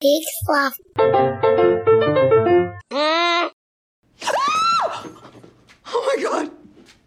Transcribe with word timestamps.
Big 0.00 0.22
fluff. 0.46 0.78
Ah! 2.92 3.50
Oh 5.92 6.16
my 6.16 6.22
god! 6.22 6.50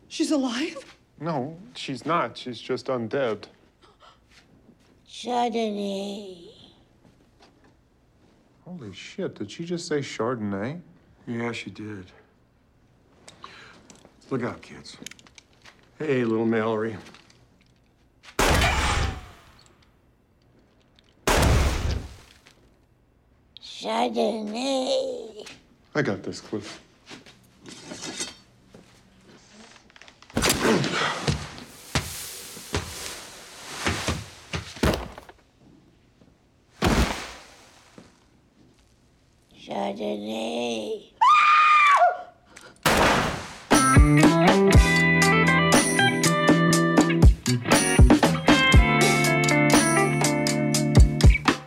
She's 0.10 0.32
alive? 0.32 0.78
No, 1.20 1.58
she's 1.74 2.06
not. 2.06 2.38
She's 2.38 2.60
just 2.60 2.88
undead. 2.88 3.46
Chardonnay. 5.08 6.50
Holy 8.66 8.94
shit, 8.94 9.36
did 9.36 9.50
she 9.50 9.64
just 9.66 9.88
say 9.88 10.00
Chardonnay? 10.00 10.82
Yeah, 11.26 11.52
she 11.54 11.70
did. 11.72 12.12
Look 14.30 14.44
out, 14.44 14.62
kids. 14.62 14.98
Hey, 15.98 16.24
little 16.26 16.46
Mallory. 16.46 16.98
Chardonnay. 23.84 25.46
I 25.94 26.02
got 26.02 26.24
this, 26.24 26.40
Cliff. 26.40 26.80
Chardonnay. 39.54 41.10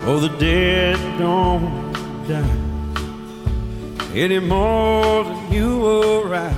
Oh, 0.08 0.20
the 0.20 0.34
dead 0.38 1.18
don't 1.18 1.85
die 2.28 2.62
any 4.14 4.38
more 4.38 5.24
than 5.24 5.52
you 5.52 5.84
or 5.84 6.34
I. 6.34 6.50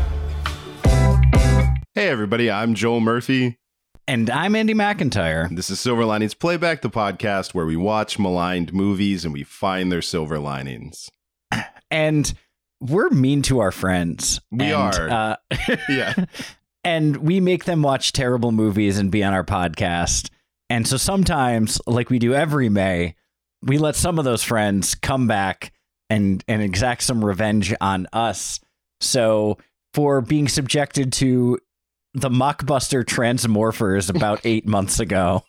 Hey, 1.94 2.08
everybody, 2.08 2.50
I'm 2.50 2.74
Joel 2.74 3.00
Murphy. 3.00 3.58
And 4.06 4.30
I'm 4.30 4.55
Andy 4.55 4.72
McIntyre. 4.74 5.55
This 5.55 5.69
is 5.69 5.80
Silver 5.80 6.05
Linings 6.05 6.34
Playback, 6.34 6.80
the 6.83 6.89
podcast 6.91 7.52
where 7.55 7.66
we 7.66 7.77
watch 7.77 8.19
maligned 8.19 8.72
movies 8.72 9.24
and 9.24 9.34
we 9.34 9.42
find 9.42 9.91
their 9.92 10.02
silver 10.02 10.39
linings. 10.39 11.11
And 11.91 12.30
we're 12.83 13.08
mean 13.08 13.41
to 13.42 13.61
our 13.61 13.72
friends. 13.72 14.42
We 14.52 14.66
And, 14.66 14.74
are. 14.74 15.08
Uh, 15.11 15.36
Yeah. 15.89 16.12
and 16.84 17.16
we 17.16 17.41
make 17.41 17.64
them 17.64 17.80
watch 17.80 18.12
terrible 18.12 18.52
movies 18.52 18.98
and 18.98 19.11
be 19.11 19.24
on 19.24 19.33
our 19.33 19.42
podcast. 19.42 20.28
And 20.69 20.86
so 20.86 20.98
sometimes, 20.98 21.80
like 21.86 22.11
we 22.11 22.19
do 22.19 22.34
every 22.34 22.69
May, 22.69 23.14
we 23.62 23.78
let 23.78 23.97
some 23.97 24.19
of 24.19 24.25
those 24.25 24.42
friends 24.42 24.95
come 24.95 25.27
back 25.27 25.73
and 26.11 26.42
and 26.48 26.62
exact 26.62 27.03
some 27.03 27.25
revenge 27.25 27.75
on 27.81 28.06
us. 28.12 28.61
So 29.01 29.59
for 29.95 30.20
being 30.20 30.48
subjected 30.48 31.12
to 31.14 31.59
the 32.14 32.31
mockbuster 32.31 33.05
Transmorphers 33.05 34.14
about 34.14 34.41
eight 34.45 34.67
months 34.67 35.01
ago, 35.01 35.45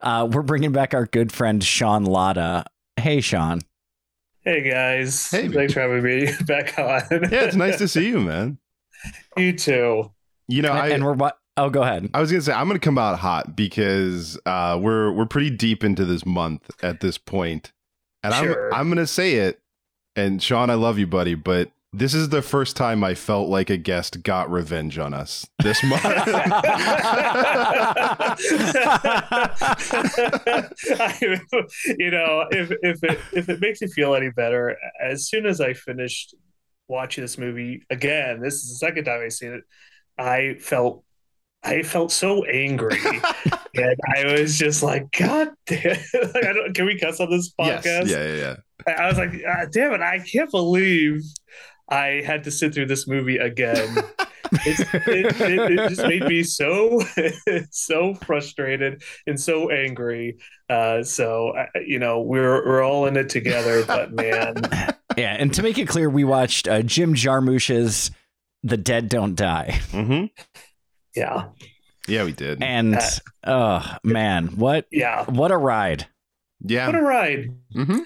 uh, 0.00 0.28
we're 0.30 0.42
bringing 0.42 0.72
back 0.72 0.94
our 0.94 1.06
good 1.06 1.32
friend 1.32 1.62
Sean 1.62 2.04
Latta. 2.04 2.64
Hey, 2.96 3.20
Sean. 3.20 3.60
Hey 4.42 4.62
guys. 4.62 5.30
Hey. 5.30 5.48
Thanks 5.48 5.72
for 5.72 5.80
having 5.80 6.02
me 6.02 6.28
back 6.46 6.78
on. 6.78 7.02
Yeah, 7.10 7.44
it's 7.44 7.56
nice 7.56 7.78
to 7.78 7.88
see 7.88 8.06
you, 8.08 8.20
man. 8.20 8.58
you 9.36 9.54
too. 9.54 10.10
You 10.48 10.62
know, 10.62 10.72
I, 10.72 10.88
and 10.88 11.02
we're 11.04 11.14
what? 11.14 11.38
Oh, 11.56 11.70
go 11.70 11.82
ahead. 11.82 12.10
I 12.12 12.20
was 12.20 12.30
gonna 12.30 12.42
say 12.42 12.52
I'm 12.52 12.66
gonna 12.66 12.80
come 12.80 12.98
out 12.98 13.18
hot 13.18 13.54
because 13.54 14.38
uh, 14.44 14.78
we're 14.80 15.12
we're 15.12 15.26
pretty 15.26 15.50
deep 15.50 15.84
into 15.84 16.04
this 16.04 16.26
month 16.26 16.68
at 16.82 17.00
this 17.00 17.18
point, 17.18 17.72
and 18.22 18.34
Sure. 18.34 18.72
I'm 18.74 18.80
I'm 18.80 18.88
gonna 18.88 19.06
say 19.06 19.34
it. 19.34 19.60
And 20.16 20.42
Sean, 20.42 20.70
I 20.70 20.74
love 20.74 20.98
you, 20.98 21.06
buddy, 21.08 21.34
but 21.34 21.70
this 21.92 22.12
is 22.12 22.28
the 22.28 22.42
first 22.42 22.76
time 22.76 23.04
I 23.04 23.14
felt 23.14 23.48
like 23.48 23.70
a 23.70 23.76
guest 23.76 24.24
got 24.24 24.50
revenge 24.50 24.98
on 24.98 25.14
us 25.14 25.46
this 25.62 25.82
month. 25.84 26.02
I, 26.04 28.34
you 31.98 32.10
know, 32.10 32.46
if 32.50 32.72
if 32.82 33.04
it 33.04 33.20
if 33.32 33.48
it 33.48 33.60
makes 33.60 33.80
you 33.80 33.86
feel 33.88 34.16
any 34.16 34.30
better, 34.30 34.76
as 35.00 35.28
soon 35.28 35.46
as 35.46 35.60
I 35.60 35.72
finished 35.72 36.34
watching 36.88 37.22
this 37.22 37.38
movie 37.38 37.84
again, 37.90 38.40
this 38.40 38.54
is 38.54 38.70
the 38.70 38.76
second 38.76 39.04
time 39.04 39.20
I've 39.24 39.32
seen 39.32 39.52
it, 39.52 39.62
I 40.18 40.54
felt 40.60 41.04
I 41.64 41.82
felt 41.82 42.12
so 42.12 42.44
angry. 42.44 42.98
and 43.74 43.96
I 44.16 44.32
was 44.32 44.58
just 44.58 44.82
like, 44.82 45.10
God 45.12 45.48
damn 45.66 45.96
like, 46.14 46.44
I 46.44 46.52
don't 46.52 46.74
can 46.74 46.86
we 46.86 46.98
cuss 46.98 47.20
on 47.20 47.30
this 47.30 47.52
yes, 47.58 47.86
podcast? 47.86 48.10
yeah, 48.10 48.34
yeah, 48.34 48.56
yeah. 48.86 48.94
I 49.02 49.08
was 49.08 49.16
like, 49.18 49.32
ah, 49.48 49.64
damn 49.72 49.92
it, 49.94 50.00
I 50.00 50.18
can't 50.18 50.50
believe 50.50 51.22
I 51.88 52.22
had 52.24 52.44
to 52.44 52.50
sit 52.50 52.74
through 52.74 52.86
this 52.86 53.06
movie 53.08 53.38
again. 53.38 53.96
It, 54.66 54.86
it, 55.08 55.40
it 55.40 55.88
just 55.88 56.02
made 56.06 56.22
me 56.22 56.44
so 56.44 57.02
so 57.72 58.14
frustrated 58.14 59.02
and 59.26 59.40
so 59.40 59.70
angry. 59.70 60.36
Uh, 60.70 61.02
so 61.02 61.56
I- 61.56 61.80
you 61.84 61.98
know, 61.98 62.20
we're 62.20 62.64
we're 62.64 62.82
all 62.82 63.06
in 63.06 63.16
it 63.16 63.30
together, 63.30 63.84
but 63.84 64.12
man, 64.12 64.54
Yeah, 65.16 65.34
and 65.36 65.52
to 65.54 65.62
make 65.62 65.76
it 65.78 65.88
clear, 65.88 66.08
we 66.08 66.22
watched 66.22 66.68
uh, 66.68 66.82
Jim 66.82 67.14
Jarmusch's 67.14 68.12
"The 68.62 68.76
Dead 68.76 69.08
Don't 69.08 69.34
Die," 69.34 69.80
hmm 69.90 70.26
yeah, 71.14 71.48
Yeah, 72.08 72.24
we 72.24 72.32
did. 72.32 72.62
and 72.62 72.94
Uh, 72.96 73.00
oh 73.44 73.96
man, 74.04 74.48
what 74.56 74.86
yeah, 74.90 75.24
what 75.24 75.50
a 75.50 75.56
ride! 75.56 76.06
yeah. 76.60 76.86
what 76.86 76.94
a 76.96 77.02
ride. 77.02 77.50
Mm-hmm. 77.74 77.98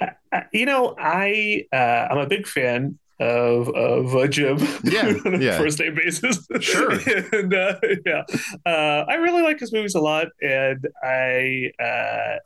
I- 0.00 0.12
I- 0.32 0.44
you 0.52 0.66
know, 0.66 0.94
I 0.98 1.64
uh, 1.72 2.06
I'm 2.10 2.18
a 2.18 2.26
big 2.26 2.46
fan 2.46 2.98
of 3.20 3.68
of 3.74 4.14
uh, 4.14 4.26
Jim. 4.28 4.58
Yeah, 4.84 5.12
on 5.26 5.34
a 5.34 5.38
yeah. 5.38 5.58
first 5.58 5.80
name 5.80 5.94
basis. 5.96 6.46
Sure. 6.60 6.92
and 7.32 7.52
uh, 7.52 7.74
yeah, 8.06 8.22
uh, 8.64 9.04
I 9.08 9.14
really 9.16 9.42
like 9.42 9.58
his 9.58 9.72
movies 9.72 9.94
a 9.96 10.00
lot, 10.00 10.28
and 10.40 10.86
I 11.02 11.72
uh, 11.82 12.36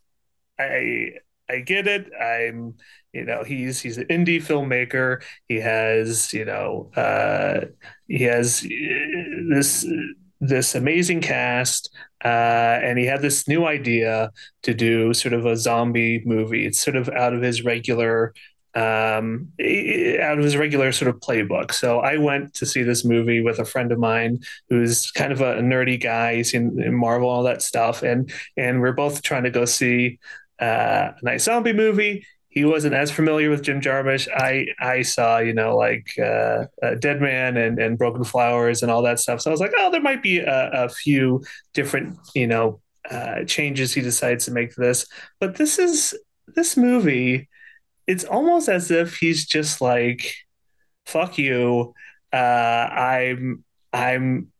I 0.58 1.10
I 1.52 1.60
get 1.60 1.86
it. 1.86 2.10
I'm 2.20 2.74
you 3.12 3.24
know 3.24 3.44
he's 3.44 3.80
he's 3.80 3.98
an 3.98 4.06
indie 4.06 4.42
filmmaker. 4.42 5.22
He 5.48 5.56
has 5.56 6.32
you 6.32 6.44
know 6.44 6.90
uh, 6.96 7.66
he 8.08 8.24
has 8.24 8.64
uh, 8.64 8.68
this 9.50 9.86
this 10.40 10.74
amazing 10.74 11.20
cast. 11.20 11.94
Uh, 12.24 12.78
and 12.82 12.98
he 12.98 13.06
had 13.06 13.20
this 13.20 13.48
new 13.48 13.66
idea 13.66 14.30
to 14.62 14.74
do 14.74 15.12
sort 15.12 15.34
of 15.34 15.44
a 15.44 15.56
zombie 15.56 16.22
movie. 16.24 16.64
It's 16.66 16.80
sort 16.80 16.96
of 16.96 17.08
out 17.08 17.34
of 17.34 17.42
his 17.42 17.64
regular 17.64 18.32
um 18.74 19.52
out 20.22 20.38
of 20.38 20.44
his 20.44 20.56
regular 20.56 20.92
sort 20.92 21.06
of 21.10 21.20
playbook 21.20 21.72
so 21.72 21.98
i 22.00 22.16
went 22.16 22.54
to 22.54 22.64
see 22.64 22.82
this 22.82 23.04
movie 23.04 23.42
with 23.42 23.58
a 23.58 23.66
friend 23.66 23.92
of 23.92 23.98
mine 23.98 24.38
who's 24.70 25.10
kind 25.10 25.30
of 25.30 25.42
a 25.42 25.56
nerdy 25.56 26.00
guy 26.02 26.36
he's 26.36 26.54
in, 26.54 26.80
in 26.82 26.94
marvel 26.94 27.28
all 27.28 27.42
that 27.42 27.60
stuff 27.60 28.02
and 28.02 28.32
and 28.56 28.80
we're 28.80 28.92
both 28.92 29.20
trying 29.20 29.42
to 29.42 29.50
go 29.50 29.66
see 29.66 30.18
uh, 30.62 31.12
a 31.20 31.24
nice 31.24 31.44
zombie 31.44 31.72
movie. 31.72 32.26
He 32.48 32.64
wasn't 32.64 32.94
as 32.94 33.10
familiar 33.10 33.50
with 33.50 33.62
jim 33.62 33.80
jarmusch. 33.80 34.28
I 34.32 34.66
i 34.78 35.02
saw 35.02 35.38
you 35.38 35.54
know 35.54 35.76
like 35.76 36.06
uh, 36.18 36.66
uh 36.82 36.94
dead 36.96 37.20
man 37.20 37.56
and 37.56 37.78
and 37.78 37.98
broken 37.98 38.24
flowers 38.24 38.82
and 38.82 38.90
all 38.90 39.02
that 39.02 39.20
stuff. 39.20 39.40
So 39.40 39.50
i 39.50 39.52
was 39.52 39.60
like 39.60 39.72
oh 39.76 39.90
there 39.90 40.02
might 40.02 40.22
be 40.22 40.38
a, 40.38 40.70
a 40.84 40.88
few 40.88 41.42
different 41.74 42.18
you 42.34 42.46
know 42.46 42.80
uh 43.10 43.44
changes 43.44 43.92
he 43.92 44.02
decides 44.02 44.44
to 44.44 44.52
make 44.52 44.74
to 44.74 44.80
this. 44.80 45.06
But 45.40 45.56
this 45.56 45.78
is 45.78 46.14
this 46.54 46.76
movie 46.76 47.48
it's 48.06 48.24
almost 48.24 48.68
as 48.68 48.90
if 48.90 49.16
he's 49.16 49.46
just 49.46 49.80
like 49.80 50.34
fuck 51.06 51.38
you. 51.38 51.94
Uh 52.32 52.88
i'm 52.92 53.64
i'm 53.92 54.51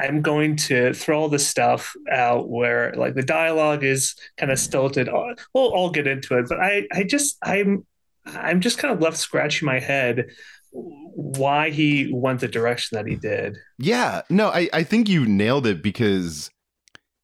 i'm 0.00 0.22
going 0.22 0.56
to 0.56 0.92
throw 0.92 1.20
all 1.20 1.28
this 1.28 1.46
stuff 1.46 1.94
out 2.10 2.48
where 2.48 2.92
like 2.94 3.14
the 3.14 3.22
dialogue 3.22 3.82
is 3.84 4.14
kind 4.36 4.52
of 4.52 4.58
stilted 4.58 5.08
I'll- 5.08 5.34
we'll 5.52 5.72
all 5.74 5.90
get 5.90 6.06
into 6.06 6.38
it 6.38 6.46
but 6.48 6.60
i 6.60 6.86
i 6.92 7.02
just 7.02 7.36
i'm 7.42 7.84
i'm 8.26 8.60
just 8.60 8.78
kind 8.78 8.94
of 8.94 9.00
left 9.00 9.16
scratching 9.16 9.66
my 9.66 9.78
head 9.80 10.26
why 10.72 11.70
he 11.70 12.10
went 12.12 12.40
the 12.40 12.48
direction 12.48 12.96
that 12.96 13.06
he 13.06 13.14
did 13.14 13.56
Yeah, 13.78 14.22
no, 14.28 14.48
I, 14.48 14.68
I 14.72 14.82
think 14.82 15.08
you 15.08 15.24
nailed 15.24 15.68
it 15.68 15.82
because, 15.84 16.50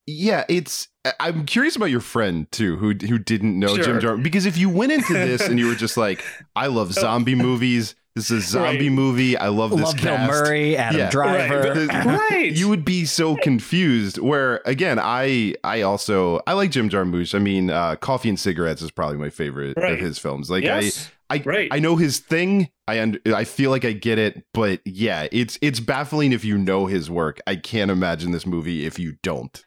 yeah, 0.06 0.44
it's. 0.48 0.86
I'm 1.18 1.46
curious 1.46 1.74
about 1.74 1.90
your 1.90 2.00
friend 2.00 2.46
too, 2.52 2.76
who 2.76 2.94
who 2.94 3.18
didn't 3.18 3.58
know 3.58 3.74
Sure. 3.74 3.82
Jim 3.84 3.98
Jarmusch. 4.00 4.22
Because 4.22 4.46
if 4.46 4.56
you 4.56 4.68
went 4.68 4.92
into 4.92 5.14
this 5.14 5.40
and 5.48 5.58
you 5.58 5.66
were 5.66 5.74
just 5.74 5.96
like, 5.96 6.22
I 6.54 6.66
love 6.68 6.88
oh. 6.96 7.00
zombie 7.00 7.34
movies. 7.34 7.96
This 8.20 8.30
is 8.30 8.48
a 8.48 8.50
zombie 8.50 8.88
Right. 8.88 8.92
movie. 8.94 9.36
I 9.36 9.48
love 9.48 9.70
this 9.70 9.80
Love 9.80 9.96
Bill. 9.96 10.18
Murray, 10.18 10.76
Adam 10.76 11.00
Yeah. 11.00 11.10
Driver. 11.10 11.86
Right. 11.86 12.04
right 12.30 12.52
You 12.52 12.68
would 12.68 12.84
be 12.84 13.04
so 13.06 13.36
confused. 13.36 14.18
Where 14.18 14.60
again, 14.66 14.98
I 15.00 15.54
I 15.64 15.82
also 15.82 16.40
I 16.46 16.52
like 16.52 16.70
Jim 16.70 16.90
Jarmusch. 16.90 17.34
I 17.34 17.38
mean, 17.38 17.70
uh, 17.70 17.96
Coffee 17.96 18.28
and 18.28 18.38
Cigarettes 18.38 18.82
is 18.82 18.90
probably 18.90 19.16
my 19.16 19.30
favorite 19.30 19.76
Right. 19.76 19.94
of 19.94 20.00
his 20.00 20.18
films. 20.18 20.50
Like 20.50 20.64
yes 20.64 21.10
I 21.30 21.36
I 21.36 21.42
Right. 21.46 21.68
I 21.70 21.78
know 21.78 21.96
his 21.96 22.18
thing. 22.18 22.68
I 22.88 22.98
und- 22.98 23.20
I 23.26 23.44
feel 23.44 23.70
like 23.70 23.84
I 23.84 23.92
get 23.92 24.18
it, 24.18 24.44
but 24.52 24.80
yeah, 24.84 25.28
it's 25.30 25.58
it's 25.62 25.78
baffling 25.80 26.32
if 26.32 26.44
you 26.44 26.58
know 26.58 26.86
his 26.86 27.08
work. 27.08 27.40
I 27.46 27.54
can't 27.56 27.90
imagine 27.90 28.32
this 28.32 28.44
movie 28.46 28.84
if 28.84 28.98
you 28.98 29.14
don't. 29.22 29.64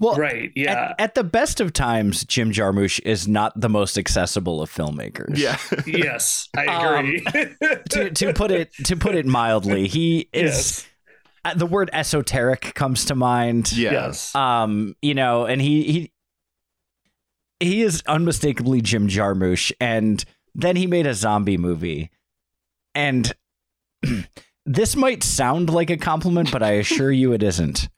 Well, 0.00 0.16
right. 0.16 0.50
Yeah. 0.56 0.90
At, 0.90 1.00
at 1.00 1.14
the 1.14 1.24
best 1.24 1.60
of 1.60 1.72
times, 1.72 2.24
Jim 2.24 2.50
Jarmusch 2.50 3.00
is 3.04 3.28
not 3.28 3.58
the 3.58 3.68
most 3.68 3.96
accessible 3.96 4.60
of 4.60 4.70
filmmakers. 4.70 5.36
Yeah. 5.38 5.56
yes, 5.86 6.48
I 6.56 6.66
Um, 6.66 7.06
agree. 7.06 7.20
to 7.90 8.10
to 8.10 8.32
put 8.34 8.50
it 8.50 8.72
to 8.84 8.96
put 8.96 9.14
it 9.14 9.24
mildly, 9.24 9.86
he 9.86 10.28
is 10.32 10.44
yes. 10.44 10.86
uh, 11.44 11.54
the 11.54 11.66
word 11.66 11.90
esoteric 11.92 12.74
comes 12.74 13.04
to 13.06 13.14
mind. 13.14 13.72
Yes. 13.72 14.34
Um, 14.34 14.96
you 15.00 15.14
know, 15.14 15.46
and 15.46 15.60
he 15.62 15.84
he 15.84 16.12
he 17.60 17.82
is 17.82 18.02
unmistakably 18.06 18.80
Jim 18.82 19.08
Jarmusch, 19.08 19.70
and 19.80 20.22
then 20.56 20.74
he 20.76 20.86
made 20.88 21.06
a 21.06 21.14
zombie 21.14 21.56
movie, 21.56 22.10
and 22.96 23.32
this 24.66 24.96
might 24.96 25.22
sound 25.22 25.70
like 25.70 25.88
a 25.90 25.96
compliment, 25.96 26.50
but 26.50 26.62
I 26.64 26.72
assure 26.72 27.12
you 27.12 27.32
it 27.32 27.42
isn't. 27.44 27.88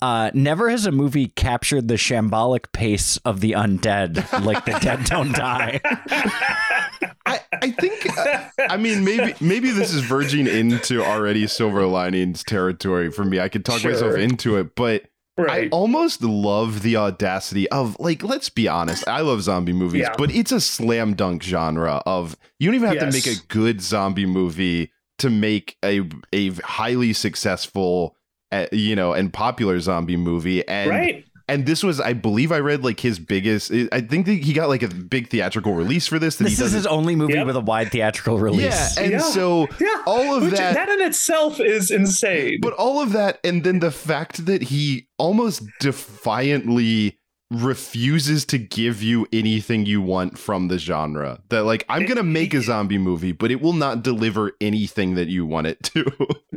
Uh, 0.00 0.30
never 0.32 0.70
has 0.70 0.86
a 0.86 0.92
movie 0.92 1.26
captured 1.28 1.88
the 1.88 1.94
shambolic 1.94 2.70
pace 2.72 3.16
of 3.24 3.40
the 3.40 3.52
undead 3.52 4.14
like 4.44 4.64
the 4.64 4.72
dead 4.80 5.04
don't 5.04 5.32
die. 5.32 5.80
I, 7.26 7.40
I 7.52 7.70
think 7.72 8.18
uh, 8.18 8.48
I 8.70 8.76
mean 8.76 9.04
maybe 9.04 9.34
maybe 9.40 9.70
this 9.70 9.92
is 9.92 10.02
verging 10.02 10.46
into 10.46 11.02
already 11.04 11.46
silver 11.46 11.84
linings 11.86 12.42
territory 12.44 13.10
for 13.10 13.24
me. 13.24 13.40
I 13.40 13.48
could 13.48 13.64
talk 13.64 13.84
myself 13.84 14.16
into 14.16 14.56
it, 14.56 14.74
but 14.74 15.04
I 15.38 15.68
almost 15.70 16.22
love 16.22 16.82
the 16.82 16.96
audacity 16.96 17.68
of 17.70 17.96
like 18.00 18.22
let's 18.22 18.48
be 18.50 18.66
honest, 18.68 19.06
I 19.08 19.20
love 19.20 19.42
zombie 19.42 19.72
movies, 19.72 20.02
Yeah. 20.02 20.14
but 20.16 20.30
it's 20.30 20.52
a 20.52 20.60
slam 20.60 21.14
dunk 21.14 21.42
genre 21.42 22.02
of 22.06 22.36
you 22.58 22.68
don't 22.68 22.74
even 22.76 22.88
have 22.88 22.98
to 23.00 23.12
make 23.12 23.26
a 23.26 23.40
good 23.48 23.80
zombie 23.80 24.26
movie 24.26 24.90
to 25.18 25.28
make 25.30 25.76
a 25.84 26.02
a 26.32 26.50
highly 26.50 27.12
successful 27.12 28.16
uh, 28.52 28.66
you 28.72 28.96
know 28.96 29.12
and 29.12 29.32
popular 29.32 29.78
zombie 29.80 30.16
movie 30.16 30.66
and 30.68 30.90
right. 30.90 31.24
and 31.48 31.66
this 31.66 31.82
was 31.82 32.00
I 32.00 32.12
believe 32.14 32.50
I 32.52 32.60
read 32.60 32.82
like 32.84 33.00
his 33.00 33.18
biggest 33.18 33.70
I 33.92 34.00
think 34.00 34.26
that 34.26 34.32
he 34.34 34.52
got 34.52 34.68
like 34.68 34.82
a 34.82 34.88
big 34.88 35.28
theatrical 35.28 35.74
release 35.74 36.06
for 36.06 36.18
this 36.18 36.36
that 36.36 36.44
This 36.44 36.58
he 36.58 36.64
is 36.64 36.72
his 36.72 36.86
only 36.86 37.14
movie 37.16 37.34
Yep. 37.34 37.46
with 37.46 37.56
a 37.56 37.60
wide 37.60 37.90
theatrical 37.90 38.38
release. 38.38 38.96
yeah, 38.96 39.02
and 39.02 39.12
Yeah. 39.12 39.18
so 39.20 39.66
Yeah. 39.80 40.02
all 40.06 40.34
of 40.36 40.42
Which, 40.44 40.52
that, 40.54 40.74
that 40.74 40.88
in 40.88 41.00
itself 41.02 41.60
is 41.60 41.90
insane. 41.90 42.58
but 42.62 42.72
all 42.74 43.00
of 43.02 43.12
that, 43.12 43.38
and 43.44 43.64
then 43.64 43.80
the 43.80 43.90
fact 43.90 44.46
that 44.46 44.62
he 44.62 45.08
almost 45.18 45.62
defiantly 45.80 47.18
refuses 47.50 48.44
to 48.44 48.58
give 48.58 49.02
you 49.02 49.26
anything 49.32 49.86
you 49.86 50.02
want 50.02 50.36
from 50.38 50.68
the 50.68 50.78
genre. 50.78 51.40
That 51.48 51.62
like 51.64 51.82
I'm 51.88 52.04
gonna 52.04 52.22
make 52.22 52.52
a 52.52 52.60
zombie 52.60 52.98
movie, 52.98 53.32
but 53.32 53.50
it 53.50 53.62
will 53.62 53.72
not 53.72 54.02
deliver 54.02 54.52
anything 54.60 55.14
that 55.14 55.28
you 55.28 55.46
want 55.46 55.66
it 55.66 55.82
to. 55.84 56.04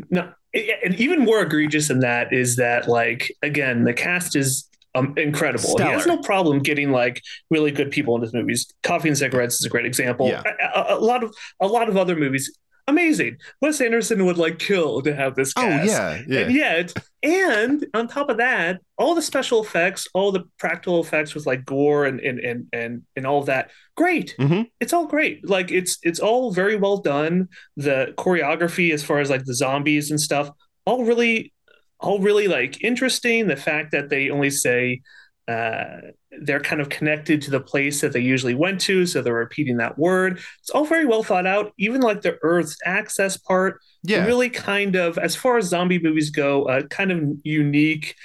No, 0.10 0.22
i- 0.22 0.34
and 0.54 0.96
even 0.96 1.20
more 1.20 1.42
egregious 1.42 1.88
than 1.88 2.00
that 2.00 2.34
is 2.34 2.58
that, 2.58 2.88
like, 2.88 3.32
again, 3.42 3.84
the 3.84 3.94
cast 3.94 4.36
is 4.36 4.68
um, 4.96 5.14
incredible. 5.18 5.78
He 5.78 5.84
has 5.84 6.06
no 6.06 6.18
problem 6.18 6.60
getting 6.60 6.92
like 6.92 7.22
really 7.50 7.72
good 7.72 7.92
people 7.92 8.16
in 8.18 8.22
his 8.22 8.34
movies. 8.34 8.68
Coffee 8.84 9.08
and 9.08 9.18
Cigarettes 9.18 9.56
is 9.60 9.66
a 9.66 9.70
great 9.70 9.86
example. 9.86 10.28
Yeah. 10.28 10.44
A, 10.76 10.80
a- 10.80 10.98
a 10.98 11.00
lot 11.00 11.24
of 11.24 11.34
a 11.62 11.68
lot 11.68 11.88
of 11.88 11.96
other 11.96 12.16
movies, 12.18 12.54
amazing. 12.88 13.38
Wes 13.62 13.80
Anderson 13.82 14.26
would 14.26 14.38
like 14.38 14.60
kill 14.60 15.02
to 15.02 15.16
have 15.16 15.36
this 15.36 15.54
cast. 15.54 15.90
oh 15.90 15.94
yeah, 15.94 16.22
yeah. 16.28 16.40
And 16.46 16.54
yet, 16.56 16.94
and 17.24 17.86
on 17.94 18.08
top 18.08 18.30
of 18.30 18.38
that, 18.38 18.82
all 18.98 19.16
the 19.16 19.22
special 19.22 19.64
effects, 19.64 20.08
all 20.14 20.32
the 20.32 20.44
practical 20.58 21.00
effects 21.02 21.34
with 21.36 21.46
like 21.46 21.66
gore 21.66 22.06
and 22.06 22.20
and 22.20 22.40
and 22.40 22.68
and, 22.74 23.04
and 23.16 23.28
all 23.28 23.40
of 23.40 23.46
that, 23.48 23.72
great. 23.96 24.36
Mhm. 24.40 24.68
It's 24.80 24.94
all 24.94 25.08
great. 25.08 25.48
Like 25.48 25.72
it's 25.72 25.98
it's 26.04 26.20
all 26.20 26.52
very 26.52 26.76
well 26.76 26.98
done. 26.98 27.48
The 27.78 28.14
choreography, 28.18 28.94
as 28.94 29.04
far 29.04 29.20
as 29.20 29.30
like 29.30 29.46
the 29.46 29.56
zombies 29.56 30.12
and 30.12 30.20
stuff, 30.20 30.50
all 30.86 31.06
really, 31.06 31.54
all 32.00 32.20
really 32.20 32.48
like 32.48 32.84
interesting. 32.84 33.48
The 33.48 33.56
fact 33.56 33.92
that 33.92 34.10
they 34.10 34.30
only 34.30 34.50
say 34.50 35.02
uh, 35.48 36.12
they're 36.42 36.60
kind 36.62 36.82
of 36.82 36.90
connected 36.90 37.42
to 37.42 37.52
the 37.52 37.60
place 37.60 38.02
that 38.02 38.14
they 38.14 38.20
usually 38.20 38.54
went 38.54 38.80
to, 38.82 39.06
so 39.06 39.22
they're 39.22 39.34
repeating 39.34 39.78
that 39.78 39.98
word. 39.98 40.40
It's 40.62 40.70
all 40.70 40.86
very 40.86 41.06
well 41.06 41.24
thought 41.24 41.46
out. 41.48 41.74
Even 41.78 42.02
like 42.02 42.22
the 42.22 42.38
Earth's 42.42 42.78
axis 42.86 43.38
part 43.38 43.80
yeah. 44.04 44.26
really 44.26 44.50
kind 44.50 44.96
of 44.96 45.18
as 45.18 45.36
far 45.36 45.58
as 45.58 45.66
zombie 45.66 46.00
movies 46.00 46.30
go 46.30 46.68
a 46.70 46.84
kind 46.88 47.12
of 47.12 47.24
unique 47.44 48.16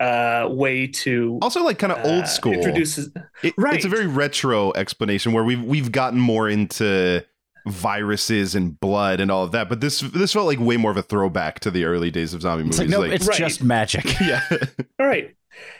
uh 0.00 0.48
way 0.50 0.88
to 0.88 1.38
Also, 1.40 1.62
like 1.62 1.78
kind 1.78 1.92
of 1.92 2.04
uh, 2.04 2.08
old 2.08 2.26
school. 2.26 2.52
introduces 2.52 3.10
It- 3.44 3.54
Right. 3.56 3.76
It's 3.76 3.84
a 3.84 3.88
very 3.88 4.08
retro 4.08 4.72
explanation 4.74 5.32
where 5.32 5.44
we've 5.44 5.62
we've 5.62 5.92
gotten 5.92 6.18
more 6.18 6.48
into 6.48 7.24
viruses 7.66 8.54
and 8.54 8.78
blood 8.80 9.20
and 9.20 9.30
all 9.30 9.44
of 9.44 9.52
that, 9.52 9.68
but 9.68 9.80
this 9.80 10.00
this 10.00 10.32
felt 10.32 10.46
like 10.46 10.60
way 10.60 10.76
more 10.76 10.90
of 10.90 10.96
a 10.96 11.02
throwback 11.02 11.60
to 11.60 11.70
the 11.70 11.84
early 11.84 12.10
days 12.10 12.34
of 12.34 12.42
zombie 12.42 12.68
It's 12.68 12.78
movies. 12.78 12.92
like, 12.96 13.08
no, 13.08 13.14
it's 13.14 13.26
Right. 13.26 13.38
just 13.38 13.62
magic. 13.62 14.04
yeah, 14.20 14.42
all 15.00 15.06
right 15.06 15.34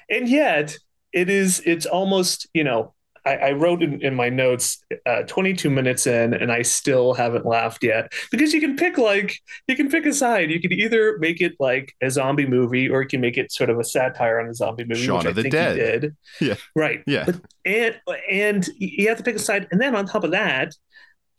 and 0.08 0.28
yet 0.28 0.76
it 1.12 1.28
is 1.28 1.60
it's 1.66 1.84
almost 1.86 2.48
you 2.54 2.62
know 2.64 2.92
I, 3.26 3.36
I 3.36 3.52
wrote 3.52 3.82
in, 3.82 4.02
in 4.02 4.14
my 4.14 4.28
notes 4.28 4.84
uh, 5.06 5.22
22 5.22 5.70
minutes 5.70 6.06
in 6.06 6.34
and 6.34 6.52
I 6.52 6.60
still 6.62 7.14
haven't 7.14 7.46
laughed 7.46 7.82
yet 7.82 8.12
because 8.30 8.52
you 8.52 8.60
can 8.60 8.76
pick 8.76 8.98
like 8.98 9.36
you 9.66 9.74
can 9.76 9.88
pick 9.90 10.04
a 10.06 10.12
side 10.12 10.50
you 10.50 10.60
can 10.60 10.72
either 10.72 11.16
make 11.18 11.40
it 11.40 11.54
like 11.58 11.94
a 12.02 12.10
zombie 12.10 12.46
movie 12.46 12.88
or 12.88 13.02
you 13.02 13.08
can 13.08 13.20
make 13.22 13.36
it 13.38 13.50
sort 13.50 13.70
of 13.70 13.78
a 13.78 13.84
satire 13.84 14.38
on 14.40 14.48
a 14.48 14.54
zombie 14.54 14.84
movie 14.84 15.04
Shaun 15.06 15.18
which 15.18 15.24
of 15.26 15.30
I 15.30 15.32
the 15.34 15.42
think 15.42 15.52
Dead. 15.52 15.74
he 15.76 15.80
did 16.00 16.16
Yeah. 16.40 16.54
right 16.76 17.02
yeah. 17.06 17.24
But 17.24 17.40
and 17.64 17.98
and 18.30 18.68
you 18.78 19.08
have 19.08 19.18
to 19.18 19.24
pick 19.24 19.36
a 19.36 19.38
side 19.40 19.66
and 19.72 19.80
then 19.80 19.96
on 19.96 20.04
top 20.06 20.22
of 20.24 20.30
that 20.32 20.74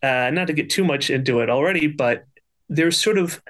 uh 0.05 0.29
not 0.37 0.47
to 0.47 0.53
get 0.53 0.69
too 0.69 0.83
much 0.83 1.09
into 1.09 1.39
it 1.43 1.49
already 1.49 1.87
but 1.87 2.25
there's 2.69 2.97
sort 3.07 3.17
of 3.17 3.41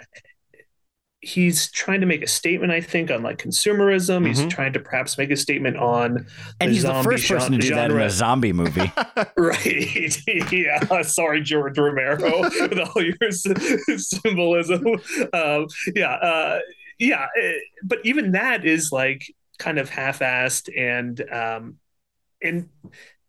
he's 1.21 1.71
trying 1.71 2.01
to 2.01 2.05
make 2.05 2.21
a 2.21 2.27
statement 2.27 2.71
i 2.71 2.79
think 2.79 3.09
on 3.09 3.23
like 3.23 3.37
consumerism. 3.39 4.27
He's 4.27 4.41
Mhm. 4.41 4.49
trying 4.51 4.73
to 4.73 4.79
perhaps 4.79 5.17
make 5.17 5.31
a 5.31 5.35
statement 5.37 5.75
on 5.77 6.27
And 6.59 6.69
the 6.69 6.73
he's 6.73 6.83
the 6.83 7.01
first 7.01 7.27
person 7.27 7.53
to 7.53 7.57
do 7.57 7.73
that 7.73 7.89
in 7.89 7.99
a 7.99 8.09
zombie 8.11 8.53
movie. 8.53 8.91
right. 9.37 10.17
Yeah. 10.51 11.01
Sorry 11.01 11.41
george 11.41 11.77
romero 11.79 12.41
with 12.41 12.79
all 12.79 13.01
your 13.01 13.31
symbolism. 13.31 14.85
Um 15.33 15.67
yeah 15.95 16.13
uh 16.13 16.59
yeah 16.99 17.25
eh, 17.41 17.53
but 17.83 17.99
even 18.03 18.33
that 18.33 18.63
is 18.65 18.91
like 18.91 19.21
kind 19.57 19.79
of 19.79 19.89
half-assed 19.89 20.69
and 20.77 21.15
um 21.31 21.77
and 22.43 22.69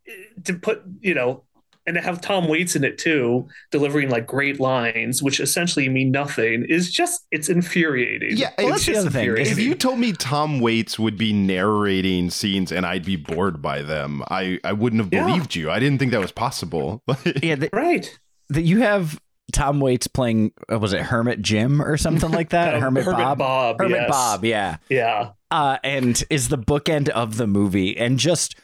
eh, 0.07 0.13
to 0.45 0.53
put 0.55 0.83
you 1.01 1.15
know 1.15 1.45
and 1.87 1.95
to 1.95 2.01
have 2.03 2.21
Tom 2.21 2.49
Waits 2.49 2.75
in 2.77 2.85
it 2.85 2.99
too, 2.99 3.47
delivering 3.71 4.11
like 4.11 4.27
great 4.27 4.59
lines, 4.61 5.23
which 5.23 5.41
essentially 5.41 5.89
mean 5.89 6.11
nothing, 6.11 6.65
is 6.69 6.93
just 6.93 7.27
it's 7.31 7.49
infuriating. 7.49 8.37
Yeah, 8.37 8.51
Well, 8.59 8.69
it's 8.69 8.85
that's 8.85 8.87
the 8.87 8.93
just 8.93 9.01
other 9.07 9.11
thing. 9.11 9.21
infuriating. 9.29 9.53
If 9.53 9.59
you 9.59 9.75
told 9.75 9.99
me 9.99 10.13
Tom 10.13 10.61
Waits 10.61 10.99
would 10.99 11.17
be 11.17 11.33
narrating 11.33 12.31
scenes 12.31 12.73
and 12.73 12.85
I'd 12.87 13.05
be 13.05 13.17
bored 13.17 13.63
by 13.63 13.83
them, 13.83 14.23
I, 14.31 14.59
I 14.65 14.73
wouldn't 14.73 15.03
have 15.03 15.13
Yeah. 15.13 15.27
believed 15.27 15.55
you. 15.55 15.71
I 15.71 15.79
didn't 15.79 15.99
think 15.99 16.13
that 16.13 16.21
was 16.21 16.33
possible. 16.33 17.03
yeah, 17.43 17.55
the, 17.55 17.71
right, 17.73 18.19
That 18.49 18.63
you 18.63 18.81
have 18.81 19.21
Tom 19.53 19.79
Waits 19.81 20.07
playing, 20.09 20.53
uh, 20.71 20.79
was 20.79 20.93
it 20.93 21.03
Hermit 21.03 21.41
Jim 21.41 21.81
or 21.81 21.97
something 21.97 22.31
like 22.31 22.51
that? 22.51 22.75
Uh, 22.77 22.81
Hermit, 22.81 23.05
Bob? 23.07 23.39
Bob, 23.39 23.77
Hermit 23.79 24.01
yes. 24.03 24.11
Bob, 24.11 24.45
yeah. 24.45 24.77
yeah, 24.89 25.31
Uh, 25.51 25.79
and 25.85 26.23
is 26.31 26.49
the 26.49 26.59
bookend 26.59 27.09
of 27.11 27.37
the 27.37 27.47
movie 27.47 27.97
and 27.97 28.19
just 28.19 28.57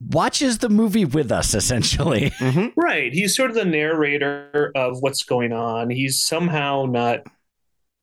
watches 0.00 0.58
the 0.58 0.68
movie 0.68 1.04
with 1.04 1.32
us, 1.32 1.54
essentially. 1.54 2.32
Right. 2.76 3.12
He's 3.12 3.34
sort 3.34 3.50
of 3.50 3.56
the 3.56 3.64
narrator 3.64 4.70
of 4.74 4.98
what's 5.00 5.22
going 5.22 5.52
on. 5.52 5.90
He's 5.90 6.22
somehow 6.22 6.86
not 6.88 7.20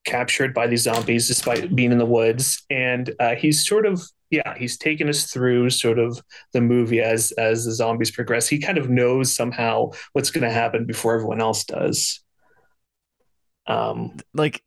captured 0.05 0.53
by 0.53 0.67
these 0.67 0.83
zombies 0.83 1.27
despite 1.27 1.75
being 1.75 1.91
in 1.91 1.97
the 1.97 2.05
woods. 2.05 2.63
And 2.69 3.13
uh, 3.19 3.35
he's 3.35 3.65
sort 3.65 3.85
of, 3.85 4.01
yeah, 4.29 4.57
he's 4.57 4.77
taken 4.77 5.07
us 5.09 5.31
through 5.31 5.69
sort 5.69 5.99
of 5.99 6.21
the 6.51 6.61
movie 6.61 7.01
as 7.01 7.31
as 7.33 7.65
the 7.65 7.71
zombies 7.71 8.11
progress. 8.11 8.47
He 8.47 8.59
kind 8.59 8.77
of 8.77 8.89
knows 8.89 9.33
somehow 9.33 9.91
what's 10.13 10.31
going 10.31 10.43
to 10.43 10.53
happen 10.53 10.85
before 10.85 11.15
everyone 11.15 11.41
else 11.41 11.63
does. 11.63 12.19
Um, 13.67 14.17
like, 14.33 14.61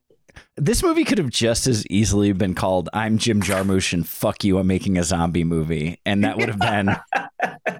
this 0.57 0.81
movie 0.81 1.03
could 1.03 1.19
have 1.19 1.29
just 1.29 1.67
as 1.67 1.85
easily 1.87 2.33
been 2.33 2.55
called 2.55 2.89
I'm 2.91 3.17
Jim 3.17 3.41
Jarmusch 3.41 3.93
and 3.93 4.07
fuck 4.07 4.43
you, 4.43 4.57
I'm 4.57 4.67
making 4.67 4.97
a 4.97 5.03
zombie 5.03 5.43
movie. 5.43 5.99
And 6.05 6.23
that 6.23 6.37
would 6.37 6.49
have 6.49 6.59
been 6.59 6.95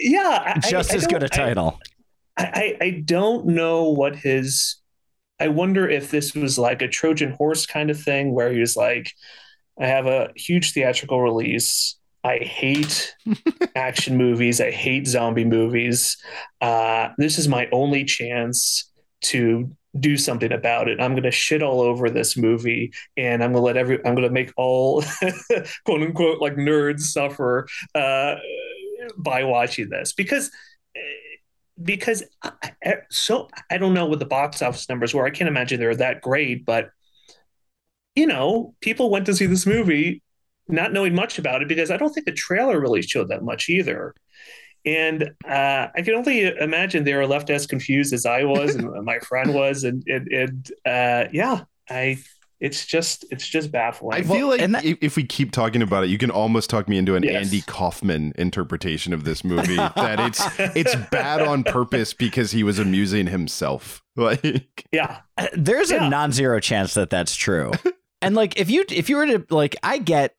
yeah, 0.00 0.58
just 0.58 0.92
I 0.92 0.96
as 0.96 1.06
good 1.06 1.22
a 1.22 1.28
title. 1.28 1.78
I, 2.36 2.76
I 2.80 2.84
I 2.84 2.90
don't 3.04 3.46
know 3.46 3.90
what 3.90 4.16
his. 4.16 4.76
I 5.38 5.48
wonder 5.48 5.86
if 5.86 6.10
this 6.10 6.34
was 6.34 6.58
like 6.58 6.80
a 6.80 6.88
Trojan 6.88 7.32
horse 7.32 7.66
kind 7.66 7.90
of 7.90 8.00
thing 8.00 8.32
where 8.32 8.50
he 8.50 8.58
was 8.58 8.74
like, 8.74 9.12
I 9.78 9.86
have 9.86 10.06
a 10.06 10.30
huge 10.34 10.72
theatrical 10.72 11.20
release. 11.20 11.98
I 12.24 12.38
hate 12.38 13.14
action 13.76 14.16
movies. 14.16 14.60
I 14.60 14.70
hate 14.70 15.06
zombie 15.06 15.44
movies. 15.44 16.16
Uh, 16.62 17.10
this 17.18 17.38
is 17.38 17.48
my 17.48 17.68
only 17.70 18.04
chance 18.04 18.90
to 19.24 19.70
do 20.00 20.16
something 20.16 20.52
about 20.52 20.88
it. 20.88 21.00
I'm 21.00 21.12
going 21.12 21.22
to 21.24 21.30
shit 21.30 21.62
all 21.62 21.80
over 21.80 22.10
this 22.10 22.36
movie, 22.36 22.92
and 23.16 23.42
I'm 23.42 23.52
going 23.52 23.62
to 23.62 23.66
let 23.66 23.76
every. 23.76 23.96
I'm 23.98 24.14
going 24.14 24.28
to 24.28 24.30
make 24.30 24.52
all 24.56 25.02
quote 25.84 26.02
unquote 26.02 26.40
like 26.40 26.56
nerds 26.56 27.00
suffer 27.00 27.66
uh, 27.94 28.36
by 29.16 29.44
watching 29.44 29.88
this 29.88 30.12
because 30.12 30.50
because 31.82 32.22
I, 32.42 32.96
so 33.10 33.48
I 33.70 33.78
don't 33.78 33.94
know 33.94 34.06
what 34.06 34.18
the 34.18 34.26
box 34.26 34.62
office 34.62 34.88
numbers 34.88 35.14
were. 35.14 35.26
I 35.26 35.30
can't 35.30 35.48
imagine 35.48 35.78
they 35.78 35.86
were 35.86 35.96
that 35.96 36.22
great, 36.22 36.64
but 36.64 36.90
you 38.14 38.26
know, 38.26 38.74
people 38.80 39.10
went 39.10 39.26
to 39.26 39.34
see 39.34 39.46
this 39.46 39.66
movie 39.66 40.22
not 40.68 40.92
knowing 40.92 41.14
much 41.14 41.38
about 41.38 41.62
it 41.62 41.68
because 41.68 41.90
I 41.90 41.96
don't 41.96 42.12
think 42.12 42.26
the 42.26 42.32
trailer 42.32 42.80
really 42.80 43.02
showed 43.02 43.28
that 43.28 43.44
much 43.44 43.68
either. 43.68 44.14
And 44.86 45.30
uh, 45.46 45.88
I 45.94 46.02
can 46.02 46.14
only 46.14 46.42
imagine 46.46 47.02
they 47.04 47.14
were 47.14 47.26
left 47.26 47.50
as 47.50 47.66
confused 47.66 48.12
as 48.14 48.24
I 48.24 48.44
was 48.44 48.76
and 48.76 49.04
my 49.04 49.18
friend 49.18 49.52
was, 49.52 49.82
and 49.84 50.02
and, 50.06 50.28
and 50.28 50.70
uh, 50.86 51.28
yeah, 51.32 51.64
I 51.90 52.18
it's 52.58 52.86
just 52.86 53.24
it's 53.30 53.46
just 53.46 53.70
baffling. 53.72 54.14
I 54.18 54.22
feel 54.22 54.48
like 54.48 54.60
and 54.62 54.74
that- 54.76 54.84
if, 54.84 54.96
if 55.02 55.16
we 55.16 55.24
keep 55.24 55.50
talking 55.52 55.82
about 55.82 56.04
it, 56.04 56.10
you 56.10 56.16
can 56.18 56.30
almost 56.30 56.70
talk 56.70 56.88
me 56.88 56.96
into 56.98 57.14
an 57.16 57.22
Yes. 57.24 57.46
Andy 57.46 57.62
Kaufman 57.66 58.32
interpretation 58.36 59.12
of 59.12 59.24
this 59.24 59.42
movie. 59.44 59.74
that 59.96 60.20
it's 60.20 60.40
it's 60.76 60.94
bad 61.10 61.42
on 61.42 61.64
purpose 61.64 62.14
because 62.14 62.52
he 62.52 62.62
was 62.62 62.78
amusing 62.78 63.26
himself. 63.26 64.02
Like, 64.18 64.86
yeah, 64.92 65.18
There's 65.52 65.90
Yeah. 65.90 66.06
a 66.06 66.08
non-zero 66.08 66.58
chance 66.60 66.94
that 66.94 67.10
that's 67.10 67.36
true. 67.36 67.72
and 68.22 68.34
like 68.34 68.58
if 68.58 68.70
you 68.70 68.84
if 68.88 69.10
you 69.10 69.16
were 69.16 69.26
to 69.26 69.44
like 69.50 69.76
I 69.82 69.98
get 69.98 70.34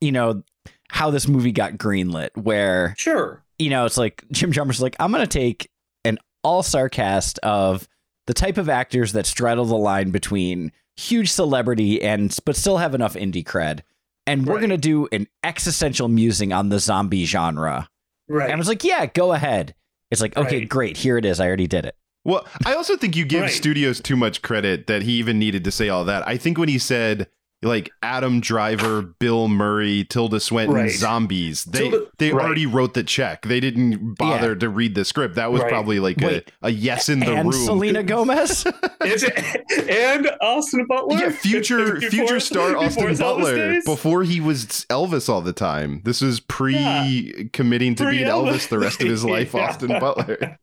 you 0.00 0.10
know 0.10 0.42
how 0.90 1.10
this 1.12 1.28
movie 1.28 1.52
got 1.52 1.74
greenlit 1.74 2.30
where 2.36 2.96
sure, 2.98 3.44
you 3.58 3.70
know 3.70 3.84
it's 3.86 3.96
like 3.96 4.24
Jim 4.32 4.52
Jarmusch's 4.52 4.82
like 4.82 4.96
I'm 5.00 5.10
going 5.12 5.24
to 5.24 5.26
take 5.26 5.70
an 6.04 6.18
all-star 6.44 6.88
cast 6.88 7.38
of 7.40 7.88
the 8.26 8.34
type 8.34 8.58
of 8.58 8.68
actors 8.68 9.12
that 9.12 9.26
straddle 9.26 9.64
the 9.64 9.76
line 9.76 10.10
between 10.10 10.72
huge 10.96 11.30
celebrity 11.30 12.02
and 12.02 12.36
but 12.44 12.56
still 12.56 12.78
have 12.78 12.94
enough 12.94 13.14
indie 13.14 13.44
cred. 13.44 13.80
And 14.26 14.44
we're 14.46 14.54
Right. 14.54 14.60
going 14.60 14.70
to 14.70 14.76
do 14.76 15.06
an 15.12 15.28
existential 15.44 16.08
musing 16.08 16.52
on 16.52 16.68
the 16.68 16.80
zombie 16.80 17.24
genre. 17.26 17.88
right. 18.28 18.44
And 18.46 18.54
I 18.54 18.56
was 18.56 18.66
like, 18.68 18.82
yeah, 18.82 19.06
go 19.06 19.32
ahead. 19.32 19.74
It's 20.10 20.20
like, 20.20 20.36
okay, 20.36 20.58
Right. 20.60 20.68
great. 20.68 20.96
Here 20.96 21.16
it 21.18 21.24
is. 21.24 21.38
I 21.38 21.46
already 21.46 21.66
did 21.68 21.84
it. 21.86 21.94
well, 22.24 22.44
I 22.64 22.74
also 22.74 22.96
think 22.96 23.14
you 23.14 23.24
give 23.24 23.42
Right. 23.42 23.50
studios 23.52 24.00
too 24.00 24.16
much 24.16 24.42
credit 24.42 24.88
that 24.88 25.02
he 25.02 25.12
even 25.12 25.38
needed 25.38 25.62
to 25.64 25.70
say 25.70 25.88
all 25.88 26.04
that. 26.06 26.26
I 26.26 26.36
think 26.36 26.58
when 26.58 26.68
he 26.68 26.78
said 26.78 27.28
like 27.66 27.90
Adam 28.02 28.40
Driver, 28.40 29.02
Bill 29.02 29.48
Murray, 29.48 30.04
Tilda 30.04 30.40
Swinton, 30.40 30.74
Right. 30.76 30.90
zombies, 30.90 31.64
they 31.64 31.90
Tilda- 31.90 32.06
they 32.18 32.32
right. 32.32 32.44
already 32.46 32.66
wrote 32.66 32.94
the 32.94 33.02
check. 33.02 33.42
They 33.46 33.60
didn't 33.60 34.14
bother 34.14 34.54
to 34.56 34.68
read 34.68 34.94
the 34.94 35.04
script. 35.04 35.34
That 35.34 35.52
was 35.52 35.62
Right. 35.62 35.70
probably 35.70 36.00
like 36.00 36.20
a, 36.22 36.26
Wait. 36.26 36.52
a 36.62 36.70
yes 36.70 37.08
in 37.08 37.20
the 37.20 37.32
and 37.34 37.52
room. 37.52 37.64
Selena 37.64 38.02
Gomez. 38.04 38.64
It, 39.02 39.90
and 39.90 40.30
Austin 40.40 40.86
Butler, 40.88 41.18
Yeah, 41.18 41.30
future 41.30 41.94
Before- 41.94 42.10
future 42.10 42.40
star 42.46 42.76
Austin 42.76 43.08
his 43.08 43.20
Elvis 43.20 43.42
Butler 43.42 43.80
before 43.84 44.22
he 44.22 44.40
was 44.40 44.86
Elvis 44.90 45.28
all 45.28 45.40
the 45.42 45.52
time. 45.52 46.00
This 46.04 46.20
was 46.20 46.40
pre 46.40 47.50
committing 47.52 47.94
to 47.96 48.04
being 48.10 48.24
Pre-Elvis. 48.24 48.52
Elvis 48.52 48.68
the 48.68 48.78
rest 48.78 49.00
of 49.02 49.08
his 49.08 49.24
life. 49.34 49.52
Yeah. 49.54 49.68
Austin 49.68 49.88
Butler. 49.88 50.58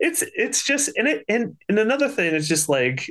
it's 0.00 0.22
it's 0.34 0.64
just 0.64 0.90
and 0.96 1.08
it 1.08 1.24
and 1.28 1.56
and 1.68 1.78
another 1.78 2.08
thing 2.08 2.34
is 2.34 2.48
just 2.48 2.68
like 2.68 3.08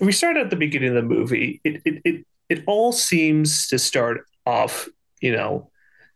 we 0.00 0.12
start 0.12 0.36
at 0.36 0.50
the 0.50 0.56
beginning 0.56 0.90
of 0.90 0.94
the 0.94 1.02
movie. 1.02 1.60
It 1.64 1.82
it 1.84 2.02
it, 2.04 2.26
it 2.48 2.64
all 2.66 2.92
seems 2.92 3.66
to 3.68 3.78
start 3.78 4.26
off, 4.46 4.88
you 5.20 5.32
know, 5.32 5.70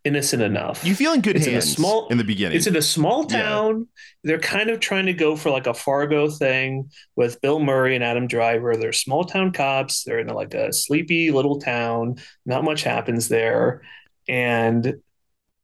innocent 0.04 0.42
enough. 0.42 0.84
You 0.84 0.94
feel 0.94 1.12
in 1.12 1.20
good 1.22 1.36
It's 1.36 1.46
in 1.46 1.52
a 1.52 1.54
hands 1.54 1.72
small- 1.76 2.08
in 2.08 2.18
the 2.18 2.24
beginning. 2.24 2.56
It's 2.56 2.66
in 2.66 2.76
a 2.76 2.82
small 2.82 3.26
Yeah. 3.30 3.42
town. 3.42 3.88
They're 4.22 4.38
kind 4.38 4.68
of 4.70 4.80
trying 4.80 5.06
to 5.06 5.12
go 5.14 5.34
for 5.36 5.50
like 5.50 5.66
a 5.66 5.72
Fargo 5.74 6.28
thing 6.28 6.90
with 7.16 7.40
Bill 7.40 7.58
Murray 7.60 7.94
and 7.94 8.04
Adam 8.04 8.26
Driver. 8.26 8.76
They're 8.76 8.92
small 8.92 9.24
town 9.24 9.52
cops. 9.52 10.04
They're 10.04 10.18
in 10.18 10.26
like 10.28 10.52
a 10.54 10.72
sleepy 10.72 11.30
little 11.30 11.58
town. 11.60 12.16
Not 12.44 12.64
much 12.64 12.82
happens 12.82 13.28
there. 13.28 13.82
And 14.28 14.94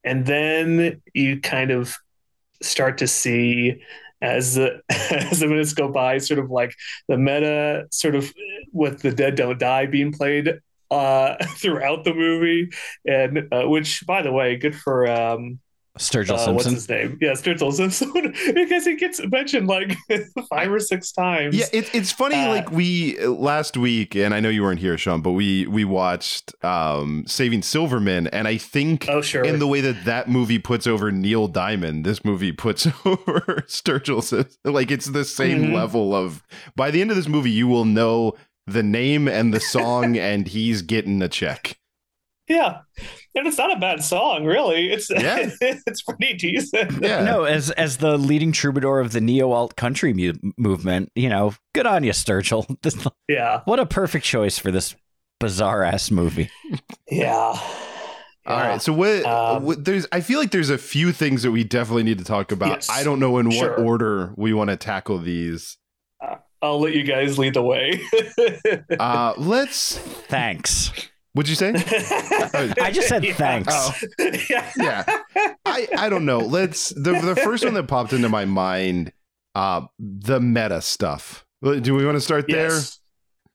and 0.05 0.25
then 0.25 1.03
you 1.13 1.41
kind 1.41 1.71
of 1.71 1.97
start 2.63 2.99
to 2.99 3.07
see 3.07 3.83
as 4.23 4.55
the 4.55 4.83
as 4.91 5.41
the 5.41 5.47
minutes 5.49 5.73
go 5.73 5.89
by, 5.89 6.19
sort 6.19 6.41
of 6.41 6.51
like 6.51 6.75
the 7.09 7.17
meta 7.19 7.87
sort 7.91 8.15
of 8.15 8.33
with 8.73 9.03
the 9.03 9.13
dead 9.13 9.35
don't 9.35 9.59
die 9.59 9.87
being 9.87 10.13
played 10.13 10.61
uh 10.91 11.37
throughout 11.57 12.05
the 12.05 12.15
movie. 12.15 12.71
And 13.07 13.49
uh, 13.53 13.69
which 13.69 14.05
by 14.07 14.23
the 14.23 14.33
way 14.33 14.57
good 14.57 14.77
for 14.77 15.09
um 15.11 15.61
Sturgill 16.01 16.49
uh, 16.49 16.53
what's 16.55 16.65
his 16.67 16.89
name? 16.89 17.19
Yeah, 17.21 17.33
Sturgill 17.33 17.73
Simpson, 17.75 18.11
because 18.55 18.87
he 18.87 18.97
gets 18.97 19.21
mentioned 19.27 19.67
like 19.67 19.95
five 20.49 20.73
or 20.73 20.81
six 20.81 21.13
times. 21.13 21.55
yeah, 21.55 21.67
it, 21.75 21.95
it's 21.95 22.11
funny. 22.11 22.37
Uh, 22.37 22.49
like 22.49 22.71
we 22.73 23.19
last 23.27 23.77
week, 23.77 24.15
and 24.17 24.33
I 24.35 24.41
know 24.41 24.49
you 24.49 24.63
weren't 24.63 24.81
here, 24.81 24.97
Sean, 24.97 25.21
but 25.21 25.33
we 25.33 25.67
we 25.67 25.85
watched 25.85 26.55
um 26.65 27.25
Saving 27.27 27.61
Silverman, 27.63 28.29
and 28.29 28.49
I 28.49 28.57
think 28.57 29.07
Oh, 29.11 29.21
sure. 29.21 29.45
in 29.45 29.59
the 29.59 29.67
way 29.67 29.83
that 29.83 30.07
that 30.07 30.29
movie 30.29 30.59
puts 30.59 30.87
over 30.87 31.13
Neil 31.13 31.49
Diamond, 31.49 32.07
this 32.07 32.25
movie 32.25 32.53
puts 32.53 32.87
over 33.05 33.63
Sturgill 33.69 34.23
Simpson. 34.23 34.57
Like 34.65 34.91
it's 34.91 35.07
the 35.07 35.25
same 35.25 35.65
Mhm. 35.67 35.75
level 35.75 36.15
of. 36.15 36.43
By 36.77 36.91
the 36.91 37.03
end 37.03 37.11
of 37.11 37.17
this 37.17 37.29
movie, 37.29 37.51
you 37.51 37.69
will 37.69 37.85
know 37.85 38.33
the 38.67 38.83
name 38.83 39.29
and 39.29 39.53
the 39.53 39.61
song, 39.61 40.17
and 40.17 40.49
he's 40.49 40.81
getting 40.81 41.21
a 41.21 41.29
check. 41.29 41.77
Yeah, 42.51 42.81
and 43.35 43.47
it's 43.47 43.57
not 43.57 43.75
a 43.75 43.81
bad 43.81 44.03
song, 44.05 44.45
really. 44.45 44.91
It's 44.93 45.09
Yeah. 45.09 45.49
it's 45.61 46.03
pretty 46.03 46.35
decent. 46.35 47.03
Yeah. 47.03 47.23
No, 47.25 47.45
as 47.45 47.71
as 47.71 47.97
the 47.99 48.19
leading 48.19 48.53
troubadour 48.53 49.01
of 49.01 49.13
the 49.13 49.21
neo 49.21 49.53
alt 49.53 49.77
country 49.77 50.13
mu- 50.13 50.53
movement, 50.59 51.11
you 51.15 51.29
know, 51.31 51.55
good 51.75 51.87
on 51.87 52.05
you, 52.05 52.13
Sturgill. 52.13 52.67
This- 52.83 53.07
yeah, 53.29 53.61
what 53.65 53.79
a 53.81 53.87
perfect 53.87 54.25
choice 54.27 54.59
for 54.59 54.71
this 54.71 54.95
bizarre 55.39 55.83
ass 55.85 56.11
movie. 56.11 56.51
yeah. 57.11 57.33
All 58.47 58.57
Yeah. 58.57 58.69
right. 58.69 58.83
So 58.83 58.93
what, 58.93 59.25
Um, 59.25 59.65
what? 59.65 59.85
There's. 59.85 60.07
I 60.13 60.21
feel 60.21 60.39
like 60.41 60.51
there's 60.51 60.71
a 60.71 60.79
few 60.79 61.13
things 61.13 61.43
that 61.45 61.51
we 61.53 61.63
definitely 61.65 62.03
need 62.03 62.19
to 62.19 62.25
talk 62.25 62.53
about. 62.53 62.69
Yes. 62.71 62.91
I 62.91 63.05
don't 63.05 63.21
know 63.21 63.39
in 63.39 63.47
what 63.47 63.55
Sure. 63.55 63.75
order 63.75 64.33
we 64.37 64.53
want 64.53 64.71
to 64.71 64.77
tackle 64.77 65.19
these. 65.19 65.77
I'll 66.63 66.79
let 66.81 66.93
you 66.95 67.05
guys 67.05 67.39
lead 67.39 67.55
the 67.55 67.63
way. 67.63 68.01
Uh, 68.99 69.33
let's. 69.39 69.97
Thanks. 70.29 70.91
What'd 71.33 71.49
you 71.49 71.55
say? 71.55 71.73
I 72.81 72.91
just 72.93 73.09
said 73.09 73.25
Yeah. 73.25 73.35
thanks. 73.35 73.73
Oh. 73.73 73.93
yeah. 74.51 74.71
Yeah. 74.77 75.05
I 75.65 75.89
I 75.97 76.09
don't 76.09 76.25
know. 76.25 76.39
Let's. 76.41 76.91
The 76.91 77.13
the 77.23 77.37
first 77.37 77.65
one 77.65 77.75
that 77.75 77.87
popped 77.89 78.13
into 78.13 78.29
my 78.29 78.45
mind. 78.45 79.13
Uh, 79.55 79.83
the 79.99 80.41
meta 80.41 80.81
stuff. 80.81 81.45
Do 81.63 81.95
we 81.95 82.05
want 82.05 82.17
to 82.17 82.21
start 82.21 82.47
Yes. 82.49 82.99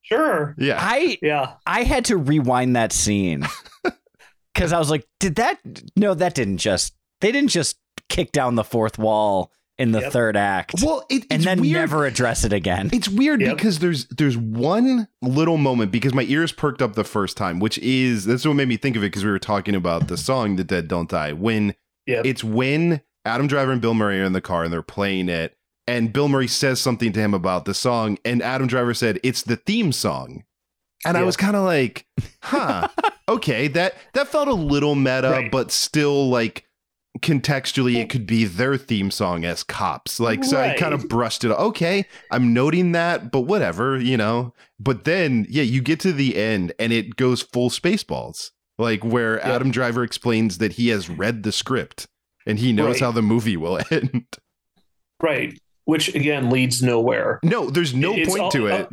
Sure. 0.03 0.55
Yeah. 0.57 0.77
I 0.79 1.17
Yeah. 1.21 1.53
I 1.65 1.83
had 1.83 2.05
to 2.05 2.17
rewind 2.17 2.75
that 2.75 2.91
scene 2.93 3.43
because 4.53 4.71
I 4.71 4.77
was 4.79 4.89
like, 4.89 5.05
did 5.19 5.35
that? 5.35 5.59
No, 5.95 6.13
that 6.13 6.33
didn't 6.35 6.57
just. 6.57 6.93
They 7.21 7.31
didn't 7.31 7.49
just 7.49 7.77
kick 8.09 8.31
down 8.31 8.55
the 8.55 8.63
fourth 8.63 8.97
wall 8.99 9.51
in 9.77 9.91
the 9.91 9.99
Yep. 10.01 10.11
third 10.13 10.37
act 10.37 10.75
Well, 10.83 11.05
it, 11.09 11.15
it's 11.23 11.25
and 11.31 11.43
then 11.43 11.61
weird. 11.61 11.73
never 11.73 12.05
address 12.05 12.43
it 12.45 12.53
again. 12.53 12.89
It's 12.93 13.09
weird 13.09 13.41
Yep. 13.41 13.57
because 13.57 13.79
there's 13.79 14.05
there's 14.07 14.37
one 14.37 15.07
little 15.21 15.57
moment 15.57 15.91
because 15.91 16.13
my 16.13 16.23
ears 16.23 16.51
perked 16.51 16.81
up 16.81 16.95
the 16.95 17.03
first 17.03 17.35
time, 17.37 17.59
which 17.59 17.77
is 17.79 18.25
that's 18.25 18.45
what 18.45 18.53
made 18.55 18.67
me 18.69 18.77
think 18.77 18.95
of 18.95 19.03
it 19.03 19.07
because 19.07 19.25
we 19.25 19.31
were 19.31 19.39
talking 19.39 19.75
about 19.75 20.07
the 20.07 20.17
song 20.17 20.55
"The 20.55 20.63
Dead 20.63 20.87
Don't 20.87 21.09
Die." 21.09 21.33
When 21.33 21.75
Yep. 22.07 22.25
it's 22.25 22.43
when 22.43 23.01
Adam 23.25 23.47
Driver 23.47 23.71
and 23.71 23.81
Bill 23.81 23.93
Murray 23.95 24.21
are 24.21 24.25
in 24.25 24.33
the 24.33 24.41
car 24.41 24.63
and 24.63 24.71
they're 24.71 24.81
playing 24.81 25.27
it, 25.29 25.57
and 25.87 26.13
Bill 26.13 26.27
Murray 26.29 26.47
says 26.47 26.79
something 26.79 27.11
to 27.13 27.19
him 27.19 27.33
about 27.33 27.65
the 27.65 27.73
song, 27.73 28.17
and 28.23 28.41
Adam 28.41 28.67
Driver 28.67 28.93
said 28.93 29.19
it's 29.23 29.41
the 29.41 29.55
theme 29.55 29.91
song, 29.91 30.43
and 31.05 31.17
I 31.17 31.23
was 31.23 31.35
kind 31.35 31.55
of 31.55 31.63
like, 31.63 32.05
huh, 32.43 32.87
okay, 33.27 33.67
that 33.69 33.95
that 34.13 34.27
felt 34.29 34.47
a 34.47 34.53
little 34.53 34.95
meta, 34.95 35.29
Right. 35.31 35.51
but 35.51 35.71
still 35.71 36.29
like 36.29 36.65
contextually 37.21 37.95
it 37.95 38.09
could 38.09 38.25
be 38.27 38.43
their 38.45 38.75
theme 38.77 39.09
song 39.09 39.45
as 39.45 39.63
cops 39.63 40.19
like 40.19 40.43
so 40.43 40.59
i 40.59 40.75
kind 40.75 40.93
of 40.93 41.07
brushed 41.07 41.43
it 41.45 41.51
okay 41.51 42.05
i'm 42.29 42.53
noting 42.53 42.91
that 42.91 43.31
but 43.31 43.41
whatever 43.41 43.97
you 43.97 44.17
know 44.17 44.53
but 44.79 45.05
then 45.05 45.45
yeah 45.49 45.63
you 45.63 45.81
get 45.81 45.97
to 45.99 46.11
the 46.11 46.35
end 46.35 46.73
and 46.77 46.91
it 46.91 47.15
goes 47.15 47.41
full 47.41 47.69
spaceballs 47.69 48.51
like 48.77 49.03
where 49.05 49.35
Yep. 49.37 49.45
adam 49.45 49.71
driver 49.71 50.03
explains 50.03 50.57
that 50.57 50.73
he 50.73 50.89
has 50.89 51.09
read 51.09 51.43
the 51.43 51.53
script 51.53 52.07
and 52.45 52.59
he 52.59 52.73
knows 52.73 52.95
Right. 52.95 52.99
how 52.99 53.11
the 53.11 53.21
movie 53.21 53.57
will 53.57 53.79
end 53.91 54.25
Right. 55.21 55.57
Which 55.85 56.13
again 56.13 56.49
leads 56.49 56.83
nowhere. 56.83 57.39
no 57.43 57.69
there's 57.69 57.93
no 57.93 58.13
It's 58.13 58.27
point 58.29 58.41
all- 58.41 58.51
to 58.51 58.67
it 58.67 58.87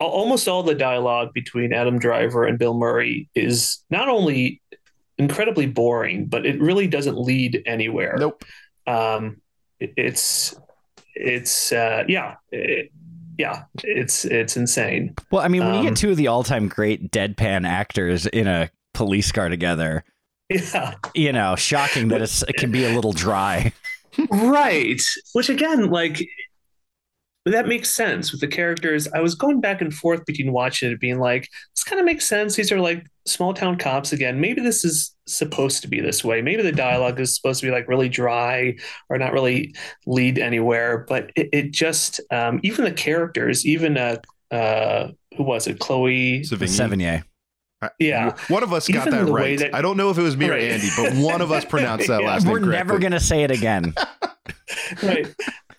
Al- 0.00 0.08
Almost 0.08 0.46
all 0.48 0.62
the 0.62 0.74
dialogue 0.74 1.32
between 1.32 1.72
Adam 1.72 1.98
Driver 1.98 2.44
and 2.44 2.58
Bill 2.58 2.74
Murray 2.74 3.30
is 3.34 3.82
not 3.88 4.08
only 4.10 4.60
incredibly 5.18 5.66
boring, 5.66 6.26
but 6.26 6.44
it 6.46 6.60
really 6.60 6.86
doesn't 6.86 7.18
lead 7.18 7.62
anywhere. 7.66 8.16
nope 8.18 8.42
Um, 8.86 9.40
it- 9.80 9.94
it's 9.96 10.54
it's 11.14 11.72
uh, 11.72 12.04
yeah, 12.08 12.36
it- 12.52 12.92
yeah, 13.38 13.64
it's 13.84 14.24
it's 14.24 14.56
insane. 14.56 15.14
Well, 15.30 15.42
I 15.42 15.48
mean, 15.48 15.62
when 15.62 15.74
you 15.74 15.80
Um, 15.80 15.86
get 15.86 15.96
two 15.96 16.10
of 16.10 16.16
the 16.16 16.26
all-time 16.28 16.68
great 16.68 17.10
deadpan 17.10 17.66
actors 17.68 18.26
in 18.26 18.46
a 18.46 18.70
police 18.94 19.30
car 19.30 19.48
together, 19.50 20.04
Yeah. 20.48 20.94
you 21.14 21.32
know, 21.32 21.54
shocking 21.56 22.08
that 22.08 22.22
it's, 22.22 22.42
it 22.44 22.56
can 22.56 22.70
be 22.70 22.84
a 22.84 22.94
little 22.94 23.12
dry. 23.12 23.72
Right. 24.30 25.00
Which 25.34 25.50
again, 25.50 25.90
like 25.90 26.26
that 27.44 27.68
makes 27.68 27.90
sense 27.90 28.32
with 28.32 28.40
the 28.40 28.48
characters. 28.48 29.06
I 29.14 29.20
was 29.20 29.34
going 29.34 29.60
back 29.60 29.80
and 29.82 29.92
forth 29.92 30.24
between 30.24 30.52
watching 30.52 30.90
it, 30.90 30.98
being 31.00 31.18
like, 31.18 31.48
this 31.74 31.84
kind 31.84 32.00
of 32.00 32.06
makes 32.06 32.26
sense. 32.26 32.56
These 32.56 32.72
are 32.72 32.80
like 32.80 33.04
small 33.26 33.52
town 33.54 33.76
cops 33.76 34.12
again. 34.12 34.40
Maybe 34.40 34.60
this 34.60 34.84
is 34.84 35.14
supposed 35.26 35.82
to 35.82 35.88
be 35.88 36.00
this 36.00 36.24
way. 36.24 36.40
Maybe 36.42 36.62
the 36.62 36.72
dialogue 36.72 37.18
is 37.20 37.34
supposed 37.34 37.60
to 37.60 37.66
be 37.66 37.72
like 37.72 37.88
really 37.88 38.08
dry 38.08 38.76
or 39.10 39.18
not 39.18 39.32
really 39.32 39.74
lead 40.06 40.38
anywhere. 40.38 41.04
But 41.08 41.30
it, 41.36 41.48
it 41.52 41.70
just, 41.72 42.20
um, 42.30 42.60
even 42.62 42.84
the 42.84 42.92
characters, 42.92 43.66
even 43.66 43.96
uh, 43.98 44.16
uh, 44.50 45.08
who 45.36 45.42
was 45.42 45.66
it? 45.66 45.78
Chloe. 45.80 46.40
Savigny. 46.42 46.68
Sevigny. 46.68 47.22
Yeah. 47.98 48.36
One 48.48 48.62
of 48.62 48.72
us 48.72 48.88
got 48.88 49.06
Even 49.08 49.26
that 49.26 49.32
right. 49.32 49.58
that- 49.58 49.74
I 49.74 49.82
don't 49.82 49.96
know 49.96 50.10
if 50.10 50.16
it 50.18 50.22
was 50.22 50.36
me 50.36 50.48
Right. 50.48 50.62
or 50.62 50.66
Andy, 50.66 50.88
but 50.96 51.12
one 51.16 51.40
of 51.42 51.52
us 51.52 51.64
pronounced 51.64 52.08
that 52.08 52.20
Yeah. 52.22 52.26
last 52.28 52.44
name 52.44 52.52
We're 52.52 52.60
never 52.60 52.90
correctly. 52.94 52.98
gonna 53.02 53.20
say 53.20 53.42
it 53.42 53.50
again. 53.50 53.94
right. 55.02 55.34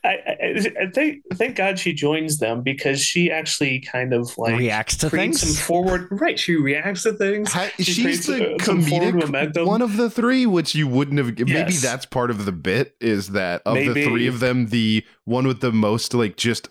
I, 0.08 0.82
I, 0.82 0.92
think 0.94 1.24
thank 1.34 1.56
God 1.56 1.78
she 1.80 1.94
joins 1.94 2.38
them 2.38 2.62
because 2.62 3.02
she 3.02 3.30
actually 3.30 3.82
kind 3.82 4.14
of 4.14 4.38
like 4.38 4.58
Reacts 4.58 4.96
to 4.98 5.10
things? 5.10 5.42
some 5.42 5.66
forward 5.66 6.08
right. 6.12 6.40
She 6.40 6.56
reacts 6.56 7.04
to 7.04 7.14
things. 7.14 7.52
She 7.78 7.84
she's 7.84 8.26
the 8.26 8.58
forward 8.60 9.16
comedic 9.16 9.66
one 9.66 9.82
of 9.82 9.98
the 9.98 10.10
three, 10.10 10.46
which 10.46 10.76
you 10.76 10.88
wouldn't 10.88 11.18
have. 11.18 11.28
Maybe 11.38 11.52
Yes. 11.52 11.82
that's 11.82 12.06
part 12.06 12.32
of 12.32 12.46
the 12.46 12.52
bit 12.52 12.96
is 13.02 13.30
that 13.30 13.62
of 13.66 13.76
the 13.76 13.94
three 13.94 14.28
of 14.28 14.40
them, 14.40 14.68
the 14.68 15.06
one 15.26 15.46
with 15.48 15.62
the 15.62 15.72
most 15.72 16.14
like 16.14 16.38
just 16.38 16.70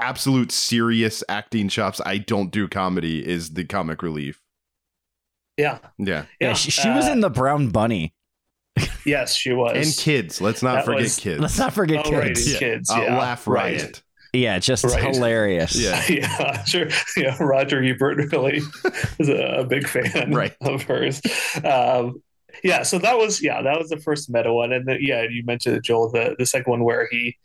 absolute 0.00 0.50
serious 0.50 1.22
acting 1.28 1.68
chops. 1.68 2.00
I 2.04 2.18
don't 2.18 2.50
do 2.50 2.68
comedy 2.68 3.26
is 3.26 3.54
the 3.54 3.64
comic 3.64 4.02
relief. 4.02 4.40
yeah, 5.56 5.78
Yeah, 5.98 6.24
Yeah, 6.40 6.54
she, 6.54 6.70
she 6.70 6.88
was 6.88 7.06
uh, 7.06 7.12
in 7.12 7.20
the 7.20 7.30
Brown 7.30 7.68
Bunny. 7.68 8.14
Yes, 9.06 9.34
she 9.36 9.52
was. 9.52 9.86
and 9.86 9.96
kids. 9.96 10.40
Let's 10.40 10.62
not 10.62 10.76
That 10.76 10.84
forget 10.86 11.02
was- 11.02 11.16
kids. 11.18 11.40
Let's 11.40 11.58
not 11.58 11.72
forget 11.74 12.06
Oh, 12.06 12.12
right, 12.12 12.28
kids. 12.28 12.46
it's 12.50 12.58
kids. 12.58 12.90
Uh, 12.90 13.02
yeah, 13.02 13.18
laugh 13.18 13.46
right. 13.46 13.80
riot. 13.80 14.02
Yeah, 14.32 14.58
just 14.58 14.84
Right. 14.84 15.14
hilarious. 15.14 15.76
Yeah. 15.76 16.02
yeah, 16.08 16.64
sure. 16.64 16.88
Yeah, 17.16 17.36
Roger 17.40 17.82
Ebert 17.84 18.32
really 18.32 18.62
is 19.18 19.28
a, 19.28 19.58
a 19.60 19.64
big 19.64 19.86
fan 19.86 20.32
Right. 20.32 20.56
of 20.62 20.82
hers. 20.84 21.20
Um, 21.62 22.20
yeah, 22.64 22.82
so 22.82 22.98
that 22.98 23.16
was 23.18 23.42
yeah, 23.42 23.62
that 23.62 23.78
was 23.78 23.90
the 23.90 23.96
first 23.98 24.30
meta 24.30 24.52
one, 24.52 24.72
and 24.72 24.86
then 24.88 24.98
yeah, 25.00 25.22
you 25.28 25.44
mentioned 25.44 25.82
Joel, 25.84 26.10
the 26.10 26.34
the 26.38 26.46
second 26.46 26.70
one 26.70 26.82
where 26.84 27.06
he 27.10 27.36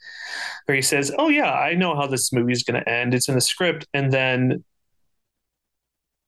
where 0.66 0.76
he 0.76 0.82
says, 0.82 1.12
"Oh 1.18 1.30
yeah, 1.30 1.52
I 1.52 1.74
know 1.76 1.96
how 1.96 2.08
this 2.08 2.32
movie 2.32 2.54
is 2.54 2.64
going 2.64 2.80
to 2.82 2.88
end. 2.90 3.14
It's 3.14 3.28
in 3.28 3.36
the 3.36 3.42
script," 3.42 3.86
and 3.94 4.12
then 4.14 4.64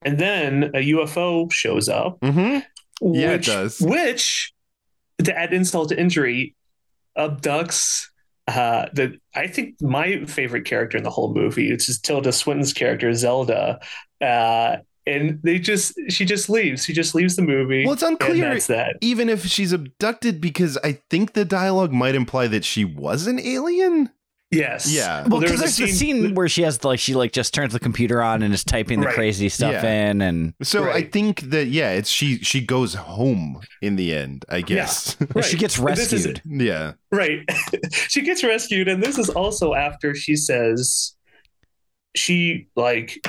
and 0.03 0.17
then 0.17 0.63
a 0.75 0.79
UFO 0.93 1.51
shows 1.51 1.89
up. 1.89 2.20
Mm-hmm. 2.22 3.13
Yeah, 3.13 3.31
it 3.34 3.43
does. 3.43 3.79
Which, 3.81 4.51
to 5.25 5.38
add 5.38 5.54
insult 5.54 5.90
to 5.90 6.00
injury, 6.00 6.56
abducts 7.18 8.08
uh, 8.48 8.88
the 8.94 9.18
I 9.36 9.48
think 9.48 9.82
my 9.82 10.25
favorite 10.25 10.66
character 10.66 10.98
in 10.98 11.04
the 11.04 11.10
whole 11.10 11.34
movie. 11.34 11.72
It's 11.72 11.86
just 11.86 12.04
Tilda 12.04 12.32
Swinton's 12.32 12.74
character 12.74 13.13
Zelda, 13.13 13.80
uh, 14.20 14.78
and 15.06 15.40
they 15.44 15.60
just 15.60 15.94
she 16.10 16.25
just 16.25 16.50
leaves. 16.50 16.86
She 16.86 16.94
just 16.94 17.16
leaves 17.16 17.36
the 17.36 17.44
movie. 17.44 17.86
Well, 17.86 17.94
it's 17.94 18.04
and 18.04 18.20
unclear 18.20 18.50
that's 18.50 18.68
that. 18.68 18.98
even 19.01 19.30
if 19.30 19.46
she's 19.46 19.72
abducted 19.72 20.42
because 20.42 20.78
I 20.84 20.94
think 21.10 21.34
the 21.34 21.46
dialogue 21.46 21.92
might 21.92 22.16
imply 22.16 22.48
that 22.48 22.66
she 22.66 22.84
was 22.84 23.28
an 23.28 23.40
alien. 23.40 24.10
Yes. 24.51 24.91
Yeah. 24.93 25.25
Well, 25.27 25.39
there 25.39 25.48
because 25.50 25.62
was 25.62 25.79
a 25.79 25.84
there's 25.84 25.91
the 25.91 25.98
scene 25.98 26.36
where 26.36 26.50
she 26.50 26.62
has 26.63 26.84
like 26.84 27.00
she 27.00 27.13
like 27.13 27.31
just 27.31 27.53
turns 27.53 27.72
the 27.72 27.79
computer 27.79 28.22
on 28.22 28.43
and 28.43 28.53
is 28.53 28.63
typing 28.65 29.00
the 29.00 29.05
Right. 29.08 29.15
crazy 29.15 29.48
stuff 29.48 29.72
Yeah. 29.72 30.10
in, 30.10 30.22
and 30.22 30.53
So 30.62 30.89
I 30.91 31.03
think 31.03 31.41
that 31.51 31.67
yeah, 31.67 31.91
it's 31.91 32.10
she 32.10 32.39
she 32.39 32.60
goes 32.65 32.93
home 32.96 33.62
in 33.81 33.96
the 33.96 34.13
end, 34.13 34.43
I 34.50 34.60
guess. 34.62 35.15
yeah. 35.22 35.27
Right. 35.36 35.46
she 35.46 35.55
gets 35.58 35.77
And 35.79 35.88
this 35.96 36.12
is- 36.12 36.25
rescued. 36.27 36.41
yeah. 36.46 36.93
Right. 37.12 37.39
she 38.10 38.22
gets 38.22 38.43
rescued, 38.43 38.88
and 38.89 39.01
this 39.01 39.17
is 39.17 39.29
also 39.29 39.74
after 39.74 40.13
she 40.15 40.36
says 40.36 41.15
she 42.15 42.67
like 42.75 43.25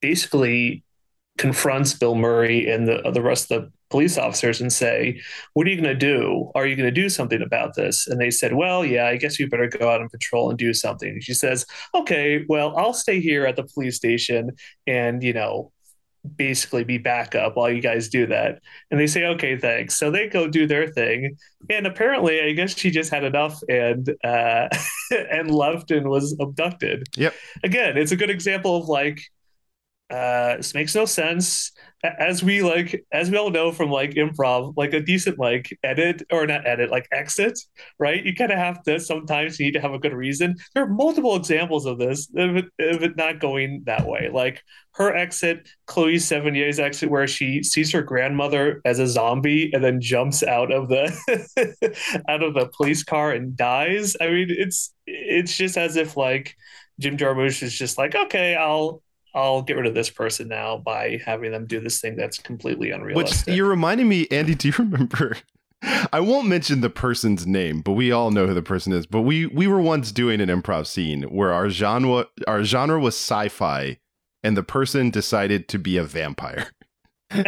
basically 0.00 0.82
confronts 1.38 1.94
Bill 1.94 2.14
Murray 2.14 2.68
and 2.70 2.88
the 2.88 3.10
the 3.12 3.22
rest 3.22 3.50
of 3.50 3.64
the 3.64 3.72
police 3.92 4.18
officers 4.18 4.60
and 4.60 4.72
say, 4.72 5.20
"What 5.52 5.66
are 5.66 5.70
you 5.70 5.80
going 5.80 5.96
to 5.98 6.06
do? 6.14 6.50
Are 6.56 6.66
you 6.66 6.74
going 6.74 6.92
to 6.92 7.00
do 7.02 7.08
something 7.08 7.42
about 7.42 7.76
this?" 7.76 8.08
And 8.08 8.20
they 8.20 8.30
said, 8.30 8.54
"Well, 8.54 8.84
yeah, 8.84 9.06
I 9.06 9.16
guess 9.16 9.38
we 9.38 9.46
better 9.46 9.68
go 9.68 9.88
out 9.90 10.00
and 10.00 10.10
patrol 10.10 10.50
and 10.50 10.58
do 10.58 10.74
something." 10.74 11.10
And 11.10 11.22
she 11.22 11.34
says, 11.34 11.64
"Okay, 11.94 12.44
well, 12.48 12.76
I'll 12.76 12.94
stay 12.94 13.20
here 13.20 13.46
at 13.46 13.56
the 13.56 13.64
police 13.64 13.96
station 13.96 14.50
and 14.86 15.22
you 15.22 15.34
know." 15.34 15.70
basically 16.36 16.84
be 16.84 16.98
backup 16.98 17.56
while 17.56 17.68
you 17.68 17.82
guys 17.82 18.08
do 18.08 18.26
that 18.26 18.60
and 18.92 19.00
they 19.00 19.08
say 19.08 19.24
okay 19.24 19.56
thanks 19.56 19.96
so 19.96 20.08
they 20.08 20.28
go 20.28 20.46
do 20.46 20.68
their 20.68 20.86
thing 20.86 21.36
and 21.68 21.84
apparently 21.84 22.40
i 22.40 22.52
guess 22.52 22.78
she 22.78 22.92
just 22.92 23.10
had 23.10 23.24
enough 23.24 23.60
and 23.68 24.08
uh 24.22 24.68
and 25.32 25.50
left 25.50 25.90
and 25.90 26.08
was 26.08 26.36
abducted 26.38 27.02
Yep. 27.16 27.34
again 27.64 27.96
it's 27.96 28.12
a 28.12 28.16
good 28.16 28.30
example 28.30 28.76
of 28.76 28.86
like 28.88 29.20
uh 30.12 30.56
this 30.58 30.74
makes 30.74 30.94
no 30.94 31.06
sense. 31.06 31.72
As 32.04 32.42
we 32.42 32.62
like 32.62 33.04
as 33.12 33.30
we 33.30 33.36
all 33.38 33.50
know 33.50 33.70
from 33.72 33.90
like 33.90 34.10
improv 34.12 34.74
like 34.76 34.92
a 34.92 35.00
decent 35.00 35.38
like 35.38 35.76
edit 35.84 36.22
or 36.32 36.46
not 36.46 36.66
edit 36.66 36.90
like 36.90 37.06
exit 37.12 37.58
right? 37.98 38.24
You 38.24 38.34
kind 38.34 38.52
of 38.52 38.58
have 38.58 38.82
to 38.84 39.00
sometimes 39.00 39.58
you 39.58 39.66
need 39.66 39.72
to 39.72 39.80
have 39.80 39.92
a 39.94 39.98
good 39.98 40.12
reason. 40.12 40.56
There 40.74 40.84
are 40.84 40.88
multiple 40.88 41.36
examples 41.36 41.86
of 41.86 41.98
this 41.98 42.28
of 42.36 42.56
it, 42.56 42.64
of 42.80 43.02
it 43.02 43.16
not 43.16 43.40
going 43.40 43.84
that 43.86 44.06
way. 44.06 44.30
Like 44.32 44.62
her 44.94 45.14
exit 45.14 45.68
chloe 45.86 46.16
Sevigny's 46.16 46.78
exit 46.78 47.10
where 47.10 47.26
she 47.26 47.62
sees 47.62 47.92
her 47.92 48.02
grandmother 48.02 48.82
as 48.84 48.98
a 48.98 49.06
zombie 49.06 49.70
and 49.72 49.82
then 49.82 50.00
jumps 50.00 50.42
out 50.42 50.70
of 50.72 50.88
the 50.88 51.06
out 52.28 52.42
of 52.42 52.54
the 52.54 52.68
police 52.76 53.02
car 53.04 53.32
and 53.32 53.56
dies. 53.56 54.16
I 54.20 54.28
mean 54.28 54.48
it's 54.50 54.92
it's 55.06 55.56
just 55.56 55.76
as 55.76 55.96
if 55.96 56.16
like 56.16 56.54
jim 57.00 57.16
jarmusch 57.16 57.62
is 57.62 57.72
just 57.76 57.98
like 57.98 58.14
okay 58.14 58.54
i'll 58.54 59.02
I'll 59.34 59.62
get 59.62 59.76
rid 59.76 59.86
of 59.86 59.94
this 59.94 60.10
person 60.10 60.48
now 60.48 60.76
by 60.78 61.20
having 61.24 61.52
them 61.52 61.66
do 61.66 61.80
this 61.80 62.00
thing 62.00 62.16
that's 62.16 62.38
completely 62.38 62.88
Which 62.88 62.96
unrealistic. 62.96 63.54
you're 63.56 63.68
reminding 63.68 64.08
me, 64.08 64.26
Andy, 64.30 64.54
do 64.54 64.68
you 64.68 64.74
remember? 64.78 65.36
I 66.12 66.20
won't 66.20 66.46
mention 66.46 66.80
the 66.80 66.90
person's 66.90 67.46
name, 67.46 67.80
but 67.80 67.92
we 67.92 68.12
all 68.12 68.30
know 68.30 68.46
who 68.46 68.54
the 68.54 68.62
person 68.62 68.92
is. 68.92 69.06
But 69.06 69.22
we 69.22 69.46
we 69.46 69.66
were 69.66 69.80
once 69.80 70.12
doing 70.12 70.40
an 70.40 70.48
improv 70.48 70.86
scene 70.86 71.22
where 71.24 71.52
our 71.52 71.68
genre 71.70 72.26
our 72.46 72.62
genre 72.62 73.00
was 73.00 73.14
sci-fi 73.14 73.98
and 74.44 74.56
the 74.56 74.62
person 74.62 75.10
decided 75.10 75.68
to 75.68 75.78
be 75.78 75.96
a 75.96 76.04
vampire. 76.04 76.68
I 77.34 77.44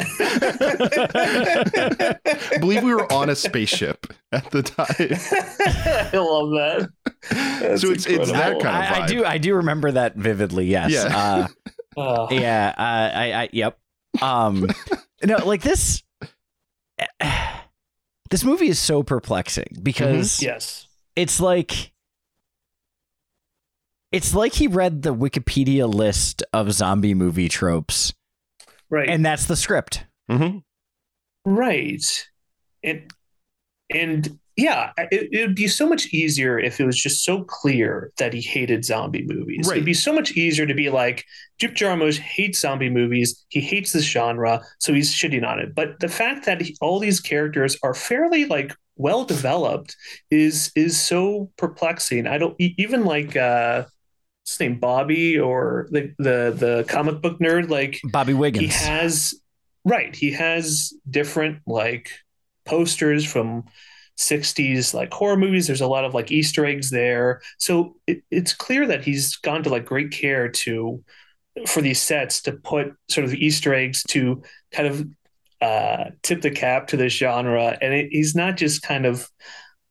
believe 2.61 2.83
we 2.83 2.95
were 2.95 3.11
on 3.13 3.31
a 3.31 3.37
spaceship 3.37 4.07
at 4.33 4.51
the 4.51 4.63
time. 4.63 4.87
I 4.99 6.17
love 6.17 6.51
that. 6.51 6.89
That's 7.31 7.83
So 7.83 7.89
it's- 7.91 8.07
it's 8.07 8.33
that 8.33 8.61
kind 8.61 8.93
of 8.93 8.99
I, 8.99 9.03
I 9.03 9.07
do 9.07 9.25
I 9.25 9.39
do 9.39 9.55
remember 9.57 9.93
that 9.93 10.17
vividly. 10.17 10.67
Yes. 10.67 10.91
Yeah. 10.93 11.17
Uh, 11.17 11.47
Oh. 11.97 12.27
yeah. 12.29 12.75
Uh, 12.77 12.83
I, 13.17 13.33
I. 13.45 13.49
Yep. 13.53 13.79
Um. 14.21 14.69
no, 15.25 15.37
like 15.47 15.63
this. 15.63 16.03
This 18.31 18.43
movie 18.43 18.67
is 18.69 18.81
so 18.81 19.05
perplexing 19.05 19.77
because 19.81 20.43
Yes. 20.43 20.89
it's 21.15 21.39
like 21.39 21.93
it's 24.11 24.35
like 24.35 24.55
he 24.55 24.67
read 24.67 25.03
the 25.03 25.15
Wikipedia 25.15 25.89
list 25.93 26.43
of 26.53 26.73
zombie 26.73 27.15
movie 27.15 27.49
tropes, 27.49 28.13
Right. 28.95 29.09
and 29.09 29.25
that's 29.25 29.47
the 29.47 29.57
script. 29.57 30.05
Mhm. 30.31 30.63
Right. 31.45 32.05
And 32.83 33.11
and 33.93 34.39
yeah, 34.57 34.93
it, 35.11 35.29
it 35.33 35.47
would 35.49 35.57
be 35.57 35.67
so 35.67 35.89
much 35.89 36.07
easier 36.15 36.59
if 36.61 36.79
it 36.79 36.87
was 36.87 36.97
just 37.01 37.25
so 37.25 37.43
clear 37.43 38.13
that 38.19 38.33
he 38.33 38.41
hated 38.41 38.85
zombie 38.85 39.25
movies. 39.27 39.67
Right. 39.67 39.77
It'd 39.79 39.85
be 39.85 39.95
so 39.95 40.13
much 40.13 40.33
easier 40.33 40.65
to 40.65 40.75
be 40.75 40.91
like, 40.91 41.25
Jim 41.59 41.75
Jarmusch 41.75 42.19
hates 42.19 42.61
zombie 42.61 42.89
movies. 42.89 43.45
He 43.49 43.61
hates 43.61 43.93
this 43.93 44.05
genre, 44.05 44.63
so 44.79 44.95
he's 44.95 45.13
shitting 45.13 45.45
on 45.45 45.59
it. 45.59 45.75
But 45.75 45.99
the 45.99 46.09
fact 46.09 46.47
that 46.47 46.61
he, 46.61 46.77
all 46.81 47.01
these 47.01 47.19
characters 47.21 47.77
are 47.83 47.95
fairly 47.95 48.45
like 48.45 48.73
well 48.97 49.25
developed 49.25 49.97
is 50.31 50.71
is 50.77 50.97
so 51.01 51.51
perplexing. 51.59 52.29
I 52.29 52.39
don't 52.39 52.55
even 52.59 53.05
like 53.05 53.37
uh, 53.37 53.79
what's 53.81 53.94
his 54.47 54.61
name 54.61 54.79
Bobby 54.79 55.39
or 55.39 55.89
the 55.91 56.15
the 56.19 56.55
the 56.57 56.85
comic 56.89 57.21
book 57.21 57.39
nerd 57.39 57.69
like 57.69 58.01
Bobby 58.05 58.35
Wiggins. 58.35 58.75
he 58.75 58.85
has 58.85 59.35
right 59.85 60.15
he 60.15 60.33
has 60.33 60.93
different 61.11 61.61
like 61.67 62.11
posters 62.65 63.25
from 63.25 63.65
60s 64.19 64.95
like 64.95 65.13
horror 65.13 65.37
movies. 65.37 65.67
There's 65.67 65.81
a 65.81 65.87
lot 65.87 66.05
of 66.05 66.15
like 66.15 66.31
easter 66.31 66.65
eggs 66.65 66.91
there. 66.91 67.41
So 67.59 67.97
it, 68.07 68.23
it's 68.31 68.55
clear 68.55 68.87
that 68.87 69.05
he's 69.05 69.37
gone 69.37 69.63
to 69.65 69.71
like 69.71 69.85
great 69.85 70.13
care 70.13 70.49
to 70.49 71.03
for 71.67 71.81
these 71.81 72.01
sets 72.01 72.43
to 72.43 72.53
put 72.53 72.95
sort 73.09 73.25
of 73.25 73.35
easter 73.35 73.75
eggs 73.75 74.03
to 74.09 74.43
kind 74.73 74.89
of 74.89 75.09
uh, 75.61 76.11
tip 76.23 76.43
the 76.43 76.51
cap 76.51 76.89
to 76.89 76.97
this 76.97 77.13
genre. 77.13 77.77
And 77.81 77.95
it, 77.95 78.09
he's 78.11 78.35
not 78.35 78.57
just 78.57 78.83
kind 78.83 79.07
of 79.07 79.29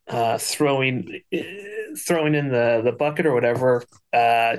uh, 0.07 0.37
throwing 0.37 1.21
throwing 1.97 2.35
in 2.35 2.49
the 2.49 2.81
the 2.83 2.91
bucket 2.91 3.25
or 3.25 3.33
whatever 3.33 3.83
uh, 4.13 4.57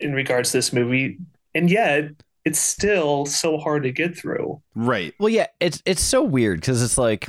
in 0.00 0.12
regards 0.12 0.50
to 0.52 0.58
this 0.58 0.72
movie 0.72 1.18
and 1.54 1.70
yet 1.70 2.10
it's 2.44 2.58
still 2.60 3.26
so 3.26 3.58
hard 3.58 3.82
to 3.82 3.90
get 3.90 4.16
through. 4.16 4.62
Right. 4.74 5.12
Well, 5.18 5.28
yeah, 5.28 5.46
it's 5.58 5.82
it's 5.84 6.02
so 6.02 6.22
weird 6.22 6.60
because 6.60 6.82
it's 6.82 6.96
like 6.98 7.28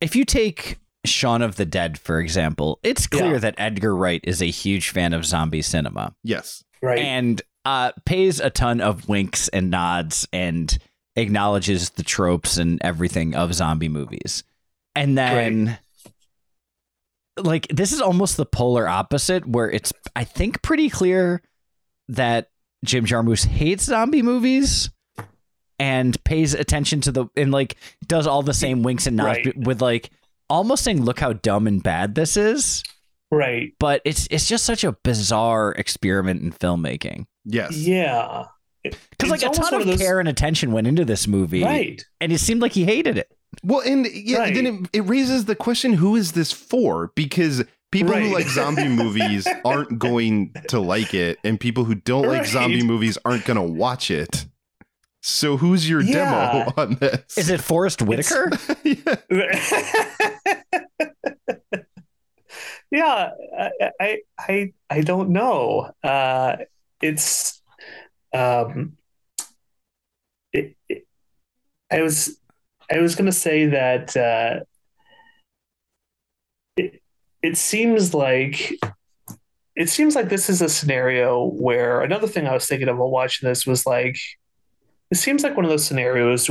if 0.00 0.16
you 0.16 0.24
take 0.24 0.78
Shaun 1.04 1.42
of 1.42 1.56
the 1.56 1.64
Dead 1.64 1.98
for 1.98 2.18
example, 2.20 2.80
it's 2.82 3.06
clear 3.06 3.32
Yeah. 3.34 3.38
that 3.38 3.54
Edgar 3.58 3.94
Wright 3.94 4.20
is 4.24 4.42
a 4.42 4.46
huge 4.50 4.90
fan 4.90 5.12
of 5.12 5.24
zombie 5.24 5.62
cinema 5.62 6.14
Yes. 6.24 6.64
Right. 6.82 6.98
and 6.98 7.40
uh, 7.64 7.92
pays 8.06 8.40
a 8.40 8.50
ton 8.50 8.80
of 8.80 9.08
winks 9.08 9.48
and 9.48 9.70
nods 9.70 10.26
and 10.32 10.76
acknowledges 11.16 11.90
the 11.90 12.02
tropes 12.02 12.56
and 12.56 12.80
everything 12.82 13.34
of 13.34 13.52
zombie 13.54 13.88
movies, 13.88 14.42
and 14.94 15.18
then. 15.18 15.78
Like 17.42 17.66
this 17.68 17.92
is 17.92 18.00
almost 18.00 18.36
the 18.36 18.46
polar 18.46 18.88
opposite, 18.88 19.46
where 19.46 19.70
it's 19.70 19.92
I 20.16 20.24
think 20.24 20.62
pretty 20.62 20.88
clear 20.90 21.42
that 22.08 22.50
Jim 22.84 23.04
Jarmusch 23.04 23.44
hates 23.46 23.84
zombie 23.84 24.22
movies, 24.22 24.90
and 25.78 26.22
pays 26.24 26.54
attention 26.54 27.00
to 27.02 27.12
the 27.12 27.26
and 27.36 27.50
like 27.52 27.76
does 28.06 28.26
all 28.26 28.42
the 28.42 28.54
same 28.54 28.82
winks 28.82 29.06
and 29.06 29.16
nods 29.16 29.38
Right. 29.46 29.56
with 29.56 29.80
like 29.82 30.10
almost 30.50 30.82
saying 30.84 31.02
look 31.04 31.20
how 31.20 31.34
dumb 31.34 31.66
and 31.66 31.82
bad 31.82 32.14
this 32.14 32.36
is 32.36 32.82
Right. 33.30 33.72
but 33.78 34.00
it's 34.04 34.26
it's 34.30 34.48
just 34.48 34.64
such 34.64 34.82
a 34.84 34.92
bizarre 35.04 35.72
experiment 35.72 36.42
in 36.42 36.52
filmmaking 36.52 37.26
Yes. 37.44 37.76
Yeah. 37.76 38.44
because 38.82 39.30
like 39.30 39.42
a 39.42 39.50
ton 39.50 39.74
of, 39.74 39.80
of 39.82 39.86
those- 39.86 39.98
care 40.00 40.18
and 40.20 40.28
attention 40.28 40.72
went 40.72 40.86
into 40.86 41.04
this 41.04 41.28
movie 41.28 41.62
Right. 41.62 42.02
and 42.20 42.32
it 42.32 42.38
seemed 42.38 42.62
like 42.62 42.72
he 42.72 42.84
hated 42.84 43.18
it 43.18 43.30
Well, 43.64 43.80
and 43.80 44.06
yeah, 44.06 44.38
Right. 44.38 44.54
then 44.54 44.66
it, 44.66 44.90
it 44.92 45.00
raises 45.02 45.44
the 45.46 45.54
question: 45.56 45.94
Who 45.94 46.16
is 46.16 46.32
this 46.32 46.52
for? 46.52 47.12
Because 47.14 47.64
people 47.90 48.14
who 48.14 48.32
like 48.32 48.48
zombie 48.48 48.88
movies 48.88 49.48
aren't 49.64 49.98
going 49.98 50.54
to 50.68 50.78
like 50.80 51.14
it, 51.14 51.38
and 51.44 51.58
people 51.58 51.84
who 51.84 51.94
don't 51.94 52.26
like 52.26 52.46
zombie 52.46 52.82
movies 52.82 53.18
aren't 53.24 53.44
going 53.44 53.56
to 53.56 53.62
watch 53.62 54.10
it. 54.10 54.46
So 55.22 55.56
who's 55.56 55.88
your 55.90 56.00
Yeah. 56.02 56.12
demo 56.12 56.72
on 56.76 56.94
this? 56.96 57.36
is 57.36 57.50
it 57.50 57.60
Forest 57.60 58.02
Whitaker 58.02 58.50
yeah, 62.90 63.30
I, 63.58 63.70
I 64.00 64.18
I 64.38 64.72
I 64.90 65.00
don't 65.02 65.30
know. 65.30 65.90
Uh, 66.02 66.56
it's 67.02 67.60
um, 68.32 68.96
it, 70.52 70.76
it, 70.88 71.06
I 71.90 72.02
was 72.02 72.38
I 72.90 73.00
was 73.00 73.14
gonna 73.14 73.32
say 73.32 73.66
that 73.66 74.16
uh, 74.16 74.60
it 76.76 77.02
it 77.42 77.56
seems 77.56 78.14
like 78.14 78.72
it 79.76 79.88
seems 79.88 80.14
like 80.14 80.28
this 80.28 80.48
is 80.50 80.60
a 80.62 80.68
scenario 80.68 81.44
where 81.44 82.02
another 82.02 82.26
thing 82.26 82.46
I 82.46 82.54
was 82.54 82.66
thinking 82.66 82.88
of 82.88 82.98
while 82.98 83.10
watching 83.10 83.48
this 83.48 83.66
was 83.66 83.86
like 83.86 84.16
it 85.10 85.16
seems 85.16 85.42
like 85.42 85.56
one 85.56 85.64
of 85.64 85.70
those 85.70 85.84
scenarios 85.84 86.48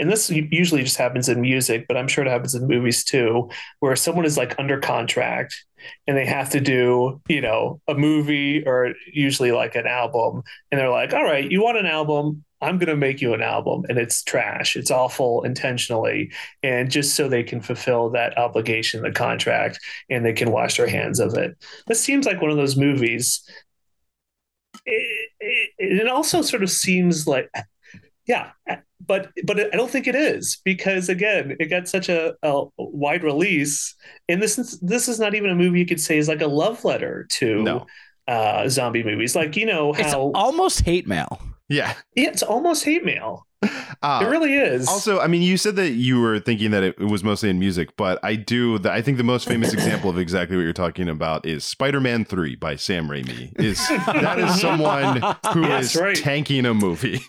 and 0.00 0.10
this 0.10 0.30
usually 0.30 0.82
just 0.82 0.96
happens 0.96 1.28
in 1.28 1.40
music 1.40 1.84
but 1.86 1.96
i'm 1.96 2.08
sure 2.08 2.24
it 2.24 2.30
happens 2.30 2.54
in 2.54 2.66
movies 2.66 3.04
too 3.04 3.48
where 3.78 3.94
someone 3.94 4.24
is 4.24 4.36
like 4.36 4.58
under 4.58 4.80
contract 4.80 5.64
and 6.06 6.16
they 6.16 6.26
have 6.26 6.50
to 6.50 6.60
do 6.60 7.20
you 7.28 7.40
know 7.40 7.80
a 7.86 7.94
movie 7.94 8.64
or 8.66 8.94
usually 9.12 9.52
like 9.52 9.76
an 9.76 9.86
album 9.86 10.42
and 10.72 10.80
they're 10.80 10.90
like 10.90 11.12
all 11.12 11.22
right 11.22 11.50
you 11.50 11.62
want 11.62 11.78
an 11.78 11.86
album 11.86 12.42
i'm 12.60 12.78
going 12.78 12.88
to 12.88 12.96
make 12.96 13.20
you 13.20 13.34
an 13.34 13.42
album 13.42 13.84
and 13.88 13.98
it's 13.98 14.22
trash 14.22 14.76
it's 14.76 14.90
awful 14.90 15.42
intentionally 15.44 16.30
and 16.62 16.90
just 16.90 17.14
so 17.14 17.28
they 17.28 17.42
can 17.42 17.60
fulfill 17.60 18.10
that 18.10 18.36
obligation 18.38 19.02
the 19.02 19.10
contract 19.12 19.78
and 20.08 20.24
they 20.24 20.32
can 20.32 20.50
wash 20.50 20.76
their 20.76 20.88
hands 20.88 21.20
of 21.20 21.34
it 21.34 21.56
this 21.86 22.00
seems 22.00 22.26
like 22.26 22.40
one 22.40 22.50
of 22.50 22.56
those 22.56 22.76
movies 22.76 23.42
it, 24.86 25.30
it, 25.40 25.70
it 25.78 26.08
also 26.08 26.42
sort 26.42 26.62
of 26.62 26.70
seems 26.70 27.26
like 27.26 27.50
yeah 28.26 28.50
but 29.06 29.30
but 29.44 29.58
I 29.58 29.76
don't 29.76 29.90
think 29.90 30.06
it 30.06 30.14
is 30.14 30.60
because 30.64 31.08
again, 31.08 31.56
it 31.58 31.66
got 31.66 31.88
such 31.88 32.08
a, 32.08 32.34
a 32.42 32.64
wide 32.76 33.24
release, 33.24 33.96
and 34.28 34.40
this 34.42 34.58
is 34.58 34.78
this 34.80 35.08
is 35.08 35.18
not 35.18 35.34
even 35.34 35.50
a 35.50 35.54
movie 35.54 35.80
you 35.80 35.86
could 35.86 36.00
say 36.00 36.18
is 36.18 36.28
like 36.28 36.42
a 36.42 36.46
love 36.46 36.84
letter 36.84 37.26
to 37.30 37.62
No. 37.62 37.86
uh, 38.28 38.68
zombie 38.68 39.02
movies. 39.02 39.34
Like 39.34 39.56
you 39.56 39.66
know 39.66 39.94
it's 39.94 40.12
almost 40.14 40.82
hate 40.82 41.08
mail 41.08 41.40
yeah. 41.70 41.94
yeah, 42.14 42.28
it's 42.28 42.42
almost 42.42 42.84
hate 42.84 43.04
mail. 43.04 43.46
Uh, 44.02 44.20
it 44.22 44.28
really 44.28 44.54
is. 44.54 44.88
Also, 44.88 45.20
I 45.20 45.26
mean, 45.26 45.42
you 45.42 45.58
said 45.58 45.76
that 45.76 45.90
you 45.90 46.18
were 46.20 46.38
thinking 46.40 46.70
that 46.70 46.82
it, 46.82 46.94
it 46.98 47.04
was 47.04 47.22
mostly 47.22 47.50
in 47.50 47.58
music, 47.58 47.90
but 47.96 48.18
I 48.22 48.34
do. 48.34 48.78
The, 48.78 48.90
I 48.90 49.02
think 49.02 49.18
the 49.18 49.24
most 49.24 49.46
famous 49.46 49.74
example 49.74 50.08
of 50.08 50.18
exactly 50.18 50.56
what 50.56 50.62
you're 50.62 50.72
talking 50.72 51.08
about 51.10 51.44
is 51.44 51.62
Spider-Man 51.64 52.24
Three 52.24 52.56
by 52.56 52.76
Sam 52.76 53.08
Raimi. 53.08 53.58
Is 53.60 53.86
that 54.06 54.38
is 54.38 54.58
someone 54.60 55.20
who 55.52 55.64
is 55.64 55.94
Yes, 55.94 55.96
right. 55.96 56.16
tanking 56.16 56.64
a 56.64 56.72
movie? 56.72 57.20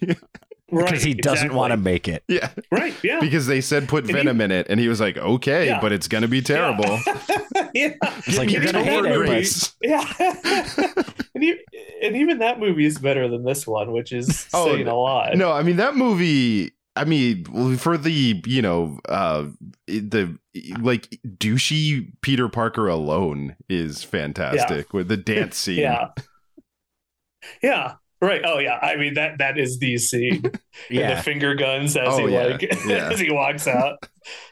right, 0.72 0.86
because 0.86 1.04
he 1.04 1.14
doesn't 1.14 1.48
exactly. 1.48 1.58
want 1.58 1.72
to 1.72 1.78
make 1.78 2.08
it 2.08 2.24
yeah, 2.30 2.50
Right? 2.72 2.94
Yeah. 3.04 3.20
because 3.20 3.48
they 3.48 3.60
said 3.60 3.90
put 3.90 4.06
And 4.06 4.12
he- 4.12 4.14
Venom 4.14 4.40
in 4.40 4.52
it, 4.52 4.68
and 4.70 4.80
he 4.80 4.88
was 4.88 5.02
like, 5.02 5.18
okay, 5.18 5.66
Yeah. 5.68 5.82
but 5.82 5.92
it's 5.92 6.08
gonna 6.08 6.30
be 6.30 6.42
terrible. 6.42 6.98
yeah. 7.06 7.20
it's 8.28 8.38
like 8.38 8.52
you're 8.52 8.62
Give 8.62 8.74
gonna 8.74 8.86
me 8.86 8.92
hate 8.92 9.46
it 9.46 9.74
Yeah. 9.82 10.14
and, 11.36 11.44
e- 11.44 11.60
and 12.04 12.16
even 12.16 12.40
that 12.40 12.60
movie 12.60 12.86
is 12.86 12.98
better 12.98 13.28
than 13.28 13.44
this 13.44 13.66
one, 13.68 13.92
which 13.92 14.12
is 14.12 14.48
Oh, 14.54 14.66
saying 14.74 14.88
a 14.88 14.96
lot. 14.96 15.36
No, 15.36 15.52
I 15.52 15.64
mean 15.64 15.78
that 15.78 15.96
movie. 15.96 16.72
I 16.96 17.06
mean, 17.06 17.78
for 17.78 17.98
the 17.98 18.42
you 18.46 18.62
know, 18.62 19.00
uh, 19.08 19.46
the 19.88 20.38
like 20.80 21.18
douchey 21.26 22.12
Peter 22.22 22.50
Parker 22.50 22.88
alone 22.88 23.56
is 23.70 24.04
fantastic 24.04 24.94
with 24.94 25.08
the 25.08 25.16
dance 25.18 25.56
scene. 25.58 25.80
Yeah. 25.80 26.10
Yeah. 27.64 27.96
Right. 28.22 28.42
Oh 28.46 28.60
yeah. 28.60 28.78
I 28.82 28.98
mean 28.98 29.16
that 29.16 29.40
that 29.40 29.58
is 29.58 29.80
the 29.80 29.98
scene. 29.98 30.42
And 30.46 30.60
yeah 30.90 31.16
the 31.16 31.24
finger 31.24 31.56
guns 31.56 31.96
as 31.98 32.08
Oh, 32.10 32.28
he 32.28 32.34
yeah. 32.34 32.44
like 32.44 32.62
Yeah. 32.86 33.10
as 33.12 33.20
he 33.20 33.32
walks 33.32 33.68
out. 33.68 34.06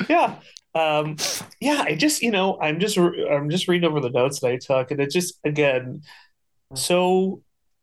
yeah. 0.10 0.36
Um 0.75 1.17
yeah, 1.60 1.84
I 1.86 1.95
just, 1.95 2.21
you 2.21 2.32
know, 2.32 2.60
I'm 2.62 2.79
just 2.79 2.97
I'm 2.97 3.49
just 3.49 3.67
reading 3.67 3.89
over 3.89 3.99
the 3.99 4.10
notes 4.10 4.39
that 4.41 4.51
I 4.51 4.58
took 4.58 4.91
and 4.91 4.99
it 4.99 5.12
just 5.12 5.39
again 5.43 6.01
so 6.75 7.41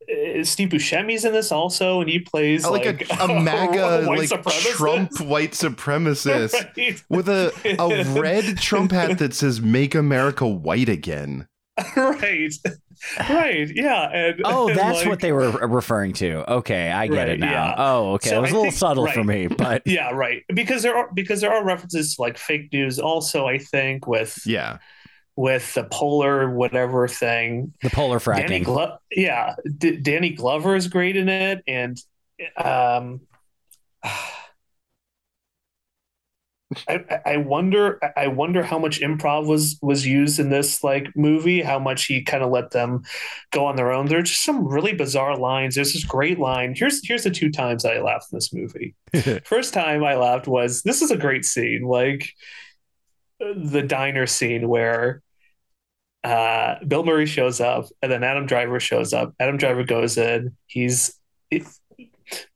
uh, 0.09 0.45
Steve 0.45 0.69
Buscemi's 0.69 1.25
in 1.25 1.33
this 1.33 1.51
also, 1.51 2.01
and 2.01 2.09
he 2.09 2.21
plays 2.21 2.65
like, 2.65 2.85
like, 2.85 3.21
a, 3.21 3.25
a 3.25 3.41
MAGA 3.43 4.05
white 4.07 4.31
like. 4.31 4.53
Trump 4.53 5.21
white 5.21 5.53
supremacist 5.53 6.55
Right. 6.77 7.03
with 7.09 7.29
a 7.29 7.53
a 7.79 8.05
red 8.21 8.59
Trump 8.59 8.93
hat 8.93 9.19
that 9.19 9.35
says 9.35 9.61
"Make 9.61 9.95
America 9.95 10.47
White 10.47 10.89
Again." 10.89 11.49
right, 11.97 12.53
right, 13.29 13.71
yeah. 13.75 14.09
And, 14.11 14.41
oh 14.45 14.69
and, 14.69 14.79
that's 14.79 15.01
like- 15.01 15.09
what 15.09 15.21
they 15.21 15.33
were 15.33 15.51
referring 15.69 16.15
to 16.15 16.51
okay 16.51 16.91
i 16.91 17.07
get 17.07 17.17
Right, 17.17 17.29
it 17.31 17.41
now 17.41 17.51
yeah. 17.51 17.75
oh 17.77 18.13
okay 18.15 18.31
So 18.31 18.39
it 18.39 18.41
was 18.41 18.51
I 18.51 18.53
a 18.53 18.55
little 18.57 18.63
think- 18.71 18.75
subtle 18.75 19.07
for 19.09 19.25
me 19.25 19.47
but 19.49 19.83
Yeah, 19.87 20.11
right. 20.11 20.43
Because 20.55 20.83
there 20.83 20.97
are 20.97 21.11
because 21.13 21.41
there 21.43 21.53
are 21.53 21.63
references 21.65 22.17
to 22.17 22.23
like 22.23 22.39
fake 22.39 22.73
news. 22.73 22.99
Also, 22.99 23.47
I 23.47 23.59
think 23.59 24.07
with 24.07 24.39
Yeah, 24.47 24.79
with 25.37 25.75
the 25.75 25.85
polar 25.85 26.49
whatever 26.51 27.07
thing. 27.09 27.75
the 27.83 27.91
polar 27.91 28.19
Danny 28.19 28.61
fracking 28.61 28.65
Glo- 28.65 28.97
yeah, 29.11 29.55
D- 29.77 29.97
Danny 29.99 30.31
Glover 30.31 30.75
is 30.77 30.89
great 30.89 31.17
in 31.17 31.29
it, 31.29 31.63
and 31.67 31.99
um, 32.57 33.21
I, 36.89 37.05
I- 37.25 37.37
wonder 37.37 38.01
I 38.17 38.27
wonder 38.27 38.63
how 38.63 38.79
much 38.79 39.01
improv 39.01 39.47
was 39.47 39.79
was 39.83 40.05
used 40.07 40.41
in 40.41 40.51
this 40.51 40.83
like 40.83 41.15
movie. 41.15 41.63
How 41.63 41.79
much 41.79 42.07
he 42.07 42.23
kind 42.23 42.43
of 42.43 42.51
let 42.51 42.73
them 42.73 43.03
go 43.53 43.65
on 43.67 43.77
their 43.77 43.93
own. 43.93 44.07
There's 44.07 44.31
just 44.31 44.45
some 44.45 44.67
really 44.67 44.93
bizarre 44.93 45.37
lines. 45.37 45.77
There's 45.77 45.93
this 45.93 46.05
great 46.05 46.39
line. 46.41 46.75
Here's 46.77 47.07
here's 47.07 47.23
the 47.25 47.31
two 47.31 47.51
times 47.51 47.85
I 47.85 47.99
laughed 48.01 48.33
in 48.33 48.37
this 48.37 48.53
movie. 48.53 48.95
First 49.45 49.75
time 49.75 50.03
I 50.03 50.17
laughed 50.17 50.49
was 50.49 50.83
this 50.83 51.03
is 51.03 51.11
a 51.13 51.17
great 51.17 51.45
scene, 51.45 51.83
like 51.83 52.31
the 53.39 53.83
diner 53.83 54.27
scene 54.27 54.69
where 54.69 55.23
uh, 56.25 56.77
Bill 56.87 57.05
Murray 57.05 57.27
shows 57.27 57.61
up 57.61 57.87
and 58.03 58.11
then 58.11 58.25
Adam 58.25 58.47
Driver 58.47 58.81
shows 58.81 59.13
up. 59.13 59.35
Adam 59.39 59.57
Driver 59.57 59.85
goes 59.85 60.19
in. 60.19 60.57
He's 60.67 61.15
it, 61.51 61.63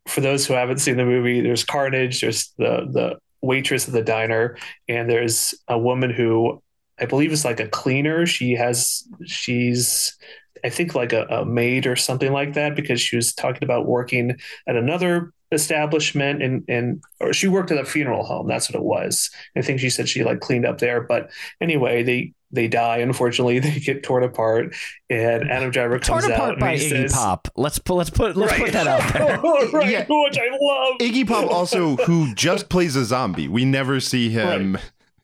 for 0.09 0.21
those 0.21 0.47
who 0.47 0.55
haven't 0.55 0.79
seen 0.79 0.97
the 0.97 1.05
movie. 1.05 1.41
There's 1.41 1.63
carnage. 1.65 2.21
There's 2.23 2.53
the 2.59 2.89
the 2.91 3.19
waitress 3.43 3.89
at 3.89 3.95
the 3.95 4.03
diner, 4.03 4.57
and 4.89 5.09
there's 5.09 5.55
a 5.69 5.79
woman 5.79 6.11
who 6.11 6.63
I 6.99 7.07
believe 7.07 7.33
is 7.33 7.45
like 7.45 7.61
a 7.61 7.69
cleaner. 7.69 8.27
She 8.27 8.53
has 8.53 9.05
she's 9.25 10.17
I 10.65 10.69
think 10.69 10.95
like 10.95 11.13
a, 11.13 11.25
a 11.27 11.45
maid 11.45 11.87
or 11.87 11.97
something 11.97 12.33
like 12.33 12.55
that 12.55 12.77
because 12.77 13.01
she 13.01 13.17
was 13.17 13.33
talking 13.33 13.65
about 13.65 13.87
working 13.87 14.37
at 14.67 14.77
another 14.77 15.33
establishment 15.53 16.43
and 16.43 16.65
and 16.69 17.03
or 17.21 17.33
she 17.33 17.49
worked 17.49 17.71
at 17.71 17.79
a 17.79 17.85
funeral 17.85 18.25
home. 18.25 18.47
That's 18.47 18.71
what 18.71 18.79
it 18.79 18.85
was. 18.85 19.31
I 19.57 19.63
think 19.63 19.81
she 19.81 19.91
said 19.91 20.09
she 20.09 20.25
like 20.25 20.41
cleaned 20.41 20.67
up 20.67 20.79
there. 20.79 21.01
But 21.01 21.31
anyway, 21.61 22.03
they 22.03 22.35
they 22.53 22.69
die. 22.69 22.99
Unfortunately, 22.99 23.59
they 23.61 23.79
get 23.81 24.03
torn 24.03 24.23
apart, 24.25 24.75
and 25.09 25.51
Adam 25.51 25.71
Driver 25.71 25.99
comes 25.99 26.23
torn 26.23 26.33
out 26.33 26.37
apart 26.39 26.51
and 26.53 26.61
by 26.61 26.77
he 26.77 26.87
Iggy 26.87 26.91
says, 26.91 27.13
Pop 27.13 27.49
let's 27.57 27.79
put 27.79 27.95
let's 27.95 28.11
put 28.11 28.37
let's 28.37 28.53
put 28.59 28.73
that 28.73 28.87
out 28.87 29.13
there 29.13 29.39
right, 29.73 29.91
Yeah. 29.91 30.05
which 30.09 30.39
I 30.39 30.49
love. 30.61 30.99
Iggy 30.99 31.27
Pop 31.27 31.51
also 31.51 31.97
who 32.07 32.35
just 32.35 32.69
plays 32.69 32.97
a 32.97 33.05
zombie. 33.05 33.49
We 33.49 33.65
never 33.65 34.01
see 34.01 34.31
him 34.31 34.79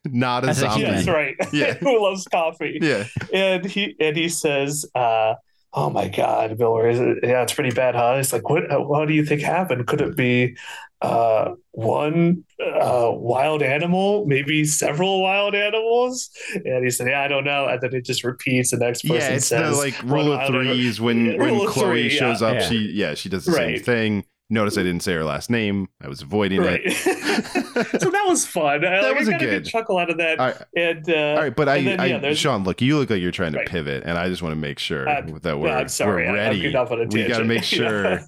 not 0.05 0.45
a 0.45 0.49
As 0.51 0.59
zombie. 0.59 0.81
human. 0.85 0.95
That's 0.95 1.09
right. 1.09 1.35
Yeah. 1.53 1.75
Who 1.75 2.03
loves 2.03 2.27
coffee? 2.29 2.79
Yeah, 2.81 3.05
and 3.33 3.65
he 3.65 3.97
and 3.99 4.17
he 4.17 4.29
says, 4.29 4.87
uh, 4.95 5.35
"Oh 5.75 5.91
my 5.91 6.07
God, 6.09 6.57
Bill, 6.57 6.79
is 6.79 7.01
it- 7.01 7.19
yeah, 7.25 7.43
it's 7.43 7.53
pretty 7.55 7.75
bad, 7.75 7.97
huh?" 7.97 8.15
It's 8.21 8.33
like, 8.33 8.49
what? 8.49 8.63
What 8.87 9.09
do 9.09 9.15
you 9.15 9.25
think 9.25 9.41
happened? 9.43 9.87
Could 9.89 10.01
it 10.01 10.17
be 10.17 10.57
uh, 11.03 11.53
one 11.73 12.45
uh, 12.61 13.11
wild 13.13 13.63
animal, 13.63 14.25
maybe 14.27 14.65
several 14.65 15.23
wild 15.23 15.55
animals? 15.55 16.31
And 16.65 16.85
he 16.85 16.91
said, 16.91 17.09
"Yeah, 17.09 17.23
I 17.23 17.29
don't 17.29 17.45
know." 17.45 17.67
And 17.67 17.81
then 17.81 17.95
it 17.95 18.05
just 18.05 18.25
repeats. 18.25 18.71
The 18.71 18.79
next 18.79 19.03
person 19.03 19.17
yeah. 19.17 19.37
It's 19.37 19.47
says, 19.47 19.77
the 19.77 19.83
like 19.83 20.03
rule 20.03 20.33
of 20.33 20.39
wild 20.39 20.55
animal." 20.55 20.63
threes 20.65 21.01
when 21.01 21.27
Yeah, 21.27 21.37
when 21.39 21.67
Chloe 21.69 21.87
three, 21.87 22.09
shows 22.09 22.41
yeah. 22.41 22.49
up. 22.49 22.55
Yeah. 22.55 22.69
She 22.69 22.79
yeah 22.93 23.15
she 23.15 23.29
does 23.29 23.45
the 23.45 23.53
same 23.53 23.79
thing. 23.81 24.25
Notice 24.49 24.79
I 24.79 24.85
didn't 24.85 25.03
say 25.03 25.13
her 25.15 25.25
last 25.25 25.51
name. 25.51 25.89
I 26.01 26.07
was 26.07 26.23
avoiding 26.23 26.61
right. 26.61 26.81
it. 26.85 26.95
so 28.01 28.11
that 28.11 28.25
was 28.29 28.47
fun. 28.47 28.85
I, 28.85 28.91
That 28.91 29.03
like, 29.03 29.19
was 29.19 29.29
I 29.29 29.33
a 29.33 29.35
got 29.35 29.43
a 29.43 29.45
good- 29.47 29.63
good 29.65 29.71
chuckle 29.71 29.99
out 29.99 30.09
of 30.09 30.19
that. 30.19 30.39
All 30.39 30.47
right, 30.47 30.63
and 30.77 31.11
uh, 31.11 31.15
all 31.15 31.37
right, 31.39 31.57
but 31.57 31.69
I, 31.69 31.83
then, 31.83 31.99
I 31.99 32.07
yeah, 32.07 32.19
there's- 32.19 32.39
Sean, 32.39 32.63
look, 32.63 32.81
you 32.81 32.97
look 32.97 33.11
like 33.11 33.21
you're 33.21 33.33
trying 33.33 33.53
to 33.53 33.59
Right. 33.59 33.67
pivot, 33.69 34.05
and 34.07 34.17
I 34.17 34.29
just 34.29 34.43
want 34.43 34.53
to 34.53 34.61
make 34.61 34.79
sure 34.79 35.09
Uh, 35.09 35.23
that 35.43 35.59
we're, 35.59 35.69
I'm 35.71 35.89
sorry, 35.89 36.27
we're 36.29 36.35
ready. 36.35 36.69
I'm 36.69 36.77
off 36.77 36.93
on 36.93 37.01
a 37.01 37.07
we 37.07 37.27
got 37.27 37.39
to 37.39 37.45
make 37.45 37.65
sure 37.79 38.21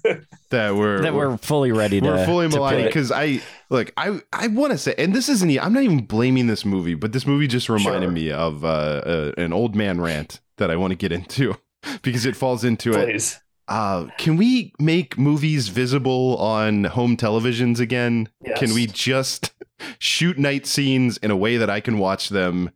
that 0.49 0.75
we're 0.75 1.01
that 1.03 1.13
we're 1.13 1.37
fully 1.37 1.71
ready 1.71 2.01
to 2.01 2.05
we're 2.07 2.25
fully 2.25 2.49
to 2.49 2.83
because 2.83 3.11
I 3.13 3.41
look, 3.69 3.93
I 3.95 4.19
I 4.33 4.47
want 4.47 4.71
to 4.73 4.77
say, 4.77 4.95
and 4.97 5.15
this 5.15 5.29
isn't. 5.29 5.49
I'm 5.57 5.71
not 5.73 5.83
even 5.83 6.05
blaming 6.05 6.47
this 6.47 6.65
movie, 6.65 6.95
but 6.95 7.13
this 7.13 7.25
movie 7.25 7.47
just 7.47 7.69
reminded 7.69 8.07
Sure. 8.07 8.11
me 8.11 8.31
of 8.31 8.65
uh, 8.65 8.67
uh, 8.67 9.31
an 9.37 9.53
old 9.53 9.73
man 9.75 10.01
rant 10.01 10.41
that 10.57 10.69
I 10.69 10.75
want 10.75 10.91
to 10.91 10.97
get 10.97 11.11
into 11.13 11.55
because 12.01 12.25
it 12.25 12.35
falls 12.35 12.63
into 12.65 12.91
it. 12.91 13.39
Uh, 13.69 14.07
can 14.17 14.35
we 14.35 14.73
make 14.79 15.17
movies 15.17 15.67
visible 15.67 16.35
on 16.37 16.85
home 16.85 17.15
televisions 17.15 17.79
again? 17.79 18.27
Yes. 18.43 18.59
Can 18.59 18.73
we 18.73 18.87
just 18.87 19.51
shoot 19.99 20.37
night 20.39 20.65
scenes 20.65 21.17
in 21.17 21.29
a 21.29 21.37
way 21.37 21.57
that 21.57 21.69
I 21.69 21.79
can 21.79 21.99
watch 21.99 22.29
them 22.29 22.71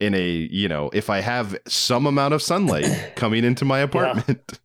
in 0.00 0.14
a, 0.14 0.26
you 0.26 0.68
know, 0.68 0.90
if 0.94 1.10
I 1.10 1.20
have 1.20 1.56
some 1.66 2.06
amount 2.06 2.32
of 2.34 2.42
sunlight 2.42 3.12
coming 3.16 3.44
into 3.44 3.64
my 3.64 3.80
apartment? 3.80 4.58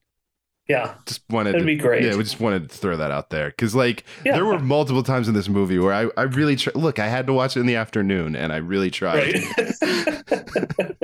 Yeah. 0.74 0.96
just 1.06 1.22
wanted 1.30 1.54
That'd 1.54 1.62
to, 1.62 1.66
be 1.66 1.76
great. 1.76 2.04
Yeah, 2.04 2.16
we 2.16 2.24
just 2.24 2.40
wanted 2.40 2.70
to 2.70 2.76
throw 2.78 2.98
that 2.98 3.12
out 3.12 3.30
there 3.30 3.50
because, 3.50 3.76
like, 3.76 4.04
Yeah. 4.26 4.34
there 4.34 4.46
were 4.46 4.58
multiple 4.60 5.04
times 5.04 5.28
in 5.28 5.34
this 5.34 5.48
movie 5.48 5.78
where 5.78 5.94
I, 5.94 6.10
I 6.18 6.24
really 6.24 6.56
tr- 6.56 6.72
look. 6.76 6.98
I 7.00 7.08
had 7.08 7.28
to 7.28 7.34
watch 7.34 7.56
it 7.56 7.60
in 7.60 7.66
the 7.68 7.76
afternoon, 7.76 8.36
and 8.36 8.52
I 8.52 8.58
really 8.58 8.90
tried. 8.90 9.36
Right. 9.36 9.44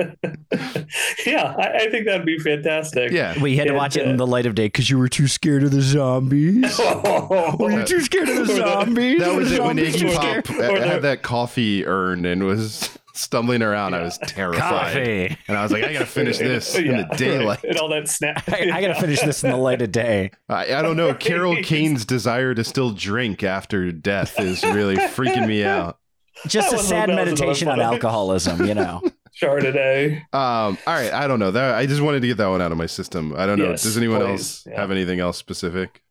yeah, 1.26 1.54
I, 1.56 1.72
I 1.82 1.90
think 1.90 2.06
that'd 2.06 2.26
be 2.26 2.38
fantastic. 2.38 3.12
Yeah, 3.12 3.40
we 3.40 3.56
had 3.56 3.64
to 3.64 3.70
And, 3.70 3.76
watch 3.78 3.96
it 3.96 4.06
uh, 4.06 4.10
in 4.10 4.16
the 4.16 4.26
light 4.26 4.46
of 4.46 4.54
day 4.54 4.66
because 4.66 4.90
you 4.90 4.98
were 4.98 5.08
too 5.08 5.28
scared 5.28 5.62
of 5.62 5.70
the 5.70 5.82
zombies. 5.82 6.78
Were 7.58 7.70
you 7.70 7.84
too 7.84 8.00
scared 8.00 8.28
of 8.28 8.36
the 8.36 8.42
Or 8.42 8.46
the- 8.46 8.56
zombies? 8.56 9.18
that 9.20 9.28
Were 9.32 9.36
was 9.36 9.50
the 9.50 9.56
it 9.56 9.62
when 9.62 9.76
zombies 9.76 9.96
too 9.96 10.06
Iggy 10.06 10.14
scared? 10.14 10.44
Pop 10.44 10.56
the- 10.56 10.86
had 10.88 11.02
that 11.02 11.22
coffee 11.22 11.86
urn 11.86 12.24
and 12.24 12.44
was 12.44 12.98
stumbling 13.14 13.62
around. 13.62 13.94
I 13.94 14.02
was 14.02 14.18
terrified, 14.18 14.60
Coffee. 14.60 15.36
and 15.48 15.56
I 15.56 15.62
was 15.62 15.72
like, 15.72 15.84
I 15.84 15.92
gotta 15.92 16.06
finish 16.06 16.38
this 16.38 16.74
in 16.76 16.96
the 16.96 17.04
daylight. 17.16 17.64
and 17.64 17.76
all 17.78 17.88
that 17.90 18.08
snap. 18.08 18.42
I, 18.48 18.70
I 18.72 18.80
gotta 18.80 19.00
finish 19.00 19.20
this 19.20 19.44
in 19.44 19.50
the 19.50 19.56
light 19.56 19.82
of 19.82 19.92
day. 19.92 20.30
I, 20.48 20.74
I 20.74 20.82
don't 20.82 20.96
know. 20.96 21.14
Carol 21.14 21.56
Kane's 21.62 22.04
desire 22.04 22.54
to 22.54 22.64
still 22.64 22.90
drink 22.90 23.42
after 23.42 23.90
death 23.92 24.38
is 24.40 24.62
really 24.64 24.96
freaking 24.96 25.46
me 25.46 25.64
out. 25.64 25.98
Just 26.46 26.70
That 26.70 26.80
a 26.80 26.82
sad 26.82 27.08
that 27.10 27.14
meditation 27.16 27.68
on 27.68 27.80
alcoholism, 27.80 28.64
you 28.66 28.74
know. 28.74 29.02
Chardonnay. 29.40 30.16
Um, 30.34 30.78
all 30.86 30.94
right, 30.94 31.12
I 31.12 31.26
don't 31.28 31.38
know. 31.38 31.50
That 31.50 31.74
I 31.74 31.86
just 31.86 32.00
wanted 32.00 32.20
to 32.22 32.26
get 32.26 32.36
that 32.38 32.48
one 32.48 32.60
out 32.62 32.72
of 32.72 32.78
my 32.78 32.86
system. 32.86 33.34
I 33.36 33.46
don't 33.46 33.58
know. 33.58 33.70
Yes, 33.70 33.82
Does 33.82 33.96
anyone 33.96 34.20
please. 34.20 34.28
else 34.30 34.66
Yeah. 34.66 34.80
have 34.80 34.90
anything 34.90 35.20
else 35.20 35.36
specific? 35.38 36.02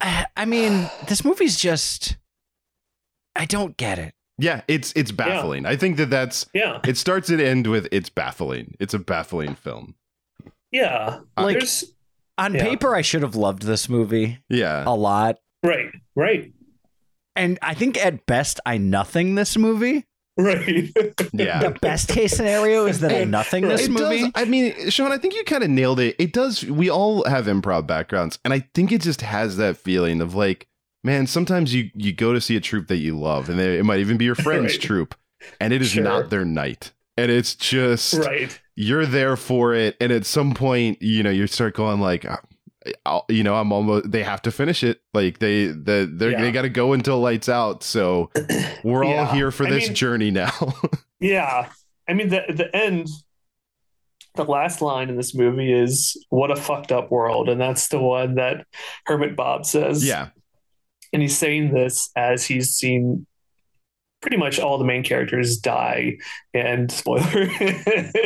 I 0.00 0.26
I 0.36 0.44
mean, 0.46 0.90
this 1.08 1.24
movie's 1.24 1.56
just. 1.58 2.16
I 3.34 3.44
don't 3.44 3.76
get 3.76 3.98
it. 3.98 4.14
Yeah, 4.38 4.60
it's 4.68 4.92
it's 4.94 5.12
baffling. 5.12 5.64
I 5.66 5.76
think 5.76 5.96
that 5.96 6.10
that's 6.10 6.46
Yeah, 6.52 6.80
it 6.86 6.96
starts 6.96 7.30
and 7.30 7.40
end 7.40 7.66
with 7.68 7.88
it's 7.90 8.10
baffling. 8.10 8.74
It's 8.78 8.92
a 8.94 8.98
baffling 8.98 9.54
film. 9.54 9.94
yeah. 10.70 11.20
Like- 11.36 11.58
There's 11.58 11.84
On 12.38 12.52
Yeah. 12.54 12.64
paper, 12.64 12.94
I 12.94 13.00
should 13.00 13.22
have 13.22 13.34
loved 13.34 13.62
this 13.62 13.88
movie 13.88 14.38
Yeah. 14.50 14.84
a 14.86 14.92
lot. 14.94 15.38
right, 15.62 15.86
right, 16.14 16.52
And 17.34 17.58
I 17.62 17.72
think 17.74 17.96
at 17.96 18.26
best, 18.26 18.60
I 18.66 18.76
nothing 18.76 19.36
this 19.36 19.56
movie. 19.56 20.04
right. 20.38 20.92
Yeah. 21.32 21.60
The 21.60 21.70
best 21.80 22.08
case 22.10 22.36
scenario 22.36 22.84
is 22.86 23.00
that 23.00 23.10
I 23.10 23.24
nothing 23.40 23.66
this 23.68 23.86
it 23.86 23.90
movie. 23.90 24.20
does. 24.24 24.32
I 24.34 24.44
mean, 24.44 24.90
Sean, 24.90 25.12
I 25.12 25.16
think 25.18 25.34
you 25.34 25.44
kind 25.44 25.64
of 25.64 25.70
nailed 25.70 25.98
it. 25.98 26.14
It 26.18 26.34
does. 26.34 26.62
We 26.62 26.90
all 26.90 27.24
have 27.26 27.46
improv 27.46 27.86
backgrounds, 27.86 28.38
and 28.44 28.52
I 28.52 28.60
think 28.74 28.92
it 28.92 29.00
just 29.00 29.22
has 29.22 29.56
that 29.56 29.78
feeling 29.78 30.20
of 30.20 30.34
like, 30.34 30.66
man. 31.06 31.26
Sometimes 31.26 31.72
you 31.74 31.90
you 31.94 32.12
go 32.12 32.32
to 32.34 32.40
see 32.40 32.56
a 32.56 32.60
troupe 32.60 32.88
that 32.88 32.98
you 32.98 33.18
love, 33.18 33.48
and 33.48 33.58
they, 33.58 33.78
it 33.78 33.84
might 33.84 34.00
even 34.00 34.16
be 34.18 34.24
your 34.26 34.34
friend's 34.46 34.74
Right. 34.74 34.80
troupe, 34.82 35.14
and 35.60 35.72
it 35.72 35.80
is 35.80 35.90
Sure. 35.92 36.04
not 36.04 36.28
their 36.30 36.44
night, 36.44 36.92
and 37.16 37.30
it's 37.30 37.54
just 37.54 38.14
right. 38.14 38.60
you're 38.74 39.06
there 39.06 39.36
for 39.36 39.72
it, 39.74 39.96
and 40.00 40.12
at 40.12 40.26
some 40.26 40.52
point, 40.52 41.00
you 41.00 41.22
know, 41.22 41.30
you 41.30 41.46
start 41.46 41.74
going 41.74 42.00
like. 42.00 42.26
I'll, 43.04 43.24
you 43.28 43.42
know, 43.42 43.56
I'm 43.56 43.72
almost. 43.72 44.12
They 44.12 44.22
have 44.22 44.40
to 44.42 44.52
finish 44.52 44.84
it. 44.84 45.00
Like 45.12 45.40
they, 45.40 45.66
the, 45.66 46.08
they 46.08 46.30
Yeah. 46.30 46.40
they 46.40 46.52
got 46.52 46.62
to 46.62 46.68
go 46.68 46.92
until 46.92 47.18
lights 47.18 47.48
out. 47.48 47.82
So 47.82 48.30
we're 48.84 49.04
all 49.04 49.26
here 49.26 49.50
for 49.50 49.66
I 49.66 49.70
this 49.70 49.86
mean- 49.86 49.94
journey 49.96 50.30
now. 50.30 50.52
Yeah, 51.18 51.68
I 52.06 52.12
mean 52.12 52.28
the 52.28 52.42
the 52.48 52.68
end. 52.76 53.08
The 54.36 54.44
last 54.44 54.82
line 54.82 55.08
in 55.08 55.16
this 55.16 55.34
movie 55.34 55.72
is 55.72 56.14
"What 56.28 56.50
a 56.50 56.56
fucked 56.56 56.92
up 56.92 57.10
world," 57.10 57.48
and 57.48 57.58
that's 57.60 57.88
the 57.88 57.98
one 57.98 58.34
that 58.34 58.66
Hermit 59.06 59.34
Bob 59.34 59.64
says. 59.64 60.06
yeah, 60.06 60.28
and 61.12 61.22
he's 61.22 61.36
saying 61.36 61.72
this 61.72 62.10
as 62.16 62.44
he's 62.46 62.70
seen 62.70 63.26
pretty 64.22 64.38
much 64.38 64.58
all 64.58 64.78
the 64.78 64.84
main 64.84 65.04
characters 65.04 65.58
die 65.58 66.16
and 66.54 66.90
spoiler 66.90 67.22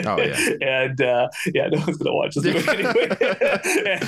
Oh, 0.06 0.16
yeah. 0.18 0.50
and 0.62 1.00
uh 1.02 1.28
yeah 1.52 1.66
no 1.68 1.78
one's 1.80 1.98
gonna 1.98 2.14
watch 2.14 2.34
this 2.36 2.44
movie 2.44 2.68
anyway 2.84 3.08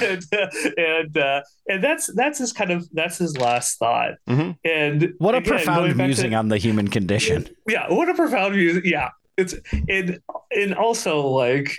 and 0.00 0.24
uh, 0.32 0.46
and 0.78 1.18
uh 1.18 1.42
and 1.68 1.84
that's 1.84 2.06
that's 2.14 2.38
his 2.38 2.52
kind 2.52 2.70
of 2.70 2.88
that's 2.92 3.18
his 3.18 3.36
last 3.36 3.78
thought 3.78 4.14
Mhm. 4.28 4.56
and 4.64 5.12
what 5.18 5.34
a 5.34 5.38
again, 5.38 5.50
profound 5.50 5.88
back 5.88 5.96
to- 5.96 6.04
musing 6.04 6.34
on 6.34 6.48
the 6.48 6.56
human 6.56 6.88
condition. 6.88 7.48
yeah 7.68 7.92
what 7.92 8.08
a 8.08 8.14
profound 8.14 8.54
view 8.54 8.80
yeah 8.84 9.10
it's 9.36 9.54
and 9.88 10.18
and 10.52 10.74
also 10.74 11.26
like 11.26 11.76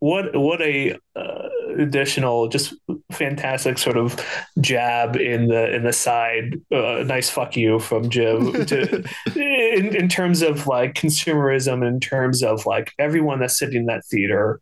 what 0.00 0.34
what 0.36 0.60
a 0.60 0.96
uh, 1.16 1.48
additional 1.80 2.48
just 2.48 2.74
fantastic 3.10 3.78
sort 3.78 3.96
of 3.96 4.24
jab 4.60 5.16
in 5.16 5.48
the 5.48 5.74
in 5.74 5.82
the 5.82 5.92
side 5.92 6.60
uh, 6.72 7.02
nice 7.06 7.28
fuck 7.30 7.56
you 7.56 7.78
from 7.78 8.08
jim 8.08 8.52
to 8.66 9.04
in, 9.34 9.94
in 9.94 10.08
terms 10.08 10.42
of 10.42 10.66
like 10.66 10.94
consumerism 10.94 11.86
in 11.86 11.98
terms 12.00 12.42
of 12.42 12.66
like 12.66 12.92
everyone 12.98 13.40
that's 13.40 13.58
sitting 13.58 13.80
in 13.80 13.86
that 13.86 14.04
theater 14.06 14.60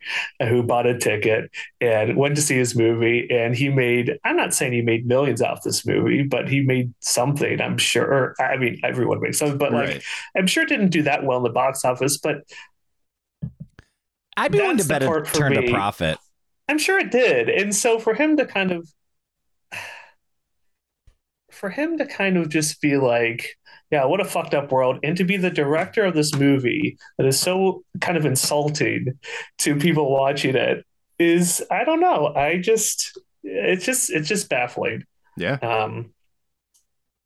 who 0.48 0.62
bought 0.62 0.86
a 0.86 0.98
ticket 0.98 1.50
and 1.80 2.16
went 2.16 2.36
to 2.36 2.42
see 2.42 2.56
his 2.56 2.74
movie 2.76 3.28
and 3.30 3.56
he 3.56 3.68
made 3.68 4.18
i'm 4.24 4.36
not 4.36 4.54
saying 4.54 4.72
he 4.72 4.82
made 4.82 5.06
millions 5.06 5.42
off 5.42 5.62
this 5.62 5.86
movie 5.86 6.22
but 6.22 6.48
he 6.48 6.60
made 6.60 6.92
something 7.00 7.60
i'm 7.60 7.76
sure 7.76 8.34
i 8.40 8.56
mean 8.56 8.78
everyone 8.82 9.20
makes 9.20 9.38
something 9.38 9.58
but 9.58 9.72
like 9.72 9.88
right. 9.88 10.02
I'm 10.36 10.46
sure 10.46 10.62
it 10.62 10.68
didn't 10.68 10.90
do 10.90 11.02
that 11.02 11.24
well 11.24 11.38
in 11.38 11.42
the 11.42 11.50
box 11.50 11.84
office, 11.84 12.18
but 12.18 12.42
I'd 14.36 14.52
be 14.52 14.58
willing 14.58 14.76
to 14.78 14.84
That's 14.84 14.88
the 14.88 14.94
bet 14.94 15.02
it 15.02 15.06
part 15.06 15.26
for 15.28 15.36
turned 15.36 15.56
a 15.56 15.70
profit. 15.70 16.18
I'm 16.68 16.78
sure 16.78 16.98
it 16.98 17.10
did. 17.10 17.48
And 17.48 17.74
so 17.74 17.98
for 17.98 18.14
him 18.14 18.36
to 18.36 18.46
kind 18.46 18.70
of 18.72 18.88
for 21.50 21.70
him 21.70 21.98
to 21.98 22.06
kind 22.06 22.36
of 22.36 22.48
just 22.48 22.80
be 22.80 22.96
like, 22.96 23.56
yeah, 23.90 24.04
what 24.04 24.20
a 24.20 24.24
fucked 24.24 24.54
up 24.54 24.70
world, 24.70 24.98
and 25.02 25.16
to 25.16 25.24
be 25.24 25.36
the 25.36 25.50
director 25.50 26.04
of 26.04 26.14
this 26.14 26.34
movie 26.34 26.98
that 27.16 27.26
is 27.26 27.40
so 27.40 27.82
kind 28.00 28.16
of 28.18 28.26
insulting 28.26 29.18
to 29.58 29.76
people 29.76 30.12
watching 30.12 30.54
it 30.54 30.84
is 31.18 31.64
I 31.70 31.84
don't 31.84 32.00
know. 32.00 32.34
I 32.34 32.58
just 32.58 33.18
it's 33.42 33.84
just 33.84 34.10
it's 34.10 34.28
just 34.28 34.48
baffling. 34.48 35.04
Yeah. 35.36 35.54
Um 35.62 36.12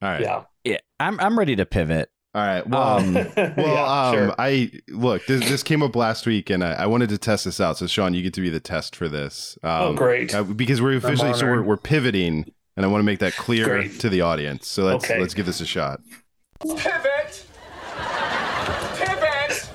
All 0.01 0.09
right. 0.09 0.21
yeah. 0.21 0.45
Yeah, 0.65 0.79
I'm 1.01 1.19
I'm 1.19 1.37
ready 1.37 1.57
to 1.57 1.67
pivot. 1.67 2.12
All 2.35 2.43
right. 2.43 2.67
Well, 2.67 2.99
Um, 2.99 3.13
well, 3.37 3.55
yeah, 3.59 4.09
um, 4.09 4.15
sure. 4.15 4.35
I 4.39 4.71
look. 4.89 5.27
This 5.27 5.47
this 5.49 5.63
came 5.63 5.83
up 5.83 5.95
last 5.95 6.25
week, 6.27 6.49
and 6.49 6.65
I, 6.65 6.73
I 6.73 6.87
wanted 6.87 7.11
to 7.11 7.19
test 7.19 7.45
this 7.45 7.61
out. 7.61 7.77
So, 7.77 7.87
Sean, 7.87 8.15
you 8.15 8.23
get 8.23 8.33
to 8.35 8.41
be 8.41 8.49
the 8.49 8.61
test 8.61 8.97
for 8.97 9.09
this. 9.09 9.59
Um, 9.63 9.71
Oh, 9.71 9.93
great. 9.95 10.35
uh, 10.35 10.43
because 10.43 10.81
we're 10.81 10.97
officially 10.97 11.35
so 11.35 11.45
we're, 11.47 11.63
we're 11.63 11.77
pivoting, 11.77 12.51
and 12.77 12.87
I 12.87 12.89
want 12.89 13.01
to 13.01 13.05
make 13.07 13.19
that 13.19 13.35
clear 13.37 13.67
Great. 13.67 14.01
to 14.01 14.09
the 14.09 14.23
audience. 14.23 14.67
So 14.67 14.85
let's 14.85 15.05
Okay. 15.05 15.21
let's 15.21 15.35
give 15.35 15.45
this 15.45 15.61
a 15.61 15.67
shot. 15.67 16.01
Pivot! 16.63 17.45
Pivot! 18.97 19.69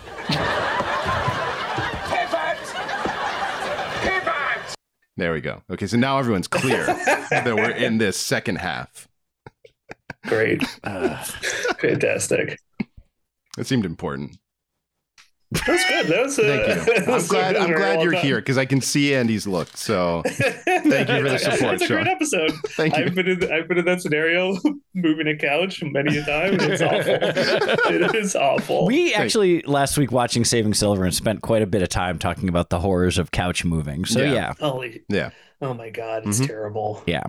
Pivot! 2.09 2.57
Pivot! 4.01 4.75
There 5.17 5.33
we 5.33 5.41
go. 5.41 5.61
Okay, 5.69 5.85
so 5.87 5.97
now 5.97 6.17
everyone's 6.17 6.47
clear 6.47 6.85
that 7.29 7.45
we're 7.55 7.69
in 7.71 7.97
this 7.99 8.17
second 8.17 8.57
half. 8.57 9.07
Great. 10.27 10.63
Fantastic. 11.79 12.59
It 13.57 13.65
seemed 13.67 13.85
important. 13.85 14.37
That's 15.65 15.87
good. 15.89 16.07
That 16.07 16.23
was, 16.25 16.37
uh, 16.37 16.41
Thank 16.43 16.67
you. 16.87 16.93
that 17.05 17.09
I'm 17.21 17.25
glad. 17.27 17.55
I'm 17.55 17.71
glad 17.71 18.01
you're 18.01 18.11
done. 18.11 18.21
here 18.21 18.35
because 18.35 18.57
I 18.57 18.65
can 18.65 18.81
see 18.81 19.15
Andy's 19.15 19.47
look. 19.47 19.69
So 19.77 20.21
Thank 20.27 20.85
you 21.07 21.21
for 21.23 21.29
the 21.29 21.37
support, 21.39 21.75
It's 21.75 21.83
a 21.83 21.87
great 21.87 22.07
episode. 22.07 22.51
thank 22.71 22.97
you. 22.97 23.05
I've 23.05 23.15
been 23.15 23.27
in 23.29 23.49
I've 23.51 23.65
been 23.69 23.77
in 23.77 23.85
that 23.85 24.01
scenario, 24.01 24.57
moving 24.93 25.27
a 25.27 25.37
couch 25.37 25.81
many 25.85 26.17
a 26.17 26.25
time. 26.25 26.57
It's 26.59 26.81
awful. 26.81 27.17
it 27.93 28.15
is 28.15 28.35
awful. 28.35 28.87
We 28.87 29.13
actually 29.13 29.61
last 29.61 29.97
week 29.97 30.11
watching 30.11 30.43
Saving 30.43 30.73
Silverman 30.73 31.13
spent 31.13 31.41
quite 31.41 31.61
a 31.61 31.67
bit 31.67 31.81
of 31.81 31.87
time 31.87 32.19
talking 32.19 32.49
about 32.49 32.69
the 32.69 32.81
horrors 32.81 33.17
of 33.17 33.31
couch 33.31 33.63
moving. 33.63 34.03
So 34.03 34.19
Yeah. 34.19 34.33
yeah, 34.33 34.53
Holy, 34.59 35.03
Yeah. 35.07 35.29
oh 35.61 35.73
my 35.73 35.89
god, 35.91 36.27
it's 36.27 36.41
Mhm. 36.41 36.47
terrible. 36.47 37.03
yeah. 37.07 37.23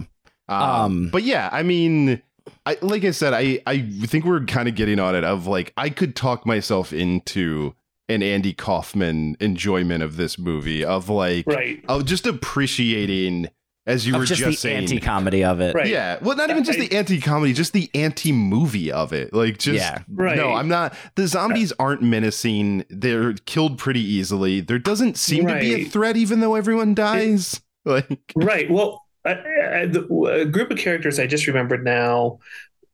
Um, 0.48 0.62
Um, 0.62 1.08
but 1.12 1.22
yeah, 1.22 1.48
I 1.52 1.62
mean, 1.62 2.20
I 2.66 2.76
like 2.82 3.04
I 3.04 3.10
said, 3.12 3.32
I 3.34 3.60
I 3.66 3.80
think 4.06 4.24
we're 4.24 4.44
kind 4.44 4.68
of 4.68 4.74
getting 4.74 4.98
on 4.98 5.14
it 5.14 5.24
of 5.24 5.46
like 5.46 5.72
I 5.76 5.90
could 5.90 6.14
talk 6.16 6.44
myself 6.46 6.92
into 6.92 7.74
an 8.08 8.22
Andy 8.22 8.54
Kaufman 8.54 9.36
enjoyment 9.40 10.02
of 10.02 10.16
this 10.16 10.38
movie 10.38 10.84
of 10.84 11.08
like 11.08 11.46
Right. 11.46 11.84
of 11.88 12.04
just 12.06 12.26
appreciating 12.26 13.48
as 13.86 14.06
you 14.06 14.14
Of 14.14 14.20
were 14.20 14.26
just, 14.26 14.40
just, 14.40 14.50
the 14.50 14.68
saying. 14.68 14.78
anti-comedy 14.82 15.42
of 15.44 15.60
it. 15.60 15.74
Right. 15.74 15.86
Yeah, 15.88 16.18
well, 16.20 16.36
not 16.36 16.50
even 16.50 16.62
just 16.62 16.78
the 16.78 16.94
anti-comedy, 16.94 17.54
just 17.54 17.72
the 17.72 17.88
anti-movie 17.94 18.92
of 18.92 19.14
it. 19.14 19.32
Like, 19.32 19.56
just 19.56 19.78
Yeah. 19.78 20.00
Right. 20.12 20.36
no, 20.36 20.52
I'm 20.52 20.68
not. 20.68 20.94
The 21.14 21.26
zombies 21.26 21.72
aren't 21.78 22.02
menacing. 22.02 22.84
They're 22.90 23.32
killed 23.46 23.78
pretty 23.78 24.02
easily. 24.02 24.60
There 24.60 24.78
doesn't 24.78 25.16
seem 25.16 25.46
to 25.46 25.58
be 25.58 25.72
a 25.74 25.84
threat, 25.84 26.18
even 26.18 26.40
though 26.40 26.54
everyone 26.54 26.92
dies. 26.94 27.62
like, 27.86 28.20
Right. 28.36 28.70
Well, 28.70 29.06
I, 29.32 29.80
I, 29.82 29.86
the, 29.86 30.04
a 30.42 30.44
group 30.44 30.70
of 30.70 30.78
characters 30.78 31.18
I 31.18 31.26
just 31.26 31.46
remembered 31.46 31.84
now 31.84 32.38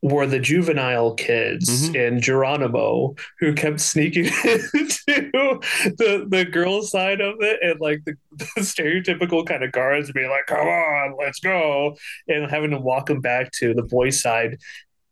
were 0.01 0.27
the 0.27 0.39
juvenile 0.39 1.13
kids 1.15 1.89
Mhm. 1.89 1.95
in 1.95 2.21
Geronimo 2.21 3.15
who 3.39 3.53
kept 3.53 3.79
sneaking 3.79 4.25
into 4.43 5.59
the 5.97 6.25
the 6.29 6.45
girl 6.45 6.81
side 6.83 7.21
of 7.21 7.35
it 7.39 7.59
and 7.63 7.79
like 7.79 8.03
the, 8.05 8.13
the 8.55 8.61
stereotypical 8.61 9.45
kind 9.45 9.63
of 9.63 9.71
guards 9.71 10.11
being 10.11 10.29
like, 10.29 10.45
"Come 10.45 10.67
on, 10.67 11.15
let's 11.19 11.39
go," 11.39 11.97
and 12.27 12.49
having 12.51 12.71
to 12.71 12.77
walk 12.77 13.07
them 13.07 13.21
back 13.21 13.51
to 13.53 13.73
the 13.73 13.83
boy 13.83 14.09
side. 14.11 14.57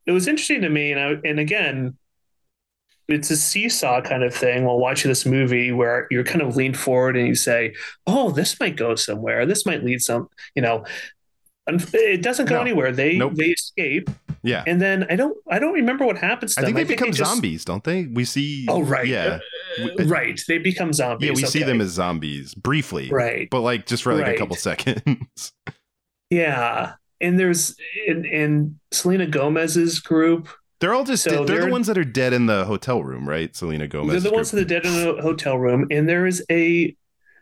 It 0.06 0.12
was 0.12 0.28
interesting 0.28 0.62
to 0.62 0.70
me, 0.70 0.92
and 0.92 1.00
I, 1.00 1.28
and 1.28 1.40
again. 1.40 1.98
It's 3.10 3.30
a 3.30 3.36
seesaw 3.38 4.02
kind 4.02 4.24
of 4.24 4.34
thing 4.34 4.64
while 4.64 4.80
watching 4.80 5.10
this 5.10 5.26
movie 5.26 5.72
where 5.72 6.08
you're 6.10 6.24
kind 6.24 6.42
of 6.42 6.56
leaned 6.56 6.78
forward 6.78 7.18
and 7.18 7.28
you 7.28 7.36
say, 7.36 7.74
oh, 8.08 8.32
this 8.32 8.60
might 8.60 8.78
go 8.78 8.96
somewhere. 8.96 9.46
This 9.46 9.66
might 9.66 9.84
lead 9.84 10.02
some, 10.02 10.30
you 10.56 10.62
know, 10.62 10.86
and 11.68 11.82
it 11.94 12.22
doesn't 12.22 12.48
go 12.48 12.56
No. 12.56 12.62
anywhere. 12.62 12.92
They 12.92 13.18
Nope. 13.18 13.36
they 13.36 13.48
escape, 13.50 14.10
yeah, 14.42 14.64
and 14.68 14.82
then 14.82 15.06
I 15.10 15.16
don't 15.16 15.38
I 15.50 15.60
don't 15.60 15.74
remember 15.74 16.06
what 16.06 16.18
happens 16.18 16.56
to 16.56 16.62
I 16.62 16.66
think 16.66 16.76
them. 16.78 16.86
they 16.88 16.94
become 16.94 17.12
just- 17.14 17.30
zombies, 17.32 17.64
don't 17.66 17.84
they? 17.84 18.06
We 18.06 18.26
see. 18.26 18.66
Oh 18.70 18.82
right, 18.84 19.08
Yeah, 19.08 19.40
Uh, 19.82 20.04
right. 20.06 20.42
They 20.48 20.58
become 20.58 20.92
zombies. 20.94 21.28
yeah, 21.30 21.36
we 21.36 21.44
see 21.46 21.64
them 21.64 21.80
as 21.82 21.90
zombies 21.92 22.54
briefly, 22.54 23.10
right. 23.10 23.48
but 23.50 23.62
like 23.62 23.86
just 23.86 24.04
for 24.04 24.14
like 24.14 24.28
a 24.36 24.38
couple 24.38 24.56
seconds. 24.58 25.54
Yeah, 26.30 26.94
and 27.22 27.40
there's 27.40 27.76
in 28.08 28.26
in 28.26 28.80
Selena 28.92 29.28
Gomez's 29.28 30.00
group. 30.00 30.50
They're 30.84 30.94
all 30.94 31.06
just 31.06 31.24
So 31.24 31.30
they're, 31.30 31.40
the 31.46 31.62
they're- 31.64 31.72
ones 31.72 31.88
that 31.88 31.98
are 31.98 32.04
dead 32.04 32.34
in 32.34 32.46
the 32.46 32.66
hotel 32.66 33.02
room, 33.02 33.28
right? 33.28 33.56
Selena 33.56 33.88
Gomez. 33.88 34.12
they're 34.22 34.30
the 34.32 34.36
ones 34.36 34.52
that 34.52 34.60
are 34.62 34.66
dead 34.66 34.86
in 34.86 34.92
the 34.94 35.22
hotel 35.22 35.58
room, 35.58 35.88
and 35.90 36.10
there 36.10 36.26
is 36.28 36.44
a 36.52 36.94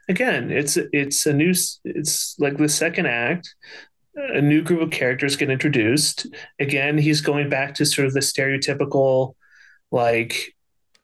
again. 0.08 0.52
It's 0.52 0.78
it's 0.94 1.26
a 1.26 1.34
new 1.34 1.54
it's 1.84 2.36
like 2.40 2.58
the 2.58 2.70
second 2.70 3.08
act. 3.08 3.54
A 4.16 4.42
new 4.42 4.62
group 4.62 4.82
of 4.82 4.92
characters 4.92 5.36
get 5.38 5.50
introduced. 5.50 6.28
Again, 6.60 6.98
he's 6.98 7.22
going 7.22 7.50
back 7.50 7.74
to 7.76 7.86
sort 7.86 8.06
of 8.08 8.14
the 8.14 8.20
stereotypical, 8.20 9.36
like 9.92 10.54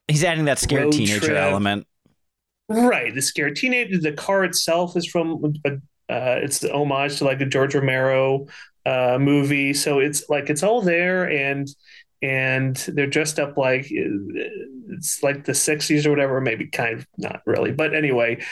He's 0.08 0.24
adding 0.24 0.46
that 0.46 0.60
scared 0.60 0.92
teenager 0.92 1.20
trip. 1.20 1.38
element. 1.38 1.88
Right. 2.70 3.16
The 3.16 3.22
scared 3.22 3.56
teenager. 3.56 3.98
The 4.00 4.12
car 4.12 4.44
itself 4.44 4.96
is 4.98 5.06
from 5.08 5.42
uh, 5.66 5.72
it's 6.10 6.60
the 6.60 6.72
homage 6.74 7.18
to 7.18 7.24
like 7.26 7.40
a 7.42 7.46
George 7.46 7.76
Romero 7.76 8.48
uh, 8.86 9.18
movie. 9.20 9.74
So 9.74 10.00
it's 10.00 10.28
like 10.30 10.50
it's 10.50 10.64
all 10.64 10.82
there, 10.82 11.30
and 11.30 11.68
and 12.22 12.76
they're 12.76 13.08
dressed 13.08 13.40
up 13.40 13.58
like 13.58 13.88
it's 13.90 15.22
like 15.24 15.46
the 15.46 15.52
'60s 15.52 16.06
or 16.06 16.10
whatever. 16.10 16.42
Maybe 16.42 16.68
kind 16.68 17.00
of 17.00 17.08
not 17.18 17.42
really, 17.46 17.72
but 17.72 17.96
anyway. 17.96 18.44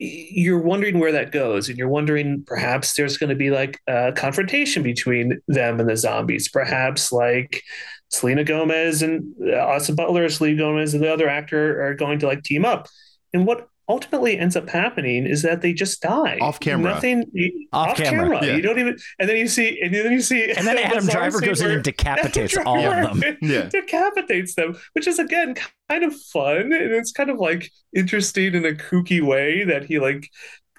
You're 0.00 0.60
wondering 0.60 1.00
where 1.00 1.10
that 1.10 1.32
goes, 1.32 1.68
and 1.68 1.76
you're 1.76 1.88
wondering 1.88 2.44
perhaps 2.46 2.94
there's 2.94 3.16
going 3.16 3.30
to 3.30 3.34
be 3.34 3.50
like 3.50 3.80
a 3.88 4.12
confrontation 4.12 4.84
between 4.84 5.40
them 5.48 5.80
and 5.80 5.88
the 5.88 5.96
zombies. 5.96 6.48
Perhaps 6.48 7.10
like 7.10 7.64
Selena 8.08 8.44
Gomez 8.44 9.02
and 9.02 9.34
Austin 9.52 9.96
Butler, 9.96 10.28
Selena 10.28 10.56
Gomez, 10.56 10.94
and 10.94 11.02
the 11.02 11.12
other 11.12 11.28
actor 11.28 11.84
are 11.84 11.94
going 11.94 12.20
to 12.20 12.28
like 12.28 12.44
team 12.44 12.64
up. 12.64 12.86
And 13.34 13.44
what 13.44 13.66
ultimately 13.88 14.38
ends 14.38 14.54
up 14.56 14.68
happening 14.68 15.26
is 15.26 15.42
that 15.42 15.62
they 15.62 15.72
just 15.72 16.00
die 16.02 16.38
Off 16.40 16.60
camera. 16.60 16.92
Nothing 16.92 17.24
Off 17.72 17.90
off, 17.90 17.96
camera, 17.96 18.24
camera. 18.36 18.46
yeah. 18.46 18.56
You 18.56 18.62
don't 18.62 18.78
even, 18.78 18.96
and 19.18 19.28
then 19.28 19.36
you 19.36 19.48
see, 19.48 19.80
and 19.80 19.94
then 19.94 20.12
you 20.12 20.20
see, 20.20 20.50
And 20.52 20.66
then 20.66 20.76
Adam 20.78 21.06
Driver 21.06 21.40
goes 21.40 21.60
in 21.60 21.70
and 21.70 21.82
decapitates 21.82 22.54
Adam 22.56 22.66
all 22.68 22.84
of 22.84 23.20
them. 23.20 23.36
Yeah. 23.42 23.68
decapitates 23.70 24.54
them, 24.54 24.76
which 24.92 25.06
is 25.06 25.18
again 25.18 25.56
kind 25.88 26.04
of 26.04 26.14
fun, 26.14 26.72
and 26.72 26.92
it's 26.92 27.12
kind 27.12 27.30
of 27.30 27.38
like 27.38 27.70
interesting 27.94 28.54
in 28.54 28.64
a 28.66 28.72
kooky 28.72 29.22
way 29.22 29.64
that 29.64 29.84
he 29.84 29.98
like 29.98 30.28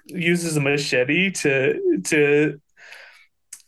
uses 0.06 0.56
a 0.56 0.60
machete 0.60 1.30
to 1.30 2.00
to 2.06 2.60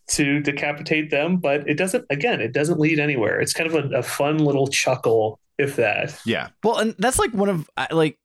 to 0.08 0.40
decapitate 0.40 1.10
them, 1.10 1.38
but 1.38 1.68
it 1.68 1.74
doesn't. 1.74 2.04
Again, 2.10 2.40
it 2.40 2.52
doesn't 2.52 2.78
lead 2.78 2.98
anywhere. 2.98 3.40
It's 3.40 3.52
kind 3.52 3.72
of 3.72 3.92
a, 3.92 3.98
a 3.98 4.02
fun 4.02 4.38
little 4.38 4.66
chuckle, 4.66 5.38
if 5.58 5.76
that. 5.76 6.18
Yeah, 6.26 6.48
Well, 6.62 6.78
and 6.78 6.94
that's 6.98 7.18
like 7.18 7.32
one 7.32 7.48
of 7.48 7.70
like 7.90 8.18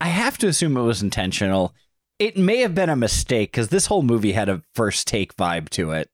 I 0.00 0.08
have 0.08 0.38
to 0.38 0.48
assume 0.48 0.76
it 0.76 0.82
was 0.82 1.02
intentional. 1.02 1.74
It 2.18 2.36
may 2.36 2.58
have 2.58 2.74
been 2.74 2.88
a 2.90 2.96
mistake 2.96 3.50
because 3.52 3.68
this 3.68 3.86
whole 3.86 4.02
movie 4.02 4.32
had 4.32 4.48
a 4.48 4.62
first 4.74 5.06
take 5.06 5.36
vibe 5.36 5.68
to 5.70 5.92
it, 5.92 6.08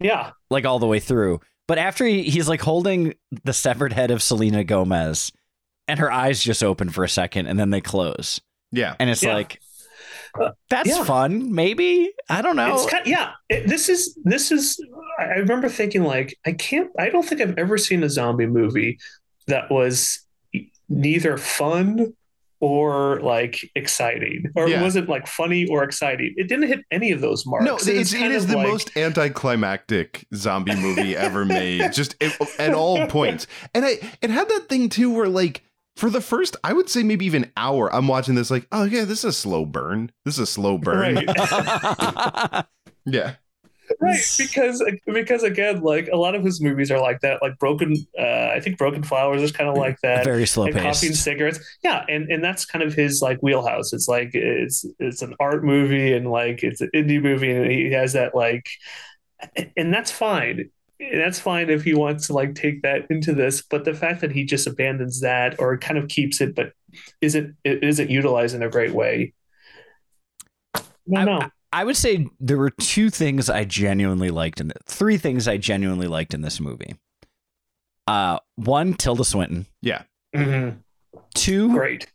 Yeah, 0.00 0.30
like 0.50 0.64
all 0.64 0.78
the 0.78 0.86
way 0.86 1.00
through. 1.00 1.40
But 1.66 1.78
after 1.78 2.06
he, 2.06 2.22
he's 2.22 2.48
like 2.48 2.62
holding 2.62 3.14
the 3.44 3.52
severed 3.52 3.92
head 3.92 4.10
of 4.10 4.22
Selena 4.22 4.64
Gomez, 4.64 5.30
and 5.86 5.98
her 6.00 6.10
eyes 6.10 6.42
just 6.42 6.62
open 6.64 6.88
for 6.90 7.04
a 7.04 7.08
second 7.08 7.46
and 7.46 7.58
then 7.58 7.70
they 7.70 7.80
close, 7.80 8.40
yeah. 8.72 8.94
and 8.98 9.10
it's 9.10 9.22
Yeah. 9.22 9.34
like 9.34 9.60
Uh, 10.38 10.50
that's 10.70 10.88
yeah. 10.90 11.04
fun. 11.04 11.54
Maybe 11.54 12.10
I 12.28 12.42
don't 12.42 12.56
know. 12.56 12.74
It's 12.74 12.86
kind 12.90 13.06
yeah. 13.06 13.32
It, 13.48 13.66
this 13.68 13.88
is 13.88 14.18
this 14.24 14.50
is. 14.52 14.78
I 15.18 15.24
I 15.24 15.34
remember 15.36 15.68
thinking 15.68 16.04
like 16.04 16.38
I 16.46 16.52
can't. 16.52 16.90
I 16.98 17.08
don't 17.10 17.24
think 17.26 17.40
I've 17.40 17.56
ever 17.58 17.76
seen 17.78 18.02
a 18.02 18.08
zombie 18.10 18.46
movie 18.46 18.98
that 19.46 19.70
was 19.70 20.20
neither 20.88 21.36
fun 21.38 22.14
or 22.60 23.20
like 23.20 23.70
exciting, 23.74 24.44
or 24.56 24.68
Yeah. 24.68 24.80
it 24.80 24.82
wasn't 24.82 25.08
like 25.08 25.26
funny 25.26 25.66
or 25.68 25.84
exciting. 25.84 26.34
It 26.36 26.48
didn't 26.48 26.68
hit 26.68 26.80
any 26.90 27.12
of 27.12 27.20
those 27.20 27.46
marks. 27.46 27.64
No, 27.64 27.76
it's, 27.76 28.12
it 28.12 28.18
kind 28.18 28.32
is 28.32 28.46
the 28.46 28.56
like- 28.56 28.68
most 28.68 28.96
anticlimactic 28.96 30.26
zombie 30.34 30.74
movie 30.76 31.16
ever 31.16 31.44
made, 31.44 31.92
just 31.92 32.14
at, 32.22 32.36
at 32.58 32.74
all 32.74 33.06
points. 33.08 33.46
And 33.74 33.84
I, 33.84 33.98
it 34.22 34.30
had 34.30 34.48
that 34.48 34.68
thing 34.68 34.88
too, 34.88 35.10
where 35.12 35.28
like 35.28 35.62
for 35.96 36.10
the 36.10 36.20
first, 36.20 36.56
I 36.62 36.72
would 36.72 36.88
say 36.88 37.02
maybe 37.02 37.26
even 37.26 37.50
hour, 37.56 37.92
I'm 37.94 38.06
watching 38.08 38.34
this 38.34 38.50
like, 38.50 38.66
oh 38.72 38.84
yeah, 38.84 39.04
this 39.04 39.18
is 39.20 39.24
a 39.24 39.32
slow 39.32 39.64
burn. 39.66 40.12
This 40.24 40.34
is 40.34 40.40
a 40.40 40.46
slow 40.46 40.78
burn. 40.78 41.16
Right. 41.26 42.64
Yeah, 43.10 43.36
right 44.00 44.20
because 44.38 44.82
because 45.06 45.42
again 45.42 45.80
like 45.80 46.08
a 46.12 46.16
lot 46.16 46.34
of 46.34 46.44
his 46.44 46.60
movies 46.60 46.90
are 46.90 47.00
like 47.00 47.20
that 47.20 47.40
like 47.42 47.58
broken 47.58 47.94
uh 48.18 48.48
i 48.54 48.60
think 48.60 48.76
broken 48.78 49.02
flowers 49.02 49.42
is 49.42 49.52
kind 49.52 49.68
of 49.68 49.76
like 49.76 49.96
that 50.02 50.24
Very 50.24 50.46
slow 50.46 50.64
and 50.66 50.74
coffee 50.74 51.06
and 51.08 51.16
cigarettes. 51.16 51.58
Yeah 51.82 52.04
and 52.08 52.30
and 52.30 52.42
that's 52.42 52.64
kind 52.64 52.82
of 52.82 52.94
his 52.94 53.22
like 53.22 53.38
wheelhouse. 53.42 53.92
It's 53.92 54.08
like 54.08 54.30
it's 54.34 54.84
it's 54.98 55.22
an 55.22 55.34
art 55.40 55.64
movie 55.64 56.12
and 56.12 56.30
like 56.30 56.62
it's 56.62 56.80
an 56.80 56.90
indie 56.94 57.22
movie 57.22 57.50
and 57.50 57.70
he 57.70 57.90
has 57.92 58.12
that 58.14 58.34
like 58.34 58.68
and 59.76 59.92
that's 59.92 60.10
fine. 60.10 60.70
And 61.00 61.20
that's 61.20 61.38
fine 61.38 61.70
if 61.70 61.84
he 61.84 61.94
wants 61.94 62.26
to 62.26 62.32
like 62.32 62.54
take 62.56 62.82
that 62.82 63.06
into 63.10 63.32
this 63.32 63.62
but 63.62 63.84
the 63.84 63.94
fact 63.94 64.20
that 64.20 64.32
he 64.32 64.44
just 64.44 64.66
abandons 64.66 65.20
that 65.20 65.60
or 65.60 65.78
kind 65.78 65.96
of 65.98 66.08
keeps 66.08 66.40
it 66.40 66.54
but 66.54 66.72
isn't 67.20 67.54
it 67.64 67.84
isn't 67.84 68.10
utilized 68.10 68.54
in 68.54 68.62
a 68.62 68.68
great 68.68 68.92
way. 68.92 69.32
No 71.06 71.20
I- 71.20 71.24
no 71.24 71.50
I 71.72 71.84
would 71.84 71.96
say 71.96 72.26
there 72.40 72.56
were 72.58 72.70
two 72.70 73.10
things 73.10 73.50
I 73.50 73.64
genuinely 73.64 74.30
liked 74.30 74.60
in 74.60 74.70
it. 74.70 74.78
Three 74.86 75.18
things 75.18 75.46
I 75.46 75.58
genuinely 75.58 76.06
liked 76.06 76.32
in 76.34 76.40
this 76.42 76.60
movie. 76.60 76.96
Uh, 78.06 78.38
one, 78.56 78.94
Tilda 78.94 79.24
Swinton. 79.24 79.66
yeah, 79.82 80.02
Mhm. 80.34 80.78
Two, 81.34 81.70
great 81.72 82.10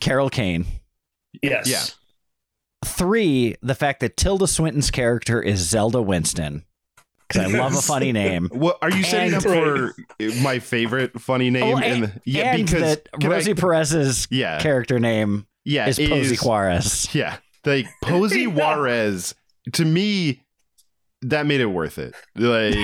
Carol 0.00 0.28
Kane. 0.30 0.66
yes 1.42 1.66
Yeah. 1.66 1.82
Three, 2.84 3.56
the 3.62 3.74
fact 3.74 4.00
that 4.00 4.16
Tilda 4.16 4.46
Swinton's 4.46 4.90
character 4.90 5.40
is 5.42 5.60
Zelda 5.60 6.00
Winston. 6.02 6.64
Because 7.28 7.54
I 7.54 7.58
love 7.58 7.74
a 7.74 7.80
funny 7.82 8.10
name. 8.12 8.48
What 8.52 8.78
are 8.82 8.90
you 8.90 9.04
setting 9.04 9.34
And- 9.34 9.36
up 9.36 9.42
for 9.42 9.94
my 10.42 10.58
favorite 10.58 11.20
funny 11.20 11.48
name? 11.50 11.62
Oh, 11.62 11.76
in 11.78 11.82
and, 11.84 12.02
the, 12.04 12.12
yeah, 12.24 12.54
and 12.54 12.66
because 12.66 12.80
that 12.82 13.08
can 13.20 13.30
I- 13.30 13.36
Rosie 13.36 13.54
Perez's 13.54 14.26
yeah, 14.30 14.58
character 14.60 14.98
name 14.98 15.46
yeah, 15.64 15.88
is 15.88 15.98
Posey 15.98 16.36
Juarez. 16.36 17.08
Yeah, 17.14 17.36
like 17.64 17.86
Posey 18.02 18.42
Yeah. 18.42 18.48
Juarez. 18.48 19.34
To 19.74 19.84
me, 19.84 20.42
that 21.22 21.44
made 21.46 21.60
it 21.60 21.66
worth 21.66 21.98
it. 21.98 22.14
Like. 22.34 22.74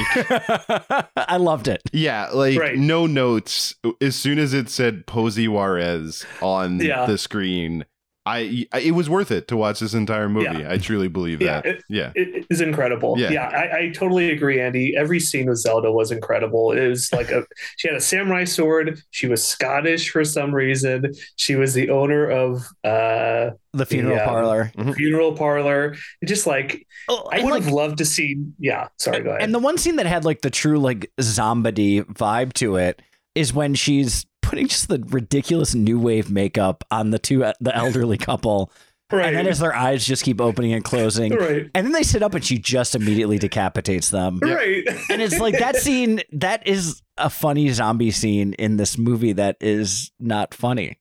I 1.17 1.39
loved 1.39 1.69
it. 1.69 1.83
Yeah, 1.93 2.29
like 2.33 2.59
Right. 2.59 2.77
no 2.79 3.07
notes. 3.07 3.75
As 4.01 4.15
soon 4.17 4.39
as 4.39 4.53
it 4.53 4.69
said 4.69 5.07
Posey 5.07 5.49
Juarez 5.49 6.25
on 6.43 6.79
Yeah. 6.81 7.07
the 7.07 7.17
screen, 7.19 7.85
I, 8.27 8.67
I 8.73 8.81
it 8.81 8.91
was 8.91 9.09
worth 9.09 9.31
it 9.31 9.47
to 9.49 9.57
watch 9.57 9.79
this 9.81 9.95
entire 9.95 10.29
movie. 10.29 10.59
Yeah. 10.61 10.73
I 10.73 10.79
truly 10.79 11.09
believe 11.09 11.41
Yeah, 11.41 11.61
that. 11.61 11.67
it- 11.67 11.85
yeah, 11.89 12.13
it 12.15 12.45
is 12.51 12.61
incredible. 12.61 13.15
Yeah. 13.19 13.31
Yeah, 13.31 13.47
I, 13.49 13.79
I 13.79 13.89
totally 13.95 14.31
agree, 14.33 14.61
Andy. 14.61 14.97
Every 14.97 15.21
scene 15.21 15.49
with 15.49 15.59
Zelda 15.59 15.93
was 15.93 16.11
incredible. 16.11 16.73
It 16.73 16.89
was 16.89 17.13
like 17.13 17.31
a 17.31 17.45
she 17.77 17.89
had 17.89 17.97
a 17.97 18.01
samurai 18.01 18.45
sword. 18.45 19.01
She 19.13 19.27
was 19.29 19.43
Scottish 19.45 20.11
for 20.11 20.25
some 20.25 20.55
reason. 20.55 21.13
She 21.37 21.55
was 21.55 21.73
the 21.75 21.91
owner 21.91 22.29
of 22.29 22.67
uh 22.85 23.51
The 23.73 23.87
funeral 23.87 24.17
Yeah. 24.17 24.25
parlor. 24.27 24.73
funeral 24.95 25.33
parlor. 25.37 25.95
It 26.21 26.27
just 26.27 26.47
like 26.47 26.87
Oh, 27.09 27.29
I 27.33 27.43
would 27.45 27.51
like, 27.53 27.63
have 27.63 27.73
loved 27.73 27.99
to 27.99 28.05
see. 28.05 28.37
Yeah, 28.59 28.89
sorry, 28.99 29.21
go 29.23 29.31
ahead. 29.31 29.43
And 29.43 29.55
the 29.55 29.61
one 29.61 29.79
scene 29.79 29.97
that 29.97 30.07
had 30.07 30.25
like 30.25 30.41
the 30.43 30.51
true 30.51 30.79
like 30.81 31.13
zombie 31.21 32.01
vibe 32.03 32.53
to 32.55 32.77
it 32.77 33.01
is 33.37 33.53
when 33.55 33.75
she's 33.75 34.27
putting 34.47 34.69
just 34.69 34.89
the 34.89 35.05
ridiculous 35.09 35.75
new 35.75 35.99
wave 35.99 36.31
makeup 36.31 36.85
on 36.91 37.11
the 37.11 37.19
two 37.19 37.39
the 37.61 37.77
elderly 37.77 38.19
couple 38.19 38.71
Right. 39.13 39.27
And 39.27 39.37
then 39.37 39.47
as 39.47 39.61
their 39.61 39.75
eyes 39.75 40.05
just 40.05 40.25
keep 40.25 40.41
opening 40.41 40.73
and 40.73 40.83
closing. 40.83 41.33
Right. 41.33 41.71
And 41.75 41.87
then 41.87 41.93
they 41.93 42.03
sit 42.03 42.23
up 42.23 42.35
and 42.35 42.45
she 42.45 42.59
just 42.59 42.97
immediately 42.97 43.39
decapitates 43.39 44.11
them. 44.11 44.41
Right. 44.43 44.83
And 45.11 45.23
it's 45.23 45.39
like 45.39 45.59
that 45.59 45.77
scene, 45.77 46.23
that 46.33 46.67
is 46.67 47.03
a 47.17 47.31
funny 47.31 47.69
zombie 47.69 48.11
scene 48.11 48.55
in 48.55 48.79
this 48.79 48.99
movie 48.99 49.33
that 49.35 49.59
is 49.61 50.11
not 50.19 50.55
funny. 50.55 50.99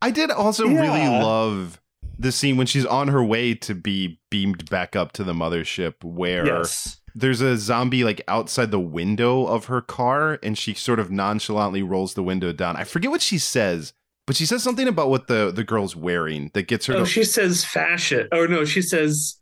I 0.00 0.10
did 0.10 0.30
also 0.30 0.66
really 0.66 1.06
love 1.06 1.82
the 2.18 2.32
scene 2.32 2.56
when 2.56 2.66
she's 2.66 2.86
on 2.86 3.08
her 3.08 3.22
way 3.22 3.54
to 3.56 3.74
be 3.74 4.18
beamed 4.30 4.70
back 4.70 4.96
up 4.96 5.12
to 5.12 5.24
the 5.24 5.34
mothership 5.34 6.02
where 6.02 6.46
yes. 6.46 7.01
There's 7.14 7.40
a 7.40 7.56
zombie 7.56 8.04
like 8.04 8.22
outside 8.28 8.70
the 8.70 8.80
window 8.80 9.46
of 9.46 9.66
her 9.66 9.80
car 9.80 10.38
and 10.42 10.56
she 10.56 10.74
sort 10.74 10.98
of 10.98 11.10
nonchalantly 11.10 11.82
rolls 11.82 12.14
the 12.14 12.22
window 12.22 12.52
down. 12.52 12.76
I 12.76 12.84
forget 12.84 13.10
what 13.10 13.22
she 13.22 13.38
says, 13.38 13.92
but 14.26 14.36
she 14.36 14.46
says 14.46 14.62
something 14.62 14.88
about 14.88 15.10
what 15.10 15.26
the 15.26 15.52
the 15.54 15.64
girl's 15.64 15.96
wearing 15.96 16.50
that 16.54 16.68
gets 16.68 16.86
her 16.86 16.94
Oh, 16.94 17.00
to 17.00 17.06
she 17.06 17.24
says 17.24 17.64
fashion. 17.64 18.28
Oh 18.32 18.46
no, 18.46 18.64
she 18.64 18.82
says. 18.82 19.36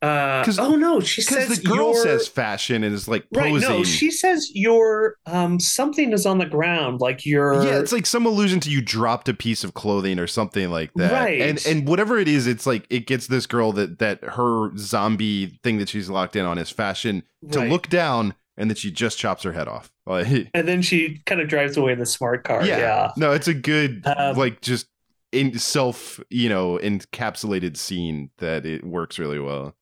Uh, 0.00 0.44
oh 0.60 0.76
no, 0.76 1.00
she 1.00 1.22
because 1.22 1.48
says 1.48 1.58
the 1.60 1.68
girl 1.68 1.92
says 1.94 2.28
fashion 2.28 2.84
and 2.84 2.94
is 2.94 3.08
like 3.08 3.26
Right, 3.34 3.50
posing. 3.52 3.68
no, 3.68 3.82
she 3.84 4.10
says 4.12 4.48
your 4.54 5.16
um 5.26 5.58
something 5.58 6.12
is 6.12 6.24
on 6.24 6.38
the 6.38 6.46
ground, 6.46 7.00
like 7.00 7.26
your 7.26 7.64
yeah, 7.64 7.78
it's 7.80 7.90
like 7.92 8.06
some 8.06 8.24
allusion 8.24 8.60
to 8.60 8.70
you 8.70 8.80
dropped 8.80 9.28
a 9.28 9.34
piece 9.34 9.64
of 9.64 9.74
clothing 9.74 10.20
or 10.20 10.28
something 10.28 10.70
like 10.70 10.92
that. 10.94 11.12
Right. 11.12 11.40
And 11.40 11.60
and 11.66 11.88
whatever 11.88 12.16
it 12.18 12.28
is, 12.28 12.46
it's 12.46 12.64
like 12.66 12.86
it 12.90 13.06
gets 13.08 13.26
this 13.26 13.46
girl 13.46 13.72
that 13.72 13.98
that 13.98 14.22
her 14.22 14.70
zombie 14.76 15.58
thing 15.64 15.78
that 15.78 15.88
she's 15.88 16.08
locked 16.08 16.36
in 16.36 16.46
on 16.46 16.58
is 16.58 16.70
fashion 16.70 17.24
to 17.50 17.58
Right. 17.58 17.70
look 17.70 17.88
down 17.88 18.34
and 18.56 18.70
then 18.70 18.76
she 18.76 18.90
just 18.92 19.18
chops 19.18 19.42
her 19.42 19.52
head 19.52 19.66
off. 19.68 19.90
And 20.06 20.48
then 20.66 20.80
she 20.80 21.20
kind 21.26 21.40
of 21.40 21.48
drives 21.48 21.76
away 21.76 21.92
in 21.92 21.98
the 21.98 22.06
smart 22.06 22.44
car. 22.44 22.64
yeah. 22.64 22.78
Yeah, 22.78 23.10
No, 23.16 23.32
it's 23.32 23.48
a 23.48 23.54
good 23.54 24.02
Um, 24.06 24.36
like 24.36 24.60
just 24.60 24.86
in 25.32 25.58
self, 25.58 26.18
you 26.30 26.48
know, 26.48 26.78
encapsulated 26.82 27.76
scene 27.76 28.30
that 28.38 28.64
it 28.64 28.84
works 28.84 29.18
really 29.18 29.38
well. 29.38 29.74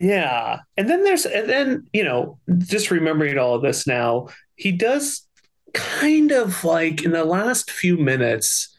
Yeah. 0.00 0.60
And 0.76 0.88
then 0.88 1.04
there's 1.04 1.26
and 1.26 1.48
then 1.48 1.86
you 1.92 2.02
know 2.02 2.38
just 2.58 2.90
remembering 2.90 3.38
all 3.38 3.54
of 3.54 3.62
this 3.62 3.86
now, 3.86 4.28
he 4.56 4.72
does 4.72 5.26
kind 5.74 6.32
of 6.32 6.64
like 6.64 7.04
in 7.04 7.12
the 7.12 7.24
last 7.24 7.70
few 7.70 7.96
minutes 7.96 8.76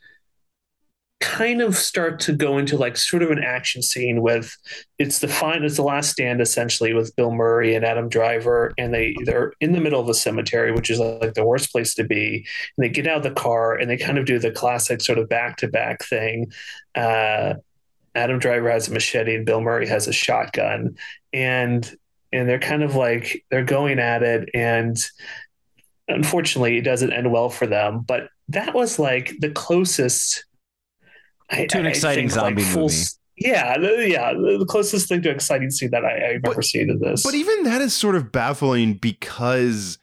kind 1.22 1.62
of 1.62 1.78
start 1.78 2.20
to 2.20 2.34
go 2.34 2.58
into 2.58 2.76
like 2.76 2.98
sort 2.98 3.22
of 3.22 3.30
an 3.30 3.44
action 3.44 3.84
scene 3.84 4.24
with 4.24 4.58
it's 4.98 5.20
the 5.20 5.28
fine 5.28 5.64
it's 5.64 5.76
the 5.76 5.84
last 5.84 6.10
stand 6.10 6.42
essentially 6.42 6.94
with 6.94 7.16
Bill 7.16 7.32
Murray 7.32 7.76
and 7.76 7.86
Adam 7.86 8.10
Driver 8.10 8.74
and 8.80 8.92
they 8.92 9.16
they're 9.26 9.54
in 9.62 9.74
the 9.74 9.80
middle 9.80 10.02
of 10.02 10.08
the 10.08 10.16
cemetery 10.16 10.72
which 10.72 10.90
is 10.90 11.00
like 11.00 11.36
the 11.36 11.46
worst 11.46 11.72
place 11.72 11.94
to 11.94 12.04
be 12.04 12.46
and 12.76 12.84
they 12.84 12.90
get 12.90 13.06
out 13.06 13.18
of 13.18 13.24
the 13.24 13.40
car 13.40 13.76
and 13.76 13.88
they 13.88 13.98
kind 13.98 14.18
of 14.18 14.26
do 14.26 14.40
the 14.40 14.52
classic 14.52 15.00
sort 15.00 15.20
of 15.20 15.30
back 15.30 15.58
to 15.58 15.68
back 15.68 16.04
thing 16.04 16.52
uh 16.96 17.54
Adam 18.16 18.40
Driver 18.40 18.70
has 18.70 18.88
a 18.88 18.94
machete 18.94 19.36
and 19.36 19.46
Bill 19.46 19.62
Murray 19.62 19.88
has 19.88 20.08
a 20.08 20.14
shotgun. 20.14 20.96
And 21.34 21.90
and 22.34 22.48
they're 22.48 22.60
kind 22.60 22.84
of 22.84 22.96
like 22.96 23.46
they're 23.52 23.64
going 23.66 24.00
at 24.00 24.24
it 24.24 24.50
and 24.54 24.98
unfortunately 26.08 26.78
it 26.78 26.82
doesn't 26.84 27.14
end 27.14 27.32
well 27.32 27.50
for 27.50 27.68
them. 27.68 28.02
But 28.02 28.30
that 28.50 28.74
was 28.74 29.00
like 29.00 29.34
the 29.40 29.50
closest 29.52 30.46
I- 31.50 31.66
To 31.68 31.80
an 31.80 31.86
I 31.86 31.90
exciting 31.90 32.30
think, 32.30 32.38
like, 32.42 32.46
zombie 32.58 32.64
full 32.64 32.84
movie. 32.84 33.04
yeah 33.38 33.78
the- 33.78 34.10
yeah 34.10 34.34
the 34.34 34.58
the 34.60 34.66
closest 34.66 35.10
thing 35.10 35.22
to 35.24 35.30
exciting 35.30 35.70
scene 35.70 35.92
that 35.92 36.06
I, 36.06 36.32
I've 36.36 36.42
But- 36.42 36.52
ever 36.52 36.62
seen 36.62 36.90
in 36.90 37.00
this. 37.00 37.24
But 37.24 37.34
even 37.36 37.64
that 37.64 37.82
is 37.82 37.94
sort 37.94 38.16
of 38.16 38.32
baffling 38.32 38.94
because 38.96 39.98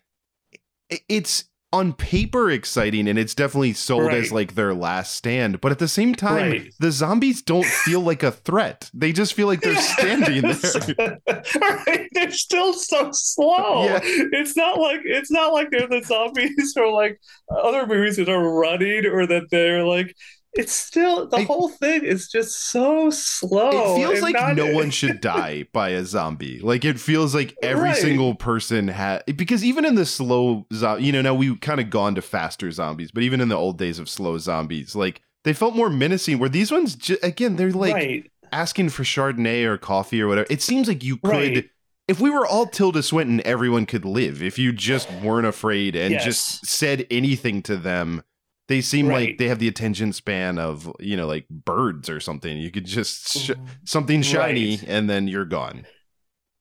it's 1.09 1.45
on 1.71 1.93
paper 1.93 2.51
exciting 2.51 3.07
and 3.07 3.19
it's 3.19 3.35
definitely 3.35 3.75
sold 3.75 4.05
Right. 4.07 4.17
as 4.17 4.33
like 4.33 4.55
their 4.55 4.73
last 4.73 5.15
stand. 5.15 5.61
But 5.61 5.71
at 5.71 5.79
the 5.79 5.87
same 5.89 6.15
time, 6.15 6.51
Right. 6.51 6.73
the 6.79 6.91
zombies 6.91 7.43
don't 7.43 7.67
feel 7.67 8.01
like 8.01 8.23
a 8.23 8.31
threat. 8.33 8.91
They 8.95 9.13
just 9.13 9.35
feel 9.35 9.47
like 9.49 9.61
they're 9.61 9.77
standing 9.77 10.41
there. 10.97 11.19
right. 11.61 12.09
They're 12.13 12.31
still 12.31 12.73
so 12.73 13.11
slow. 13.13 13.85
Yeah. 13.85 14.01
It's 14.03 14.57
not 14.57 14.79
like 14.81 15.01
it's 15.05 15.31
not 15.31 15.53
like 15.53 15.71
they're 15.71 15.87
the 15.89 16.03
zombies 16.03 16.75
or 16.77 16.91
like 16.91 17.21
other 17.51 17.87
movies 17.87 18.17
that 18.17 18.31
are 18.31 18.51
running 18.59 19.05
or 19.05 19.27
that 19.27 19.45
they're 19.51 19.85
like 19.85 20.15
it's 20.59 20.73
still 20.73 21.27
the 21.29 21.39
I- 21.39 21.45
whole 21.45 21.69
thing 21.71 22.05
is 22.05 22.29
just 22.29 22.71
so 22.71 23.09
slow. 23.11 23.71
it 23.95 23.97
feels 24.01 24.21
like 24.21 24.35
not- 24.35 24.57
no 24.57 24.73
one 24.75 24.91
should 24.91 25.21
die 25.23 25.67
by 25.73 25.91
a 25.91 26.05
zombie. 26.05 26.59
Like 26.61 26.85
it 26.85 27.01
feels 27.01 27.35
like 27.35 27.57
every 27.63 27.85
Right. 27.85 27.97
single 27.97 28.35
person 28.35 28.89
had 28.89 29.25
because 29.37 29.65
even 29.65 29.85
in 29.87 29.95
the 29.95 30.05
slow, 30.05 30.67
zo- 30.75 30.97
you 30.97 31.13
know, 31.13 31.23
now 31.23 31.35
we've 31.35 31.61
kind 31.61 31.81
of 31.81 31.89
gone 31.91 32.15
to 32.17 32.23
faster 32.23 32.71
zombies, 32.71 33.11
but 33.11 33.23
even 33.23 33.41
in 33.41 33.49
the 33.49 33.57
old 33.57 33.79
days 33.79 33.99
of 33.99 34.09
slow 34.09 34.37
zombies, 34.39 34.95
like 34.95 35.23
they 35.45 35.53
felt 35.53 35.75
more 35.77 35.89
menacing. 35.89 36.39
Where 36.39 36.49
these 36.49 36.71
ones, 36.73 36.99
again, 37.23 37.57
they're 37.57 37.71
like 37.73 37.95
right. 37.95 38.31
asking 38.53 38.91
for 38.91 39.05
Chardonnay 39.05 39.65
or 39.65 39.79
coffee 39.79 40.21
or 40.21 40.27
whatever. 40.29 40.49
It 40.51 40.61
seems 40.61 40.89
like 40.89 41.03
you 41.05 41.17
could. 41.19 41.31
Right. 41.31 41.71
If 42.09 42.21
we 42.21 42.31
were 42.31 42.47
all 42.47 42.67
Tilda 42.67 43.03
Swinton, 43.03 43.43
everyone 43.45 43.85
could 43.85 44.05
live. 44.07 44.43
If 44.43 44.59
you 44.59 44.73
just 44.73 45.11
weren't 45.23 45.47
afraid 45.47 45.95
and 45.95 46.11
Yes. 46.13 46.25
just 46.25 46.67
said 46.67 47.07
anything 47.11 47.63
to 47.65 47.77
them, 47.77 48.23
they 48.69 48.81
seem 48.81 49.09
like 49.09 49.39
they 49.39 49.49
have 49.49 49.59
the 49.59 49.69
attention 49.69 50.13
span 50.13 50.59
of 50.59 50.91
you 51.01 51.17
know 51.17 51.27
like 51.27 51.49
birds 51.49 52.09
or 52.09 52.21
something. 52.21 52.57
You 52.59 52.71
could 52.71 52.85
just 52.87 53.29
sh- 53.37 53.51
Mm-hmm. 53.51 53.65
something 53.85 54.23
shiny 54.23 54.77
Right. 54.77 54.85
and 54.89 55.09
then 55.11 55.27
you're 55.29 55.45
gone. 55.45 55.87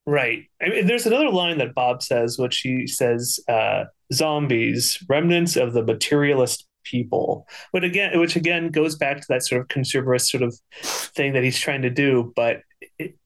Right. 0.05 0.45
I 0.62 0.70
mean, 0.70 0.88
there's 0.88 1.05
another 1.05 1.30
line 1.30 1.58
that 1.58 1.74
Bob 1.76 2.01
says, 2.01 2.38
which 2.39 2.60
he 2.60 2.88
says, 2.88 3.39
uh, 3.49 3.86
"Zombies, 4.14 5.03
remnants 5.10 5.58
of 5.58 5.74
the 5.74 5.84
materialist 5.84 6.66
people." 6.86 7.45
But 7.74 7.84
again, 7.84 8.18
which 8.18 8.38
again 8.38 8.70
goes 8.70 8.95
back 8.95 9.18
to 9.20 9.26
that 9.30 9.43
sort 9.45 9.60
of 9.62 9.68
consumerist 9.68 10.30
sort 10.30 10.43
of 10.43 10.55
thing 10.82 11.34
that 11.34 11.43
he's 11.43 11.60
trying 11.60 11.82
to 11.82 11.89
do. 11.89 12.32
But 12.38 12.62
it, 12.97 13.18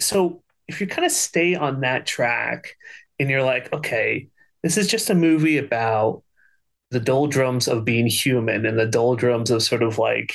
so 0.00 0.42
if 0.66 0.80
you 0.80 0.88
kind 0.88 1.06
of 1.06 1.12
stay 1.12 1.54
on 1.54 1.82
that 1.82 2.06
track, 2.06 2.74
and 3.20 3.30
you're 3.30 3.44
like, 3.44 3.72
okay, 3.72 4.26
this 4.64 4.76
is 4.76 4.88
just 4.88 5.08
a 5.10 5.14
movie 5.14 5.58
about 5.58 6.24
the 6.90 7.00
doldrums 7.00 7.68
of 7.68 7.84
being 7.84 8.06
human 8.06 8.64
and 8.64 8.78
the 8.78 8.86
doldrums 8.86 9.50
of 9.50 9.62
sort 9.62 9.82
of 9.82 9.98
like 9.98 10.34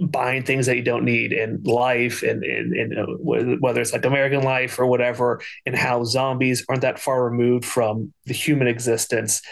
buying 0.00 0.42
things 0.42 0.66
that 0.66 0.76
you 0.76 0.82
don't 0.82 1.04
need 1.04 1.32
in 1.32 1.62
life 1.62 2.22
and, 2.22 2.42
and, 2.42 2.72
and 2.74 3.18
whether 3.20 3.80
it's 3.80 3.92
like 3.92 4.04
American 4.04 4.42
life 4.42 4.78
or 4.78 4.86
whatever, 4.86 5.40
and 5.66 5.76
how 5.76 6.04
zombies 6.04 6.64
aren't 6.68 6.82
that 6.82 6.98
far 6.98 7.24
removed 7.24 7.64
from 7.64 8.12
the 8.24 8.32
human 8.32 8.66
existence. 8.66 9.42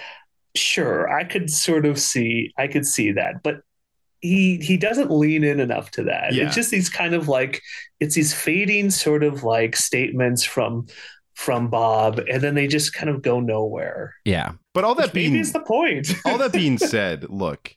Sure, 0.57 1.09
I 1.11 1.25
could 1.25 1.51
sort 1.51 1.85
of 1.87 2.01
see, 2.01 2.53
I 2.57 2.67
could 2.67 2.87
see 2.87 3.13
that, 3.13 3.43
but 3.43 3.61
he 4.21 4.57
he 4.57 4.77
doesn't 4.77 5.13
lean 5.13 5.45
in 5.45 5.61
enough 5.61 5.91
to 5.93 6.05
that. 6.05 6.35
Yeah. 6.35 6.47
It's 6.47 6.55
just 6.55 6.71
these 6.71 6.89
kind 6.89 7.15
of 7.15 7.29
like 7.29 7.63
it's 8.01 8.15
these 8.15 8.35
fading 8.35 8.91
sort 8.91 9.23
of 9.23 9.45
like 9.45 9.77
statements 9.77 10.43
from 10.43 10.87
from 11.39 11.69
Bob, 11.69 12.19
and 12.29 12.43
then 12.43 12.57
they 12.57 12.67
just 12.67 12.93
kind 12.93 13.09
of 13.09 13.23
go 13.23 13.39
nowhere. 13.39 14.17
Yeah. 14.25 14.55
But 14.75 14.83
all 14.83 14.97
that 14.97 15.13
being 15.13 15.37
is 15.37 15.53
the 15.53 15.61
point. 15.61 16.13
all 16.25 16.37
that 16.39 16.53
being 16.53 16.79
said, 16.79 17.31
look, 17.31 17.77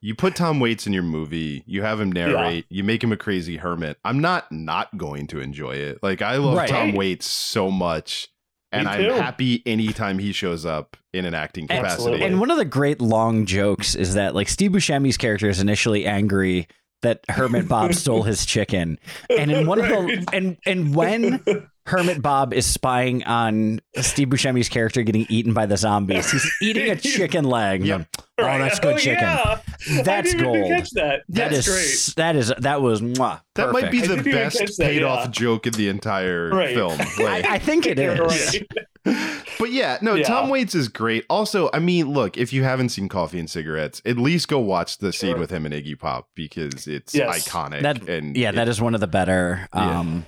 you 0.00 0.16
put 0.16 0.34
Tom 0.34 0.58
Waits 0.58 0.84
in 0.84 0.92
your 0.92 1.04
movie, 1.04 1.62
you 1.64 1.82
have 1.82 2.00
him 2.00 2.10
narrate, 2.10 2.66
you 2.68 2.82
make 2.82 3.02
him 3.02 3.12
a 3.12 3.16
crazy 3.16 3.56
hermit. 3.58 3.98
I'm 4.04 4.18
not 4.18 4.50
not 4.50 4.98
going 4.98 5.28
to 5.28 5.38
enjoy 5.38 5.76
it. 5.76 6.02
Like 6.02 6.22
I 6.22 6.38
love 6.38 6.56
Right. 6.56 6.68
Tom 6.68 6.92
Waits 6.92 7.26
so 7.26 7.70
much, 7.70 8.26
and 8.72 8.88
I'm 8.88 9.12
happy 9.12 9.62
anytime 9.64 10.18
he 10.18 10.32
shows 10.32 10.66
up 10.66 10.96
in 11.12 11.24
an 11.24 11.34
acting 11.34 11.68
capacity. 11.68 11.92
Absolutely. 11.92 12.26
And 12.26 12.40
one 12.40 12.50
of 12.50 12.56
the 12.56 12.64
great 12.64 13.00
long 13.00 13.46
jokes 13.46 13.94
is 13.94 14.14
that 14.14 14.34
like 14.34 14.48
Steve 14.48 14.72
Buscemi's 14.72 15.16
character 15.16 15.48
is 15.48 15.60
initially 15.60 16.04
angry 16.04 16.66
that 17.02 17.20
Hermit 17.28 17.68
Bob 17.68 17.94
stole 17.94 18.24
his 18.24 18.44
chicken. 18.54 18.98
And 19.30 19.52
in 19.52 19.68
one 19.68 19.78
of 19.78 19.86
the 19.86 20.28
and 20.32 20.56
and 20.66 20.96
when 20.96 21.44
Hermit 21.88 22.22
Bob 22.22 22.54
is 22.54 22.66
spying 22.66 23.24
on 23.24 23.80
Steve 23.96 24.28
Buscemi's 24.28 24.68
character 24.68 25.02
getting 25.02 25.26
eaten 25.28 25.52
by 25.54 25.66
the 25.66 25.76
zombies, 25.76 26.30
he's 26.30 26.50
eating 26.62 26.90
a 26.90 26.96
chicken 27.00 27.44
leg. 27.44 27.84
Yep. 27.84 28.06
Oh, 28.40 28.44
Right. 28.44 28.58
that's 28.58 28.78
good 28.78 28.94
Oh, 28.94 28.98
chicken. 28.98 29.24
yeah. 29.24 29.60
That's 30.04 30.08
I 30.08 30.20
didn't 30.22 30.40
even 30.40 30.44
gold. 30.60 30.68
catch 30.70 30.90
that. 30.90 31.22
That 31.28 31.50
That's 31.50 31.66
is 31.66 32.12
great. 32.14 32.14
that 32.16 32.36
is 32.36 32.52
that 32.58 32.80
was 32.82 33.00
mwah, 33.00 33.40
that 33.56 33.72
might 33.72 33.90
be 33.90 33.98
the 34.00 34.04
I 34.04 34.08
didn't 34.16 34.26
even 34.28 34.32
catch 34.44 34.58
best 34.60 34.78
that, 34.78 34.84
paid 34.84 35.00
yeah. 35.00 35.08
off 35.08 35.30
joke 35.32 35.66
in 35.66 35.72
the 35.72 35.88
entire 35.88 36.50
Right. 36.50 36.74
film. 36.74 36.98
I, 37.18 37.22
Like, 37.22 37.46
I 37.46 37.58
think 37.58 37.86
it 37.86 37.98
is. 37.98 38.16
You're 38.16 38.26
right. 38.26 38.62
but 39.58 39.72
yeah, 39.72 39.98
no, 40.02 40.14
Yeah. 40.14 40.24
Tom 40.24 40.50
Waits 40.50 40.74
is 40.74 40.86
great. 40.88 41.24
Also, 41.30 41.68
I 41.72 41.78
mean, 41.80 42.12
look, 42.12 42.36
if 42.36 42.52
you 42.52 42.62
haven't 42.62 42.90
seen 42.90 43.08
Coffee 43.08 43.38
and 43.40 43.48
Cigarettes, 43.50 44.00
at 44.04 44.18
least 44.18 44.46
go 44.48 44.58
watch 44.60 44.98
the 44.98 45.12
scene 45.12 45.30
Sure. 45.30 45.38
with 45.38 45.50
him 45.50 45.64
and 45.66 45.74
Iggy 45.74 45.98
Pop 45.98 46.28
because 46.34 46.86
it's 46.86 47.14
Yes. 47.14 47.48
iconic. 47.48 47.82
That 47.82 48.08
and 48.08 48.36
yeah, 48.36 48.52
that 48.52 48.68
is 48.68 48.80
one 48.80 48.94
of 48.94 49.00
the 49.00 49.06
better. 49.08 49.68
Yeah. 49.74 49.98
Um, 50.00 50.26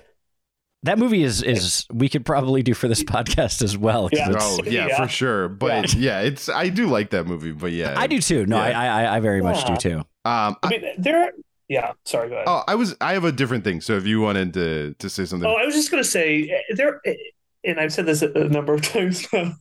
that 0.84 0.98
movie 0.98 1.22
is 1.22 1.42
is 1.42 1.86
we 1.92 2.08
could 2.08 2.24
probably 2.24 2.62
do 2.62 2.74
for 2.74 2.88
this 2.88 3.02
podcast 3.04 3.62
as 3.62 3.76
well. 3.76 4.08
Yeah. 4.12 4.32
Oh 4.38 4.60
yeah, 4.64 4.86
Yeah. 4.88 4.96
for 5.04 5.08
sure. 5.08 5.48
But 5.48 5.94
yeah. 5.94 6.20
it's 6.20 6.48
I 6.48 6.68
do 6.68 6.86
like 6.86 7.10
that 7.10 7.26
movie. 7.26 7.52
But 7.52 7.72
yeah, 7.72 7.94
I 7.96 8.06
do 8.06 8.20
too. 8.20 8.46
No, 8.46 8.56
Yeah. 8.56 8.78
I, 8.78 8.86
I 9.04 9.16
I 9.16 9.20
very 9.20 9.42
much 9.42 9.64
do 9.66 9.76
too. 9.76 9.98
Um, 10.24 10.56
I 10.62 10.68
mean, 10.68 10.84
there. 10.98 11.24
Are, 11.24 11.32
yeah. 11.68 11.92
Sorry. 12.04 12.28
Go 12.28 12.34
ahead. 12.34 12.46
oh, 12.48 12.64
I 12.66 12.74
was 12.74 12.96
I 13.00 13.12
have 13.12 13.24
a 13.24 13.32
different 13.32 13.64
thing. 13.64 13.80
So 13.80 13.96
if 13.96 14.06
you 14.06 14.20
wanted 14.20 14.54
to 14.54 14.94
to 14.98 15.08
say 15.10 15.24
something, 15.24 15.48
Oh, 15.48 15.54
I 15.54 15.64
was 15.66 15.74
just 15.74 15.90
going 15.90 16.02
to 16.02 16.08
say 16.08 16.48
eh, 16.50 16.74
there, 16.74 17.00
eh, 17.04 17.14
and 17.62 17.78
I've 17.78 17.92
said 17.92 18.06
this 18.06 18.22
a 18.22 18.32
a 18.32 18.48
number 18.48 18.72
of 18.74 18.82
times 18.94 19.26
now, 19.32 19.54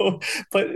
but 0.52 0.68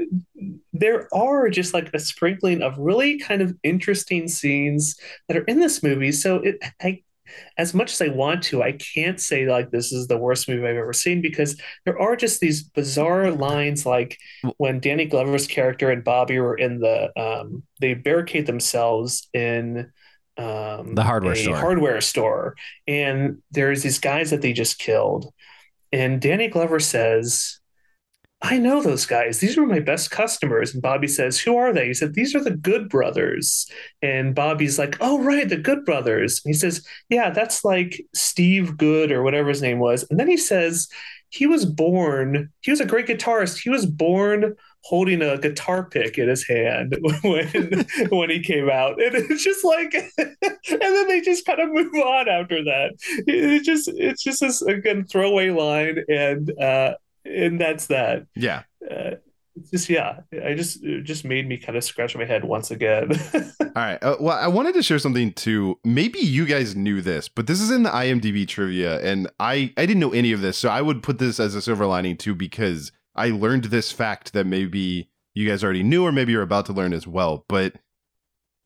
there 0.73 1.07
are 1.13 1.49
just 1.49 1.73
like 1.73 1.89
a 1.93 1.99
sprinkling 1.99 2.61
of 2.61 2.77
really 2.77 3.17
kind 3.17 3.41
of 3.41 3.55
interesting 3.63 4.27
scenes 4.27 4.95
that 5.27 5.37
are 5.37 5.43
in 5.45 5.59
this 5.59 5.81
movie. 5.81 6.11
So 6.11 6.35
it, 6.37 6.57
I, 6.81 7.01
as 7.57 7.73
much 7.73 7.91
as 7.93 8.01
I 8.01 8.07
want 8.09 8.43
to, 8.43 8.63
I 8.63 8.73
can't 8.73 9.19
say 9.19 9.45
like 9.47 9.71
this 9.71 9.91
is 9.91 10.07
the 10.07 10.17
worst 10.17 10.47
movie 10.49 10.67
I've 10.67 10.75
ever 10.75 10.93
seen 10.93 11.21
because 11.21 11.59
there 11.85 11.99
are 11.99 12.15
just 12.15 12.39
these 12.39 12.63
bizarre 12.63 13.31
lines 13.31 13.85
like 13.85 14.17
when 14.57 14.79
Danny 14.79 15.05
Glover's 15.05 15.47
character 15.47 15.91
and 15.91 16.03
Bobby 16.03 16.39
were 16.39 16.55
in 16.55 16.79
the 16.79 17.11
um, 17.19 17.63
they 17.79 17.93
barricade 17.93 18.45
themselves 18.45 19.27
in 19.33 19.91
um, 20.37 20.95
The 20.95 21.03
hardware 21.03 21.35
store. 21.35 21.57
hardware 21.57 22.01
store, 22.01 22.55
and 22.87 23.41
there's 23.51 23.83
these 23.83 23.99
guys 23.99 24.31
that 24.31 24.41
they 24.41 24.53
just 24.53 24.79
killed, 24.79 25.31
and 25.91 26.21
Danny 26.21 26.47
Glover 26.47 26.79
says. 26.79 27.59
I 28.45 28.57
know 28.57 28.81
those 28.81 29.05
guys. 29.05 29.39
These 29.39 29.55
were 29.55 29.65
my 29.65 29.79
best 29.79 30.11
customers. 30.11 30.73
And 30.73 30.81
Bobby 30.81 31.07
says, 31.07 31.39
Who 31.39 31.55
are 31.55 31.71
they? 31.71 31.87
He 31.87 31.93
said, 31.93 32.13
These 32.13 32.35
are 32.35 32.43
the 32.43 32.51
Good 32.51 32.89
Brothers. 32.89 33.71
And 34.01 34.35
Bobby's 34.35 34.77
like, 34.77 34.97
Oh, 34.99 35.23
right, 35.23 35.47
the 35.47 35.55
Good 35.55 35.85
Brothers. 35.85 36.41
And 36.43 36.53
he 36.53 36.59
says, 36.59 36.85
Yeah, 37.09 37.29
that's 37.29 37.63
like 37.63 38.05
Steve 38.13 38.77
Good 38.77 39.13
or 39.13 39.23
whatever 39.23 39.47
his 39.47 39.61
name 39.61 39.79
was. 39.79 40.05
And 40.09 40.19
then 40.19 40.27
he 40.27 40.35
says, 40.35 40.89
He 41.29 41.47
was 41.47 41.65
born, 41.65 42.51
he 42.61 42.71
was 42.71 42.81
a 42.81 42.85
great 42.85 43.07
guitarist. 43.07 43.61
He 43.61 43.69
was 43.69 43.85
born 43.85 44.55
holding 44.83 45.21
a 45.21 45.37
guitar 45.37 45.85
pick 45.89 46.17
in 46.17 46.27
his 46.27 46.45
hand 46.45 46.97
when 47.23 47.47
when 48.09 48.29
he 48.29 48.41
came 48.41 48.69
out. 48.69 49.01
And 49.01 49.15
it's 49.15 49.43
just 49.43 49.63
like 49.63 49.93
and 50.17 50.35
then 50.67 51.07
they 51.07 51.21
just 51.21 51.45
kind 51.45 51.61
of 51.61 51.69
move 51.71 51.93
on 51.93 52.27
after 52.27 52.61
that. 52.65 52.91
It 53.25 53.63
just 53.63 53.89
it's 53.95 54.21
just 54.21 54.41
this 54.41 54.61
again 54.61 55.05
throwaway 55.05 55.49
line 55.49 55.99
and 56.09 56.51
uh 56.59 56.95
and 57.25 57.59
that's 57.59 57.87
that 57.87 58.27
Yeah. 58.35 58.63
uh, 58.89 59.11
it's 59.55 59.69
just 59.69 59.87
yeah 59.89 60.21
i 60.43 60.55
just 60.55 60.83
it 60.83 61.03
just 61.03 61.23
made 61.23 61.47
me 61.47 61.57
kind 61.57 61.77
of 61.77 61.83
scratch 61.83 62.15
my 62.17 62.25
head 62.25 62.43
once 62.43 62.71
again 62.71 63.11
All 63.61 63.67
right. 63.81 64.03
Uh, 64.03 64.17
well, 64.19 64.37
I 64.37 64.47
wanted 64.47 64.75
to 64.75 64.83
share 64.83 64.99
something 64.99 65.33
too. 65.33 65.79
Maybe 65.83 66.19
you 66.19 66.45
guys 66.45 66.75
knew 66.75 67.01
this, 67.01 67.27
but 67.27 67.47
this 67.47 67.59
is 67.59 67.71
in 67.71 67.81
the 67.81 67.89
IMDb 67.89 68.47
trivia, 68.47 68.99
and 69.01 69.27
I 69.39 69.73
I 69.77 69.87
didn't 69.87 69.99
know 69.99 70.13
any 70.13 70.31
of 70.31 70.41
this, 70.41 70.59
so 70.59 70.69
I 70.69 70.83
would 70.83 71.01
put 71.01 71.17
this 71.17 71.39
as 71.39 71.55
a 71.55 71.61
silver 71.61 71.87
lining 71.87 72.15
too 72.17 72.35
because 72.35 72.91
I 73.15 73.29
learned 73.29 73.65
this 73.65 73.91
fact 73.91 74.33
that 74.33 74.45
maybe 74.45 75.09
you 75.33 75.47
guys 75.49 75.63
already 75.63 75.81
knew, 75.81 76.03
or 76.05 76.11
maybe 76.11 76.31
you're 76.33 76.43
about 76.43 76.67
to 76.67 76.73
learn 76.73 76.93
as 76.93 77.07
well. 77.07 77.45
But 77.47 77.77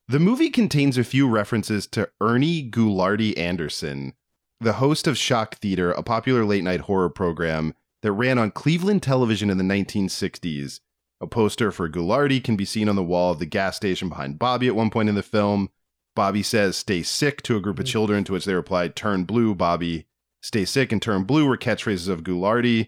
the 0.08 0.18
movie 0.18 0.50
contains 0.50 0.98
a 0.98 1.04
few 1.04 1.26
references 1.26 1.86
to 1.88 2.10
Ernie 2.20 2.68
Ghoulardi 2.70 3.38
Anderson, 3.38 4.12
the 4.60 4.74
host 4.74 5.06
of 5.06 5.16
Shock 5.16 5.54
Theater, 5.56 5.90
a 5.92 6.02
popular 6.02 6.44
late 6.44 6.64
night 6.64 6.80
horror 6.80 7.08
program 7.08 7.72
that 8.02 8.12
ran 8.12 8.38
on 8.38 8.50
Cleveland 8.50 9.02
television 9.02 9.50
in 9.50 9.58
the 9.58 9.64
1960s. 9.64 10.80
A 11.20 11.26
poster 11.26 11.72
for 11.72 11.88
Ghoulardi 11.88 12.42
can 12.42 12.56
be 12.56 12.64
seen 12.64 12.88
on 12.88 12.96
the 12.96 13.02
wall 13.02 13.32
of 13.32 13.40
the 13.40 13.46
gas 13.46 13.76
station 13.76 14.08
behind 14.08 14.38
Bobby 14.38 14.68
at 14.68 14.76
one 14.76 14.90
point 14.90 15.08
in 15.08 15.16
the 15.16 15.22
film. 15.22 15.70
Bobby 16.14 16.42
says, 16.42 16.76
Stay 16.76 17.02
sick 17.02 17.42
to 17.42 17.56
a 17.56 17.60
group 17.60 17.78
of 17.78 17.86
mm. 17.86 17.88
children, 17.88 18.24
to 18.24 18.32
which 18.32 18.44
they 18.44 18.54
replied, 18.54 18.94
Turn 18.94 19.24
blue, 19.24 19.54
Bobby. 19.54 20.06
Stay 20.42 20.64
sick 20.64 20.92
and 20.92 21.02
turn 21.02 21.24
blue 21.24 21.46
were 21.46 21.56
catchphrases 21.56 22.08
of 22.08 22.22
Ghoulardi. 22.22 22.78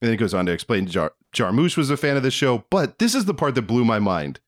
And 0.00 0.08
then 0.08 0.12
it 0.12 0.18
goes 0.18 0.34
on 0.34 0.46
to 0.46 0.52
explain 0.52 0.86
Jar- 0.86 1.12
Jarmusch 1.34 1.76
was 1.76 1.90
a 1.90 1.96
fan 1.96 2.16
of 2.16 2.22
the 2.22 2.30
show, 2.30 2.64
but 2.70 2.98
this 2.98 3.14
is 3.14 3.24
the 3.24 3.34
part 3.34 3.54
that 3.56 3.62
blew 3.62 3.84
my 3.84 3.98
mind. 3.98 4.40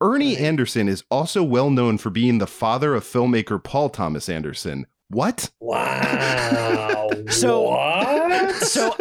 Ernie 0.00 0.36
Anderson 0.36 0.88
is 0.88 1.04
also 1.10 1.42
well 1.42 1.70
known 1.70 1.96
for 1.96 2.10
being 2.10 2.38
the 2.38 2.46
father 2.46 2.94
of 2.94 3.04
filmmaker 3.04 3.62
Paul 3.62 3.88
Thomas 3.88 4.28
Anderson. 4.28 4.86
What? 5.08 5.50
wow 5.60 7.08
So- 7.30 7.62
what 7.62 8.54
So 8.56 8.96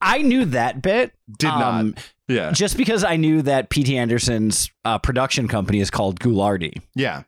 I 0.00 0.22
knew 0.22 0.44
that 0.46 0.82
bit. 0.82 1.12
Did 1.38 1.50
um, 1.50 1.90
not. 1.90 2.12
Yeah. 2.28 2.52
Just 2.52 2.76
because 2.76 3.04
I 3.04 3.16
knew 3.16 3.42
that 3.42 3.70
P.T. 3.70 3.96
Anderson's 3.96 4.70
uh, 4.84 4.98
production 4.98 5.48
company 5.48 5.80
is 5.80 5.90
called 5.90 6.20
Ghoulardi. 6.20 6.80
Yeah. 6.94 7.24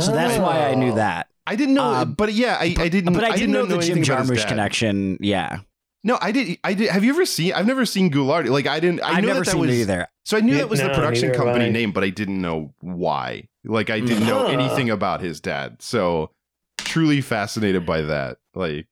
So 0.00 0.12
that's 0.12 0.38
why 0.38 0.66
I 0.68 0.74
knew 0.74 0.92
Oh. 0.92 0.96
that. 0.96 1.28
I 1.46 1.56
didn't 1.56 1.74
know, 1.74 1.82
Uh, 1.92 2.04
but 2.06 2.32
yeah, 2.32 2.56
I, 2.58 2.74
I 2.78 2.88
didn't. 2.88 3.12
But 3.12 3.24
I 3.24 3.36
didn't 3.36 3.50
know, 3.52 3.66
know 3.66 3.76
the 3.76 3.82
Jim 3.82 3.98
anything 3.98 4.12
about 4.14 4.28
his 4.28 4.38
Jarmusch 4.44 4.48
connection. 4.48 5.18
Yeah. 5.20 5.58
No, 6.02 6.18
I 6.20 6.32
did. 6.32 6.58
I 6.64 6.72
did. 6.74 6.88
Have 6.90 7.04
you 7.04 7.10
ever 7.10 7.26
seen? 7.26 7.52
I've 7.52 7.66
never 7.66 7.84
seen 7.84 8.10
Ghoulardi. 8.10 8.48
Like 8.48 8.66
I 8.66 8.80
didn't. 8.80 9.02
I 9.02 9.08
I've 9.14 9.20
knew 9.22 9.26
never 9.28 9.40
that 9.40 9.46
that 9.46 9.50
seen 9.52 9.60
was 9.60 9.70
it 9.70 9.80
either. 9.82 10.08
So 10.24 10.36
I 10.38 10.40
knew 10.40 10.52
Yeah, 10.52 10.58
that 10.60 10.68
was 10.70 10.80
the 10.80 10.88
production 10.90 11.32
company 11.34 11.68
name, 11.70 11.92
but 11.92 12.02
I 12.04 12.10
didn't 12.10 12.40
know 12.40 12.72
why. 12.80 13.48
Like 13.64 13.90
I 13.90 14.00
didn't 14.00 14.26
know 14.26 14.46
anything 14.46 14.88
about 14.88 15.20
his 15.20 15.40
dad. 15.40 15.82
So 15.82 16.30
truly 16.78 17.20
fascinated 17.20 17.84
by 17.84 18.02
that. 18.02 18.38
Like 18.54 18.86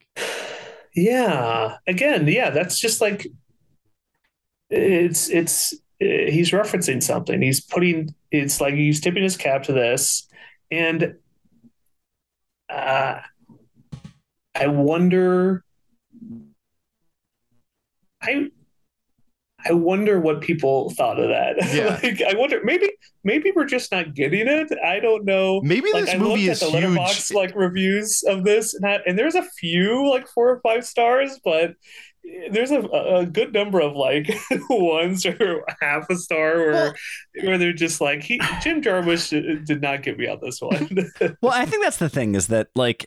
yeah 0.95 1.77
again 1.87 2.27
yeah 2.29 2.51
that's 2.51 2.79
just 2.79 3.01
like 3.01 3.27
it's 4.71 5.29
it's 5.31 5.73
uh, 5.75 5.79
he's 6.01 6.51
referencing 6.51 7.03
something 7.03 7.41
he's 7.41 7.61
putting 7.61 8.15
it's 8.31 8.61
like 8.61 8.75
he's 8.75 9.01
tipping 9.01 9.23
his 9.23 9.37
cap 9.37 9.63
to 9.63 9.73
this 9.73 10.29
and 10.71 11.15
uh 12.69 13.19
i 14.55 14.67
wonder 14.67 15.65
i 18.23 18.49
I 19.65 19.73
wonder 19.73 20.19
what 20.19 20.41
people 20.41 20.91
thought 20.91 21.21
of 21.21 21.29
that. 21.29 21.57
Yeah. 21.75 21.99
like, 22.03 22.21
I 22.23 22.37
wonder 22.37 22.61
maybe 22.65 22.91
maybe 23.25 23.53
we're 23.55 23.65
just 23.67 23.93
not 23.93 24.15
getting 24.15 24.49
it. 24.49 24.73
I 24.85 25.01
don't 25.01 25.25
know. 25.25 25.61
maybe 25.63 25.93
like 25.93 26.07
this 26.07 26.15
I 26.15 26.19
movie 26.19 26.49
looked 26.49 26.63
is 26.63 26.63
at 26.63 26.73
the 26.73 26.81
huge. 26.81 26.99
Letterboxd 26.99 27.35
like 27.35 27.55
reviews 27.55 28.23
of 28.27 28.45
this 28.45 28.75
and, 28.75 28.85
that, 28.85 29.03
and 29.07 29.19
there's 29.19 29.35
a 29.35 29.43
few 29.43 30.09
like 30.11 30.27
four 30.29 30.51
or 30.51 30.61
five 30.61 30.85
stars 30.85 31.39
but 31.45 31.75
there's 32.53 32.71
a, 32.71 32.79
a 32.81 33.27
good 33.27 33.53
number 33.53 33.81
of 33.81 33.95
like 33.97 34.33
ones 34.71 35.27
or 35.27 35.65
half 35.81 36.09
a 36.09 36.17
star 36.17 36.57
where 36.59 36.73
Well- 36.73 36.95
where 37.45 37.59
they're 37.59 37.73
just 37.73 38.01
like 38.01 38.23
he 38.23 38.39
Jim 38.63 38.81
Jarmusch 38.83 39.31
did- 39.31 39.65
did 39.65 39.83
not 39.83 40.03
get 40.03 40.19
me 40.19 40.29
on 40.29 40.39
this 40.41 40.61
one. 40.61 40.89
Well, 41.43 41.53
I 41.53 41.65
think 41.65 41.83
that's 41.83 41.97
the 41.97 42.09
thing 42.09 42.35
is 42.35 42.47
that 42.49 42.69
like 42.77 43.07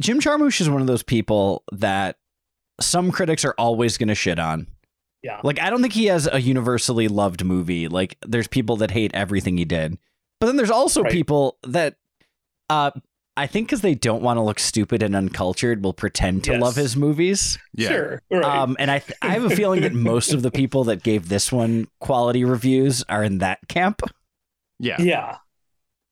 Jim 0.00 0.20
Jarmusch 0.20 0.60
is 0.60 0.68
one 0.70 0.80
of 0.80 0.86
those 0.86 1.02
people 1.02 1.64
that 1.72 2.16
some 2.80 3.10
critics 3.12 3.44
are 3.44 3.54
always 3.58 3.96
going 3.98 4.08
to 4.08 4.14
shit 4.14 4.38
on. 4.38 4.66
Yeah. 5.24 5.40
Like 5.42 5.58
I 5.58 5.70
don't 5.70 5.80
think 5.80 5.94
he 5.94 6.04
has 6.06 6.28
a 6.30 6.40
universally 6.40 7.08
loved 7.08 7.44
movie. 7.44 7.88
Like 7.88 8.16
there's 8.24 8.46
people 8.46 8.76
that 8.76 8.90
hate 8.92 9.10
everything 9.14 9.56
he 9.56 9.64
did. 9.64 9.98
But 10.38 10.46
then 10.48 10.56
there's 10.56 10.70
also 10.70 11.02
Right. 11.02 11.10
people 11.12 11.56
that 11.64 11.96
uh 12.68 12.90
I 13.36 13.46
think 13.48 13.70
cuz 13.70 13.80
they 13.80 13.94
don't 13.94 14.22
want 14.22 14.36
to 14.36 14.42
look 14.42 14.58
stupid 14.60 15.02
and 15.02 15.16
uncultured 15.16 15.82
will 15.82 15.94
pretend 15.94 16.44
to 16.44 16.52
Yes. 16.52 16.60
love 16.60 16.76
his 16.76 16.94
movies. 16.96 17.58
yeah. 17.72 17.88
Sure, 17.88 18.22
right. 18.30 18.44
Um 18.44 18.76
and 18.78 18.90
I 18.90 18.98
th- 18.98 19.18
I 19.22 19.28
have 19.30 19.44
a 19.44 19.50
feeling 19.56 19.80
that 19.80 19.94
most 19.94 20.32
of 20.34 20.42
the 20.42 20.50
people 20.50 20.84
that 20.84 21.02
gave 21.02 21.28
this 21.30 21.50
one 21.50 21.88
quality 22.00 22.44
reviews 22.44 23.02
are 23.08 23.24
in 23.24 23.38
that 23.38 23.66
camp. 23.68 24.02
Yeah. 24.78 25.00
yeah. 25.00 25.38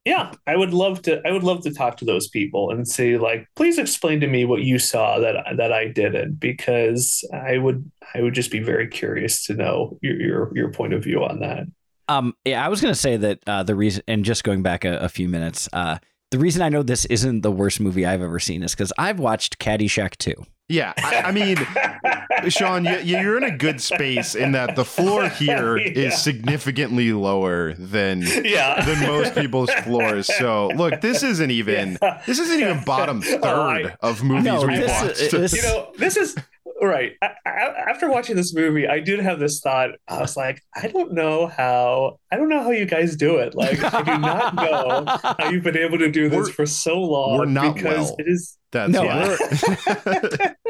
Yeah, 0.05 0.33
I 0.49 0.57
would 0.57 0.75
love 0.75 1.03
to. 1.03 1.23
I 1.25 1.31
would 1.31 1.45
love 1.45 1.63
to 1.63 1.73
talk 1.73 1.97
to 1.99 2.05
those 2.05 2.29
people 2.29 2.71
and 2.71 2.89
say, 2.89 3.19
like, 3.19 3.47
please 3.55 3.79
explain 3.79 4.21
to 4.21 4.27
me 4.27 4.45
what 4.45 4.63
you 4.63 4.81
saw 4.81 5.21
that 5.21 5.37
that 5.57 5.73
I 5.73 5.89
didn't, 5.89 6.41
because 6.41 7.25
I 7.33 7.59
would. 7.59 7.89
I 8.15 8.21
would 8.21 8.35
just 8.35 8.51
be 8.51 8.59
very 8.59 8.89
curious 8.89 9.47
to 9.47 9.55
know 9.55 9.99
your 10.03 10.21
your, 10.21 10.53
your 10.55 10.73
point 10.73 10.93
of 10.93 11.05
view 11.05 11.23
on 11.23 11.39
that. 11.41 11.67
Um, 12.09 12.35
yeah, 12.45 12.65
I 12.65 12.69
was 12.69 12.81
gonna 12.81 12.97
say 12.97 13.17
that 13.17 13.39
uh, 13.47 13.63
the 13.63 13.77
reason, 13.77 14.03
and 14.09 14.25
just 14.25 14.43
going 14.43 14.63
back 14.63 14.85
a, 14.85 14.99
a 14.99 15.09
few 15.09 15.29
minutes, 15.29 15.69
uh, 15.73 15.99
the 16.33 16.39
reason 16.39 16.63
I 16.63 16.69
know 16.69 16.83
this 16.83 17.05
isn't 17.05 17.43
the 17.43 17.53
worst 17.53 17.79
movie 17.79 18.05
I've 18.05 18.21
ever 18.23 18.41
seen 18.41 18.63
is 18.65 18.73
because 18.75 18.93
I've 18.99 19.21
watched 19.21 19.59
Caddyshack 19.61 20.17
2. 20.17 20.35
Yeah. 20.69 20.93
I, 20.97 21.17
I 21.23 21.33
mean, 21.33 21.59
Sean, 22.49 22.85
you, 22.87 22.97
you're 23.05 23.37
in 23.37 23.45
a 23.45 23.57
good 23.57 23.81
space 23.81 24.35
in 24.35 24.53
that 24.53 24.75
the 24.75 24.85
floor 24.85 25.29
here 25.43 25.77
is 25.77 25.97
Yeah. 25.97 26.11
significantly 26.11 27.13
lower 27.13 27.75
than 27.75 28.23
yeah, 28.45 28.83
than 28.85 29.01
most 29.07 29.35
people's 29.35 29.71
floors. 29.85 30.27
So 30.39 30.69
look, 30.69 31.01
this 31.03 31.23
isn't 31.23 31.51
even 31.51 31.99
Yeah. 32.03 32.23
this 32.27 32.39
isn't 32.39 32.59
even 32.61 32.83
bottom 32.85 33.21
third 33.23 33.41
Oh, 33.45 33.63
I- 33.69 33.95
of 34.01 34.23
movies 34.25 34.45
No, 34.45 34.67
we've 34.67 34.81
this- 34.81 34.91
watched. 35.03 35.31
this- 35.31 35.53
you 35.55 35.63
know, 35.63 35.93
this 35.99 36.17
is 36.17 36.35
right. 36.89 37.13
I, 37.23 37.31
I, 37.47 37.51
after 37.91 38.11
watching 38.11 38.37
this 38.37 38.55
movie, 38.55 38.87
I 38.89 39.01
did 39.01 39.21
have 39.21 39.39
this 39.39 39.61
thought. 39.61 39.91
I 40.09 40.21
was 40.21 40.37
like, 40.37 40.61
I 40.75 40.89
don't 40.89 41.13
know 41.13 41.47
how. 41.47 42.19
I 42.31 42.37
don't 42.37 42.49
know 42.49 42.63
how 42.63 42.71
you 42.71 42.87
guys 42.87 43.17
do 43.17 43.37
it. 43.37 43.55
Like, 43.55 43.83
I 43.83 44.03
do 44.03 44.19
not 44.19 44.55
know 44.57 45.05
how 45.39 45.51
you've 45.51 45.63
been 45.65 45.77
able 45.77 45.99
to 45.99 46.11
do 46.11 46.29
this 46.29 46.39
We're- 46.41 46.53
for 46.53 46.67
so 46.67 46.99
long. 47.01 47.39
we're 47.39 47.45
not 47.47 47.75
because 47.77 48.09
well. 48.09 48.17
it 48.19 48.27
is. 48.29 48.59
That's 48.73 48.93
No. 48.93 49.05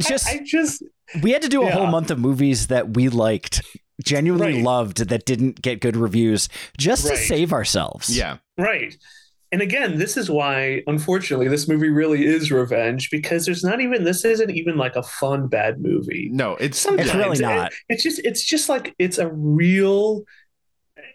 Just- 0.00 0.28
I, 0.28 0.32
I 0.32 0.40
just 0.44 0.82
We 1.22 1.32
had 1.32 1.42
to 1.42 1.48
do 1.48 1.62
a 1.62 1.70
whole 1.70 1.86
month 1.86 2.10
of 2.10 2.18
movies 2.18 2.66
that 2.68 2.94
we 2.94 3.08
liked, 3.08 3.62
genuinely 4.02 4.54
Right. 4.54 4.62
loved, 4.64 5.08
that 5.08 5.24
didn't 5.24 5.62
get 5.62 5.80
good 5.80 5.96
reviews, 5.96 6.48
just 6.78 7.06
to 7.06 7.16
save 7.16 7.52
ourselves. 7.52 8.16
yeah. 8.16 8.38
Right. 8.58 8.96
And 9.56 9.62
again, 9.62 9.96
this 9.96 10.18
is 10.18 10.28
why, 10.30 10.82
unfortunately, 10.86 11.48
this 11.48 11.66
movie 11.66 11.88
really 11.88 12.26
is 12.26 12.52
revenge 12.52 13.08
because 13.10 13.46
there's 13.46 13.64
not 13.64 13.80
even 13.80 14.04
this 14.04 14.22
isn't 14.22 14.50
even 14.50 14.76
like 14.76 14.96
a 14.96 15.02
fun 15.02 15.48
bad 15.48 15.80
movie. 15.80 16.28
No, 16.30 16.56
it's 16.56 16.78
Sometimes 16.78 17.08
It's 17.08 17.16
really 17.16 17.38
it- 17.38 17.40
not. 17.40 17.72
it's 17.88 18.02
just 18.02 18.18
it's 18.22 18.44
just 18.44 18.68
like 18.68 18.94
it's 18.98 19.16
a 19.16 19.28
real 19.32 20.24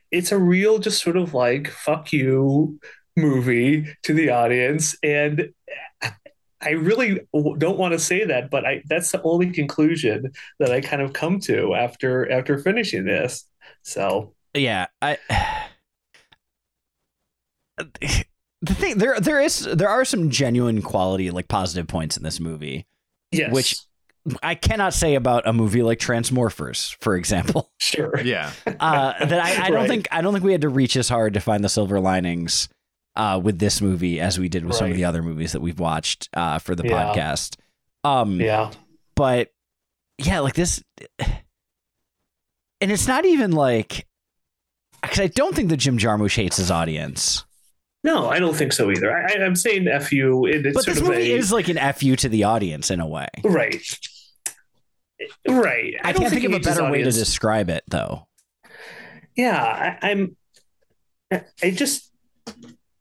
it's 0.10 0.32
a 0.32 0.40
real 0.40 0.80
just 0.80 1.04
sort 1.04 1.18
of 1.18 1.36
like 1.36 1.68
fuck 1.68 2.12
you 2.12 2.80
movie 3.16 3.86
to 4.06 4.14
the 4.16 4.32
audience 4.32 4.96
and 5.04 5.50
I 6.64 6.72
really 6.72 7.20
don't 7.60 7.78
want 7.78 7.92
to 7.92 8.00
say 8.00 8.26
that, 8.26 8.50
but 8.50 8.66
I 8.66 8.82
that's 8.90 9.12
the 9.12 9.22
only 9.22 9.52
conclusion 9.52 10.32
that 10.58 10.72
I 10.72 10.82
kind 10.82 11.04
of 11.04 11.14
come 11.14 11.40
to 11.42 11.76
after 11.76 12.28
after 12.32 12.58
finishing 12.58 13.06
this. 13.06 13.46
So 13.84 14.34
Yeah, 14.56 14.88
I 15.00 15.20
the 18.62 18.74
thing 18.76 18.98
there 18.98 19.20
there 19.20 19.40
is 19.42 19.60
there 19.74 19.90
are 19.90 20.06
some 20.06 20.30
genuine 20.30 20.82
quality 20.82 21.32
like 21.32 21.48
positive 21.48 21.88
points 21.88 22.18
in 22.18 22.24
this 22.24 22.40
movie 22.40 22.86
Yes. 23.32 23.52
Which- 23.54 23.76
i 24.44 24.54
cannot 24.54 24.94
say 24.94 25.16
about 25.16 25.48
a 25.48 25.54
movie 25.54 25.82
like 25.82 25.98
transmorphers 25.98 26.96
for 27.02 27.16
example 27.16 27.72
sure. 27.80 28.20
Yeah. 28.22 28.52
uh 28.80 29.26
that 29.26 29.44
I, 29.44 29.64
I 29.66 29.68
don't 29.70 29.78
Right. 29.78 29.90
think 29.90 30.08
i 30.12 30.22
don't 30.22 30.32
think 30.34 30.46
we 30.46 30.52
had 30.52 30.62
to 30.62 30.70
reach 30.70 30.96
as 30.96 31.10
hard 31.10 31.34
to 31.34 31.40
find 31.40 31.64
the 31.64 31.70
silver 31.70 32.00
linings 32.00 32.70
uh 33.16 33.42
with 33.44 33.58
this 33.58 33.82
movie 33.82 34.20
as 34.20 34.38
we 34.38 34.48
did 34.48 34.64
with 34.66 34.76
some 34.76 34.92
of 34.92 34.96
the 34.96 35.06
other 35.06 35.24
movies 35.24 35.54
that 35.54 35.62
we've 35.62 35.80
watched 35.80 36.30
uh 36.36 36.60
for 36.60 36.76
the 36.76 36.84
Yeah. 36.88 36.92
podcast 37.16 37.56
um 38.04 38.40
Yeah. 38.40 38.72
but 39.16 39.52
yeah, 40.20 40.40
like 40.42 40.54
this, 40.54 40.84
and 42.80 42.92
it's 42.92 43.08
not 43.08 43.26
even 43.26 43.52
like 43.54 44.06
because 45.02 45.20
I 45.20 45.28
don't 45.28 45.56
think 45.56 45.70
that 45.70 45.78
Jim 45.78 45.98
Jarmusch 45.98 46.36
hates 46.36 46.58
his 46.58 46.70
audience, 46.70 47.44
No, 48.04 48.30
I 48.30 48.40
don't 48.40 48.56
think 48.56 48.74
so 48.74 48.90
either. 48.92 49.16
I, 49.16 49.34
I- 49.34 49.46
I'm 49.46 49.56
saying 49.56 49.88
fu. 50.02 50.46
It, 50.46 50.66
it's 50.66 50.76
but 50.76 50.84
sort 50.86 50.96
this 50.96 51.04
movie 51.04 51.32
a, 51.34 51.38
is 51.38 51.52
like 51.52 51.68
an 51.68 51.94
fu 51.94 52.16
to 52.16 52.30
the 52.30 52.46
audience 52.46 52.90
in 52.92 53.00
a 53.00 53.08
way. 53.08 53.28
right. 53.44 53.84
Right. 55.48 55.94
I, 56.04 56.14
don't 56.14 56.22
can't 56.22 56.34
think, 56.34 56.46
of 56.46 56.54
a 56.54 56.60
better 56.60 56.90
way 56.90 57.04
to 57.04 57.12
describe 57.12 57.70
it, 57.70 57.84
though. 57.88 58.28
Yeah, 59.36 59.98
I, 60.02 60.10
I'm. 60.10 60.36
I 61.32 61.72
just 61.72 62.12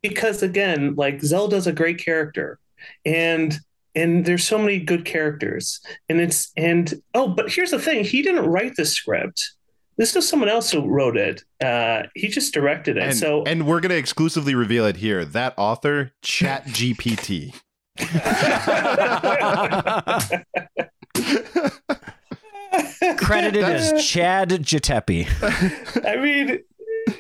because 0.03 0.43
again, 0.43 0.95
like 0.97 1.21
Zelda's 1.23 1.67
a 1.67 1.73
great 1.73 1.99
character, 1.99 2.59
and 3.05 3.59
and 3.95 4.25
there's 4.25 4.45
so 4.45 4.59
many 4.59 4.79
good 4.79 5.05
characters, 5.05 5.81
and 6.09 6.21
it's 6.21 6.53
and 6.57 6.93
oh, 7.15 7.29
but 7.29 7.51
here's 7.51 7.71
the 7.71 7.79
thing: 7.79 8.05
he 8.05 8.23
didn't 8.23 8.47
write 8.47 8.77
the 8.77 8.85
script. 8.85 9.53
This 10.01 10.15
was 10.15 10.27
someone 10.27 10.49
else 10.49 10.71
who 10.71 10.89
wrote 10.89 11.19
it. 11.19 11.45
Uh, 11.63 12.05
he 12.15 12.29
just 12.29 12.55
directed 12.55 12.97
it. 12.97 13.03
And, 13.03 13.15
so 13.15 13.45
and 13.45 13.67
we're 13.67 13.81
gonna 13.81 13.97
exclusively 13.97 14.55
reveal 14.55 14.87
it 14.87 14.97
here. 14.97 15.27
That 15.27 15.53
author, 15.59 16.13
Chat 16.23 16.65
GPT. 16.69 17.55
Credited 23.19 23.63
as 23.63 24.03
Chad 24.03 24.49
Jatepi. 24.49 25.27
I 26.07 26.17
mean, 26.17 26.61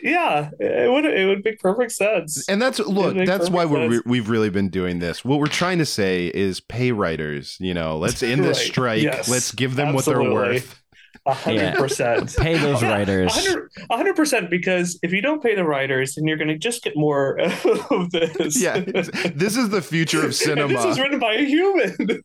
yeah, 0.03 0.49
it 0.59 0.91
would 0.91 1.05
it 1.05 1.26
would 1.26 1.45
make 1.45 1.61
perfect 1.61 1.93
sense. 1.93 2.49
And 2.49 2.62
that's 2.62 2.78
look, 2.78 3.14
that's 3.26 3.51
why 3.51 3.66
we're, 3.66 4.01
we've 4.07 4.31
really 4.31 4.49
been 4.49 4.70
doing 4.70 5.01
this. 5.01 5.22
What 5.22 5.39
we're 5.39 5.49
trying 5.49 5.81
to 5.81 5.87
say 5.87 6.28
is 6.28 6.61
pay 6.61 6.93
writers, 6.93 7.59
you 7.61 7.74
know, 7.74 7.99
let's 7.99 8.22
end 8.22 8.43
this 8.43 8.57
Right. 8.57 8.66
strike. 8.66 9.03
Yes. 9.03 9.28
Let's 9.28 9.53
give 9.53 9.76
them 9.76 9.93
what 9.93 10.07
they're 10.07 10.22
worth. 10.22 10.81
A 11.27 11.35
hundred 11.35 11.75
percent. 11.75 12.35
Pay 12.39 12.57
those 12.57 12.81
Yeah, 12.81 12.93
writers. 12.93 13.49
A 13.91 13.97
hundred 13.97 14.16
percent, 14.16 14.49
because 14.51 14.99
if 15.03 15.12
you 15.12 15.21
don't 15.21 15.43
pay 15.43 15.55
the 15.55 15.64
writers, 15.64 16.14
then 16.14 16.27
you're 16.27 16.39
going 16.39 16.49
to 16.49 16.57
just 16.59 16.83
get 16.83 16.97
more 16.97 17.39
of 17.91 18.11
this. 18.11 18.61
Yeah, 18.61 18.79
this 18.81 19.57
is 19.57 19.68
the 19.68 19.83
future 19.83 20.18
of 20.21 20.25
And 20.25 20.35
cinema. 20.47 20.68
this 20.73 20.85
is 20.87 20.99
written 20.99 21.18
by 21.18 21.35
a 21.35 21.45
human, 21.45 21.95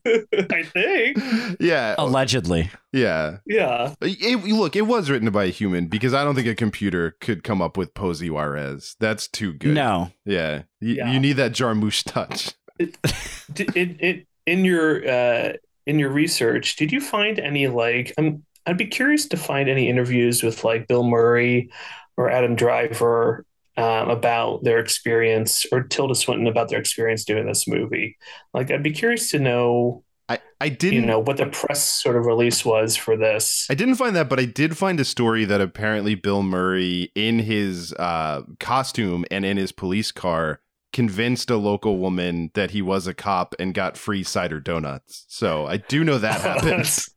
I 0.50 0.62
think. 0.62 1.18
yeah, 1.60 1.94
Allegedly. 1.98 2.70
yeah. 2.92 3.38
Yeah, 3.46 3.94
It, 4.00 4.44
look, 4.46 4.74
it 4.76 4.86
was 4.86 5.10
written 5.10 5.30
by 5.30 5.44
a 5.44 5.48
human 5.50 5.88
because 5.88 6.14
I 6.14 6.24
don't 6.24 6.34
think 6.34 6.46
a 6.48 6.54
computer 6.54 7.16
could 7.20 7.44
come 7.44 7.60
up 7.60 7.76
with 7.76 7.92
Posey 7.92 8.30
Juarez. 8.30 8.96
That's 8.98 9.28
too 9.28 9.52
good. 9.52 9.74
No. 9.74 10.10
Yeah, 10.24 10.62
you, 10.80 10.94
Yeah. 10.94 11.12
you 11.12 11.20
need 11.20 11.34
that 11.34 11.52
Jarmusch 11.52 12.02
touch. 12.04 12.54
D- 12.78 13.66
it, 13.74 14.00
it, 14.00 14.26
in 14.46 14.64
your 14.64 15.06
uh, 15.06 15.52
in 15.86 15.98
your 15.98 16.10
research, 16.10 16.76
did 16.76 16.90
you 16.92 17.00
find 17.00 17.38
any 17.38 17.66
like? 17.68 18.12
I'm 18.18 18.44
I'd 18.66 18.76
be 18.76 18.86
curious 18.86 19.26
to 19.28 19.36
find 19.36 19.68
any 19.68 19.88
interviews 19.88 20.42
with 20.42 20.64
like 20.64 20.88
Bill 20.88 21.04
Murray 21.04 21.70
or 22.16 22.30
Adam 22.30 22.56
Driver 22.56 23.44
um, 23.76 24.08
about 24.08 24.64
their 24.64 24.78
experience, 24.78 25.66
or 25.70 25.82
Tilda 25.82 26.14
Swinton 26.14 26.46
about 26.46 26.70
their 26.70 26.78
experience 26.78 27.24
doing 27.24 27.46
this 27.46 27.68
movie. 27.68 28.16
Like, 28.54 28.70
I'd 28.70 28.82
be 28.82 28.90
curious 28.90 29.30
to 29.32 29.38
know, 29.38 30.02
I, 30.28 30.38
I 30.60 30.70
didn't 30.70 31.00
you 31.00 31.06
know, 31.06 31.18
what 31.18 31.36
the 31.36 31.46
press 31.46 31.84
sort 31.84 32.16
of 32.16 32.24
release 32.24 32.64
was 32.64 32.96
for 32.96 33.16
this. 33.16 33.66
I 33.68 33.74
didn't 33.74 33.96
find 33.96 34.16
that, 34.16 34.30
but 34.30 34.40
I 34.40 34.46
did 34.46 34.78
find 34.78 34.98
a 34.98 35.04
story 35.04 35.44
that 35.44 35.60
apparently 35.60 36.14
Bill 36.14 36.42
Murray, 36.42 37.12
in 37.14 37.40
his 37.40 37.92
uh, 37.92 38.42
costume 38.58 39.26
and 39.30 39.44
in 39.44 39.58
his 39.58 39.72
police 39.72 40.10
car, 40.10 40.60
convinced 40.92 41.50
a 41.50 41.56
local 41.56 41.98
woman 41.98 42.50
that 42.54 42.70
he 42.70 42.80
was 42.82 43.06
a 43.06 43.14
cop 43.14 43.54
and 43.58 43.74
got 43.74 43.96
free 43.96 44.22
cider 44.22 44.60
donuts. 44.60 45.24
So 45.28 45.66
I 45.66 45.76
do 45.78 46.04
know 46.04 46.18
that 46.18 46.40
happens. 46.62 47.10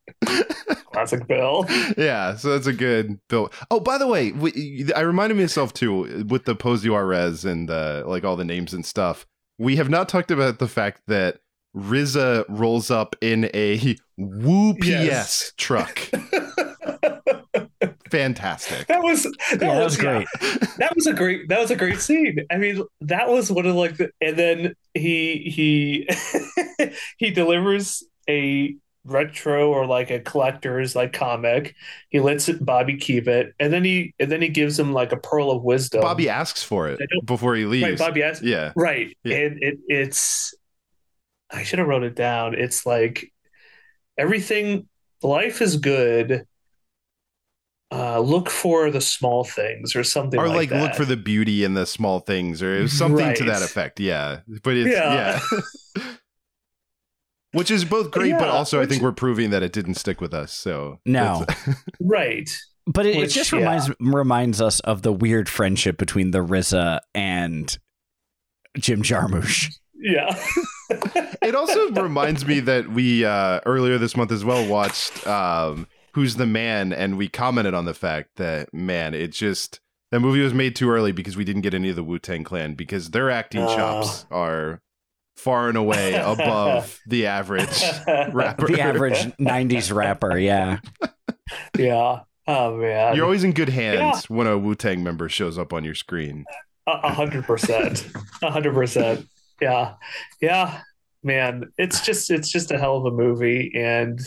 Classic 0.91 1.25
Bill. 1.27 1.65
yeah, 1.97 2.35
so 2.35 2.49
that's 2.51 2.67
a 2.67 2.73
good 2.73 3.19
Bill. 3.29 3.51
Oh, 3.71 3.79
by 3.79 3.97
the 3.97 4.07
way, 4.07 4.31
we, 4.31 4.89
I 4.95 5.01
reminded 5.01 5.37
myself 5.37 5.73
too 5.73 6.25
with 6.27 6.45
the 6.45 6.55
Posey 6.55 6.89
Juarez 6.89 7.45
and 7.45 7.69
uh, 7.69 8.03
like 8.05 8.23
all 8.25 8.35
the 8.35 8.43
names 8.45 8.73
and 8.73 8.85
stuff. 8.85 9.25
We 9.57 9.75
have 9.77 9.89
not 9.89 10.09
talked 10.09 10.31
about 10.31 10.59
the 10.59 10.67
fact 10.67 11.01
that 11.07 11.39
RZA 11.77 12.45
rolls 12.49 12.89
up 12.89 13.15
in 13.21 13.49
a 13.53 13.95
WU-PS 14.17 14.87
Yes. 14.87 15.53
truck. 15.57 15.99
Fantastic. 18.11 18.87
That 18.87 19.01
was 19.03 19.23
that, 19.23 19.33
Yeah, 19.51 19.57
that 19.75 19.83
was, 19.83 19.85
was 19.85 19.97
great. 19.97 20.27
that 20.77 20.95
was 20.95 21.07
a 21.07 21.13
great 21.13 21.49
that 21.49 21.59
was 21.59 21.71
a 21.71 21.75
great 21.75 21.99
scene. 21.99 22.39
I 22.51 22.57
mean, 22.57 22.83
that 23.01 23.27
was 23.29 23.51
one 23.51 23.65
of 23.65 23.75
like 23.75 23.97
the 23.97 24.11
and 24.21 24.37
then 24.37 24.75
he 24.93 25.37
he 25.49 26.89
he 27.17 27.31
delivers 27.31 28.03
a 28.29 28.75
retro 29.05 29.71
or 29.71 29.85
like 29.87 30.11
a 30.11 30.19
collector's 30.19 30.95
like 30.95 31.13
comic. 31.13 31.75
He 32.09 32.19
lets 32.19 32.47
it 32.49 32.63
Bobby 32.63 32.97
keep 32.97 33.27
it, 33.27 33.53
and 33.59 33.71
then 33.73 33.83
he 33.83 34.13
and 34.19 34.31
then 34.31 34.41
he 34.41 34.49
gives 34.49 34.77
him 34.79 34.93
like 34.93 35.11
a 35.11 35.17
pearl 35.17 35.51
of 35.51 35.63
wisdom. 35.63 36.01
Bobby 36.01 36.29
asks 36.29 36.63
for 36.63 36.89
it 36.89 36.99
before 37.25 37.55
he 37.55 37.65
leaves. 37.65 37.83
right? 37.83 37.97
Bobby 37.99 38.23
asks, 38.23 38.43
Yeah. 38.43 38.71
right, 38.75 39.15
Yeah. 39.23 39.37
and 39.37 39.63
it 39.63 39.77
it's 39.87 40.53
I 41.51 41.63
should 41.63 41.79
have 41.79 41.87
wrote 41.87 42.03
it 42.03 42.15
down. 42.15 42.53
It's 42.55 42.85
like 42.85 43.31
everything. 44.17 44.87
Life 45.21 45.61
is 45.61 45.75
good. 45.77 46.45
Uh, 47.91 48.19
look 48.19 48.49
for 48.51 48.91
the 48.91 49.01
small 49.01 49.43
things, 49.43 49.95
or 49.95 50.03
something, 50.03 50.39
Or 50.39 50.47
like, 50.47 50.55
like, 50.57 50.69
that. 50.69 50.81
look 50.83 50.93
for 50.93 51.05
the 51.05 51.17
beauty 51.17 51.63
in 51.63 51.73
the 51.73 51.87
small 51.87 52.19
things, 52.19 52.61
or 52.61 52.87
something 52.87 53.33
to 53.33 53.43
that 53.45 53.63
effect. 53.63 53.99
Yeah, 53.99 54.41
but 54.63 54.77
it's 54.77 54.91
Yeah. 54.91 55.39
yeah, 55.95 56.03
which 57.53 57.71
is 57.71 57.85
both 57.85 58.11
great, 58.11 58.33
but 58.33 58.45
Yeah, 58.45 58.51
also 58.51 58.79
I 58.79 58.85
think 58.85 59.01
we're 59.01 59.11
proving 59.11 59.49
that 59.49 59.63
it 59.63 59.73
didn't 59.73 59.95
stick 59.95 60.21
with 60.21 60.33
us. 60.35 60.53
So 60.53 60.99
No. 61.05 61.45
right. 61.99 62.49
But 62.85 63.05
it, 63.05 63.15
it 63.15 63.19
Which, 63.19 63.33
just 63.33 63.51
yeah. 63.51 63.59
reminds 63.59 63.91
reminds 63.99 64.61
us 64.61 64.79
of 64.81 65.01
the 65.01 65.11
weird 65.11 65.49
friendship 65.49 65.97
between 65.97 66.31
the 66.31 66.39
RZA 66.39 66.99
and 67.15 67.77
Jim 68.77 69.01
Jarmusch. 69.03 69.73
Yeah. 69.95 70.39
it 71.41 71.55
also 71.55 71.89
reminds 71.91 72.45
me 72.47 72.61
that 72.61 72.89
we 72.89 73.25
uh, 73.25 73.59
earlier 73.65 73.97
this 73.97 74.15
month 74.15 74.31
as 74.31 74.45
well 74.45 74.65
watched 74.67 75.25
um, 75.27 75.87
Who's 76.13 76.35
the 76.35 76.45
Man, 76.45 76.91
and 76.93 77.17
we 77.17 77.27
commented 77.27 77.73
on 77.73 77.85
the 77.85 77.93
fact 77.93 78.31
that 78.37 78.73
man, 78.73 79.13
it 79.13 79.31
just 79.31 79.79
that 80.11 80.19
movie 80.19 80.41
was 80.41 80.53
made 80.53 80.75
too 80.75 80.89
early 80.89 81.11
because 81.11 81.37
we 81.37 81.43
didn't 81.43 81.61
get 81.61 81.73
any 81.73 81.89
of 81.89 81.95
the 81.95 82.03
Wu 82.03 82.17
Tang 82.19 82.43
Clan 82.43 82.73
because 82.73 83.11
their 83.11 83.29
acting 83.29 83.61
Oh. 83.63 83.75
chops 83.75 84.25
are 84.31 84.81
far 85.35 85.69
and 85.69 85.77
away 85.77 86.13
above 86.23 86.99
the 87.07 87.25
average 87.27 87.81
rapper. 88.33 88.67
The 88.67 88.81
average 88.81 89.17
90s 89.39 89.93
rapper, 89.95 90.37
yeah. 90.37 90.79
yeah. 91.77 92.21
Oh 92.47 92.75
man. 92.77 93.15
You're 93.15 93.25
always 93.25 93.43
in 93.43 93.53
good 93.53 93.69
hands 93.69 94.29
when 94.29 94.47
a 94.47 94.57
Wu 94.57 94.73
Tang 94.75 95.03
member 95.03 95.29
shows 95.29 95.57
up 95.57 95.71
on 95.73 95.83
your 95.83 95.95
screen. 95.95 96.45
A 96.87 96.91
a 96.91 97.13
hundred 97.13 97.45
percent. 97.45 98.07
A 98.41 98.49
hundred 98.49 98.73
percent. 98.73 99.27
Yeah. 99.61 99.93
Yeah. 100.41 100.81
Man, 101.21 101.71
it's 101.77 102.01
just 102.01 102.31
it's 102.31 102.49
just 102.49 102.71
a 102.71 102.79
hell 102.79 102.97
of 102.97 103.05
a 103.05 103.11
movie. 103.15 103.71
And 103.75 104.19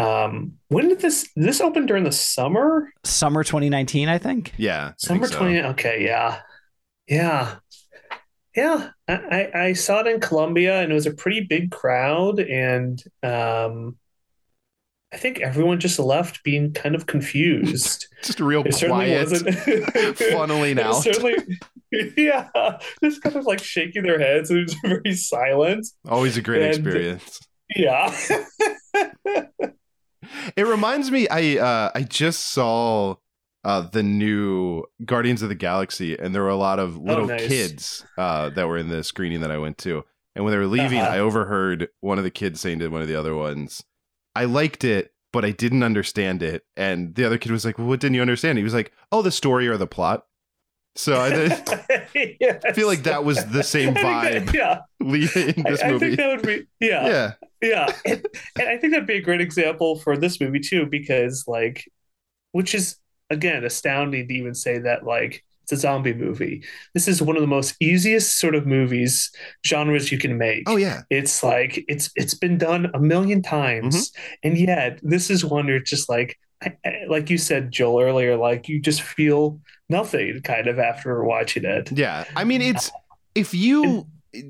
um 0.00 0.52
when 0.68 0.88
did 0.88 1.00
this 1.00 1.28
this 1.36 1.60
open 1.60 1.86
during 1.86 2.04
the 2.04 2.12
summer? 2.12 2.90
Summer 3.04 3.44
2019, 3.44 4.08
I 4.08 4.18
think. 4.18 4.52
Yeah, 4.56 4.82
I 4.82 4.86
think 4.88 4.98
Summer 5.00 5.26
so. 5.28 5.38
twenty 5.38 5.60
okay, 5.60 6.04
yeah. 6.04 6.40
Yeah. 7.06 7.56
Yeah. 8.56 8.90
I, 9.08 9.14
I 9.14 9.60
I 9.66 9.72
saw 9.74 10.00
it 10.00 10.06
in 10.06 10.20
Columbia 10.20 10.80
and 10.82 10.90
it 10.90 10.94
was 10.94 11.06
a 11.06 11.12
pretty 11.14 11.40
big 11.40 11.70
crowd 11.70 12.40
and 12.40 13.02
um 13.22 13.96
I 15.12 15.16
think 15.16 15.40
everyone 15.40 15.80
just 15.80 15.98
left 15.98 16.44
being 16.44 16.72
kind 16.72 16.94
of 16.94 17.06
confused. 17.06 18.06
Just 18.22 18.38
real 18.38 18.62
It 18.64 18.74
certainly 18.74 19.06
quiet, 19.06 19.28
wasn't 19.30 19.48
funneling 19.56 20.78
It 20.78 20.86
was 20.86 20.98
out. 20.98 21.02
Certainly, 21.02 21.34
yeah, 22.16 22.48
just 23.02 23.20
kind 23.20 23.34
of 23.34 23.44
like 23.44 23.58
shaking 23.60 24.04
their 24.04 24.20
heads. 24.20 24.52
It 24.52 24.62
was 24.62 24.74
very 24.84 25.14
silent. 25.16 25.84
Always 26.08 26.36
a 26.36 26.42
great 26.42 26.62
And- 26.62 26.86
experience. 26.86 27.40
Yeah, 27.74 28.14
It 30.56 30.66
reminds 30.66 31.10
me, 31.10 31.28
I 31.28 31.56
uh, 31.58 31.90
I 31.94 32.02
just 32.02 32.40
saw 32.46 33.16
uh, 33.64 33.82
the 33.82 34.02
new 34.02 34.84
Guardians 35.04 35.42
of 35.42 35.48
the 35.48 35.54
Galaxy, 35.54 36.18
and 36.18 36.34
there 36.34 36.42
were 36.42 36.48
a 36.48 36.56
lot 36.56 36.78
of 36.78 36.96
little 36.96 37.24
Oh, 37.24 37.34
nice. 37.34 37.46
kids 37.48 38.04
uh, 38.16 38.50
that 38.50 38.68
were 38.68 38.78
in 38.78 38.88
the 38.88 39.04
screening 39.04 39.40
that 39.40 39.50
I 39.50 39.58
went 39.58 39.78
to. 39.78 40.04
And 40.34 40.44
when 40.44 40.52
they 40.52 40.58
were 40.58 40.66
leaving, 40.78 41.00
Uh-huh. 41.00 41.10
I 41.16 41.18
overheard 41.18 41.88
one 42.00 42.18
of 42.18 42.24
the 42.24 42.30
kids 42.30 42.60
saying 42.60 42.78
to 42.78 42.88
one 42.88 43.02
of 43.02 43.08
the 43.08 43.16
other 43.16 43.34
ones, 43.34 43.84
"I 44.34 44.44
liked 44.44 44.84
it, 44.84 45.12
but 45.32 45.44
I 45.44 45.50
didn't 45.50 45.82
understand 45.82 46.42
it." 46.42 46.64
And 46.76 47.14
the 47.14 47.24
other 47.26 47.38
kid 47.38 47.52
was 47.52 47.64
like, 47.64 47.78
"Well, 47.78 47.88
what 47.88 48.00
didn't 48.00 48.14
you 48.14 48.22
understand?" 48.22 48.56
He 48.58 48.64
was 48.64 48.74
like, 48.74 48.92
"Oh, 49.12 49.22
the 49.22 49.30
story 49.32 49.68
or 49.68 49.76
the 49.76 49.86
plot." 49.86 50.24
So 50.96 51.14
I, 51.14 51.28
I 52.66 52.72
feel 52.72 52.86
like 52.88 53.04
that 53.04 53.24
was 53.24 53.44
the 53.46 53.62
same 53.62 53.94
vibe 53.94 54.52
yeah, 54.52 54.80
leading 55.00 55.64
this 55.64 55.82
I, 55.82 55.88
I 55.88 55.92
movie. 55.92 56.16
think 56.16 56.16
that 56.18 56.28
would 56.36 56.46
be 56.46 56.66
yeah, 56.80 57.06
yeah. 57.06 57.32
yeah, 57.62 57.92
and, 58.04 58.26
and 58.58 58.68
I 58.68 58.76
think 58.76 58.92
that'd 58.92 59.06
be 59.06 59.16
a 59.16 59.22
great 59.22 59.40
example 59.40 59.98
for 60.00 60.16
this 60.16 60.40
movie 60.40 60.60
too, 60.60 60.86
because 60.86 61.44
like, 61.46 61.84
which 62.52 62.74
is 62.74 62.96
again 63.30 63.64
astounding 63.64 64.26
to 64.28 64.34
even 64.34 64.54
say 64.54 64.78
that 64.78 65.04
like 65.06 65.44
it's 65.62 65.72
a 65.72 65.76
zombie 65.76 66.12
movie. 66.12 66.64
This 66.94 67.06
is 67.06 67.22
one 67.22 67.36
of 67.36 67.42
the 67.42 67.46
most 67.46 67.76
easiest 67.80 68.38
sort 68.38 68.56
of 68.56 68.66
movies 68.66 69.30
genres 69.64 70.10
you 70.10 70.18
can 70.18 70.36
make. 70.36 70.64
Oh 70.68 70.76
yeah. 70.76 71.02
It's 71.10 71.42
like 71.44 71.84
it's 71.88 72.10
it's 72.16 72.34
been 72.34 72.58
done 72.58 72.90
a 72.94 72.98
million 73.00 73.42
times, 73.42 74.10
Mm-hmm. 74.10 74.48
and 74.48 74.58
yet 74.58 75.00
this 75.02 75.30
is 75.30 75.44
one 75.44 75.66
where 75.66 75.76
it's 75.76 75.88
just 75.90 76.08
like 76.08 76.36
I, 76.62 76.76
I- 76.84 77.04
like 77.08 77.30
you 77.30 77.38
said, 77.38 77.70
Joel 77.70 78.00
earlier, 78.02 78.36
like 78.36 78.68
you 78.68 78.80
just 78.80 79.02
feel 79.02 79.60
nothing 79.90 80.40
kind 80.42 80.66
of 80.66 80.78
after 80.78 81.22
watching 81.24 81.64
it. 81.64 81.90
Yeah. 81.92 82.24
I 82.36 82.44
mean, 82.44 82.62
it's 82.62 82.90
if 83.34 83.52
you, 83.54 84.06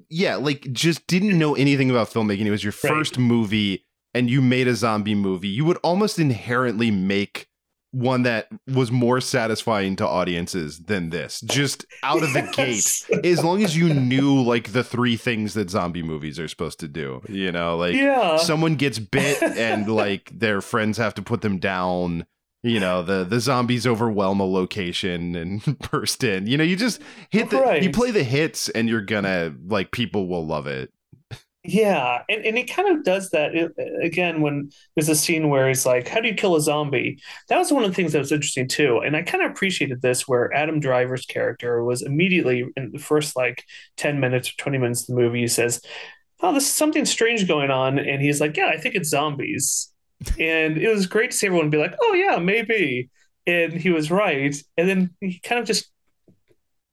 yeah, 0.09 0.37
like 0.37 0.71
just 0.73 1.07
didn't 1.07 1.39
know 1.39 1.55
anything 1.55 1.91
about 1.91 2.09
filmmaking, 2.11 2.47
it 2.47 2.51
was 2.51 2.63
your 2.65 2.75
Right. 2.85 2.91
first 2.93 3.19
movie 3.19 3.85
and 4.15 4.29
you 4.29 4.41
made 4.43 4.69
a 4.69 4.75
zombie 4.75 5.15
movie, 5.15 5.49
you 5.49 5.65
would 5.65 5.77
almost 5.79 6.19
inherently 6.19 6.91
make 6.91 7.47
one 7.93 8.23
that 8.23 8.47
was 8.69 8.93
more 8.93 9.21
satisfying 9.21 9.97
to 9.97 10.07
audiences 10.07 10.79
than 10.85 11.11
this, 11.11 11.41
just 11.41 11.85
out 12.05 12.23
of 12.23 12.33
the 12.33 12.43
gate. 12.55 13.27
As 13.27 13.43
long 13.43 13.65
as 13.65 13.77
you 13.77 13.93
knew 13.93 14.41
like 14.43 14.71
the 14.73 14.85
three 14.85 15.17
things 15.17 15.55
that 15.55 15.71
zombie 15.71 16.03
movies 16.05 16.39
are 16.39 16.47
supposed 16.47 16.79
to 16.81 16.89
do, 16.89 17.21
you 17.29 17.51
know, 17.51 17.77
like 17.77 17.95
yeah, 17.97 18.37
someone 18.37 18.77
gets 18.77 19.01
bit 19.01 19.43
and 19.43 19.89
like 19.93 20.31
their 20.33 20.61
friends 20.61 20.99
have 20.99 21.15
to 21.15 21.23
put 21.23 21.41
them 21.43 21.59
down 21.59 22.27
you 22.63 22.79
know 22.81 23.03
the 23.03 23.25
the 23.25 23.41
zombies 23.41 23.87
overwhelm 23.87 24.41
a 24.41 24.45
location 24.45 25.35
and 25.35 25.79
burst 25.91 26.25
in. 26.25 26.47
You 26.47 26.59
know 26.59 26.65
you 26.65 26.77
just 26.77 27.01
hit 27.31 27.51
the 27.51 27.79
you 27.83 27.91
play 27.91 28.11
the 28.11 28.25
hits 28.25 28.69
and 28.69 28.89
you're 28.89 29.01
gonna 29.01 29.55
like 29.67 29.91
people 29.93 30.29
will 30.29 30.47
love 30.47 30.67
it. 30.67 30.93
Yeah, 31.63 32.23
and, 32.31 32.45
and 32.47 32.57
it 32.57 32.73
kind 32.73 32.89
of 32.89 33.05
does 33.05 33.31
that 33.31 33.55
it, 33.55 33.73
again 34.03 34.41
when 34.41 34.71
there's 34.97 35.11
a 35.11 35.15
scene 35.15 35.51
where 35.51 35.69
he's 35.69 35.85
like, 35.85 36.09
"How 36.09 36.21
do 36.21 36.29
you 36.29 36.35
kill 36.35 36.57
a 36.57 36.61
zombie?" 36.61 37.21
That 37.49 37.59
was 37.59 37.71
one 37.71 37.85
of 37.85 37.91
the 37.91 37.95
things 37.95 38.13
that 38.13 38.19
was 38.19 38.33
interesting 38.33 38.67
too, 38.67 38.99
and 39.05 39.15
I 39.15 39.23
kind 39.23 39.45
of 39.45 39.51
appreciated 39.51 40.01
this 40.01 40.27
where 40.27 40.53
Adam 40.55 40.81
Driver's 40.81 41.27
character 41.27 41.85
was 41.85 42.01
immediately 42.01 42.65
in 42.77 42.93
the 42.93 42.99
first 42.99 43.37
like 43.37 43.63
ten 43.99 44.21
minutes 44.21 44.49
or 44.51 44.55
twenty 44.57 44.79
minutes 44.79 45.03
of 45.03 45.09
the 45.09 45.21
movie, 45.23 45.41
he 45.41 45.49
says, 45.49 45.83
"Oh, 46.41 46.53
there's 46.53 46.67
something 46.67 47.05
strange 47.05 47.47
going 47.47 47.71
on," 47.71 47.99
and 47.99 48.23
he's 48.23 48.41
like, 48.41 48.57
"Yeah, 48.57 48.69
I 48.69 48.79
think 48.79 48.95
it's 48.95 49.11
zombies," 49.11 49.90
and 50.39 50.77
it 50.79 50.89
was 50.93 51.07
great 51.07 51.31
to 51.31 51.37
see 51.37 51.47
everyone 51.47 51.71
be 51.71 51.79
like, 51.79 51.95
"Oh 52.01 52.15
yeah, 52.15 52.39
maybe," 52.39 53.11
and 53.47 53.73
he 53.73 53.91
was 53.91 54.11
right, 54.11 54.55
and 54.77 54.89
then 54.89 55.11
he 55.21 55.39
kind 55.41 55.59
of 55.61 55.67
just 55.67 55.91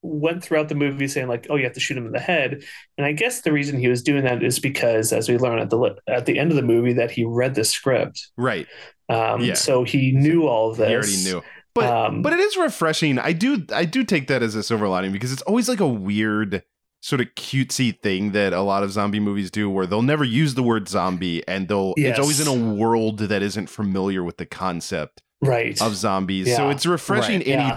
went 0.04 0.44
throughout 0.44 0.70
the 0.70 0.76
movie 0.76 1.08
saying 1.08 1.28
like, 1.28 1.48
"Oh, 1.50 1.56
you 1.56 1.64
have 1.66 1.74
to 1.74 1.80
shoot 1.80 1.98
him 1.98 2.06
in 2.06 2.12
the 2.14 2.20
head." 2.20 2.64
And 2.98 3.06
I 3.06 3.12
guess 3.12 3.42
the 3.42 3.52
reason 3.52 3.80
he 3.80 3.88
was 3.88 4.02
doing 4.04 4.24
that 4.24 4.44
is 4.44 4.60
because, 4.60 5.12
as 5.12 5.28
we 5.30 5.38
learn 5.38 5.60
at 5.60 5.70
the 5.70 5.96
at 6.08 6.26
the 6.26 6.40
end 6.40 6.52
of 6.52 6.56
the 6.56 6.64
movie, 6.64 6.94
that 6.94 7.12
he 7.12 7.26
read 7.26 7.56
the 7.56 7.64
script, 7.64 8.28
right 8.38 8.68
um, 9.10 9.42
Yeah. 9.42 9.54
so 9.56 9.84
he 9.84 10.12
knew 10.12 10.48
all 10.48 10.74
this. 10.74 10.88
he 10.88 10.94
already 10.96 11.24
knew 11.24 11.44
but 11.74 11.86
Um, 11.94 12.22
but 12.24 12.34
it 12.34 12.40
is 12.40 12.58
refreshing 12.58 13.20
i 13.20 13.34
do 13.34 13.64
i 13.74 13.86
do 13.86 14.04
take 14.04 14.28
that 14.28 14.42
as 14.42 14.56
a 14.56 14.64
silver 14.64 14.88
lining 14.88 15.12
because 15.12 15.32
it's 15.32 15.44
always 15.44 15.70
like 15.70 15.80
a 15.80 15.88
weird 15.88 16.64
sort 17.02 17.22
of 17.22 17.28
cutesy 17.36 17.98
thing 18.02 18.32
that 18.32 18.54
a 18.54 18.62
lot 18.62 18.84
of 18.84 18.92
zombie 18.92 19.20
movies 19.20 19.52
do 19.52 19.70
where 19.70 19.86
they'll 19.86 20.02
never 20.02 20.24
use 20.24 20.56
the 20.56 20.64
word 20.64 20.90
zombie 20.90 21.48
and 21.48 21.68
they'll 21.68 21.94
it's 21.98 22.20
always 22.20 22.40
in 22.40 22.48
a 22.48 22.74
world 22.76 23.20
that 23.20 23.42
isn't 23.42 23.68
familiar 23.68 24.24
with 24.24 24.38
the 24.38 24.46
concept 24.46 25.22
right? 25.42 25.80
of 25.82 25.96
zombies. 25.96 26.54
So 26.56 26.70
it's 26.70 26.86
refreshing 26.86 27.40
Right, 27.40 27.48
yeah. 27.48 27.70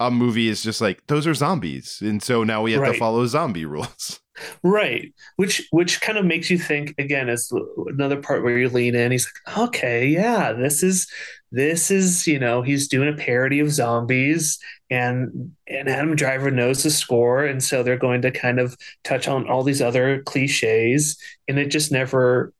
a 0.00 0.10
movie 0.10 0.48
is 0.48 0.62
just 0.62 0.80
like, 0.80 1.06
those 1.06 1.26
are 1.26 1.34
zombies. 1.34 1.98
And 2.02 2.22
so 2.22 2.44
now 2.44 2.62
we 2.62 2.72
have 2.72 2.84
to 2.84 2.98
follow 2.98 3.26
zombie 3.26 3.64
rules. 3.66 4.20
Right, 4.62 5.14
which 5.36 5.66
which 5.70 6.00
kind 6.00 6.18
of 6.18 6.24
makes 6.24 6.50
you 6.50 6.58
think 6.58 6.94
again. 6.98 7.28
Is 7.28 7.52
another 7.86 8.20
part 8.20 8.42
where 8.42 8.58
you 8.58 8.68
lean 8.68 8.94
in. 8.94 9.12
He's 9.12 9.26
like, 9.46 9.58
okay, 9.58 10.06
yeah, 10.06 10.52
this 10.52 10.82
is 10.82 11.10
this 11.52 11.90
is 11.90 12.26
you 12.26 12.38
know 12.38 12.62
he's 12.62 12.88
doing 12.88 13.08
a 13.08 13.16
parody 13.16 13.60
of 13.60 13.70
zombies, 13.70 14.58
and 14.90 15.52
and 15.66 15.88
Adam 15.88 16.16
Driver 16.16 16.50
knows 16.50 16.82
the 16.82 16.90
score, 16.90 17.44
and 17.44 17.62
so 17.62 17.82
they're 17.82 17.96
going 17.96 18.22
to 18.22 18.30
kind 18.30 18.60
of 18.60 18.76
touch 19.04 19.28
on 19.28 19.48
all 19.48 19.62
these 19.62 19.82
other 19.82 20.22
cliches, 20.24 21.16
and 21.48 21.58
it 21.58 21.68
just 21.68 21.90
never 21.92 22.52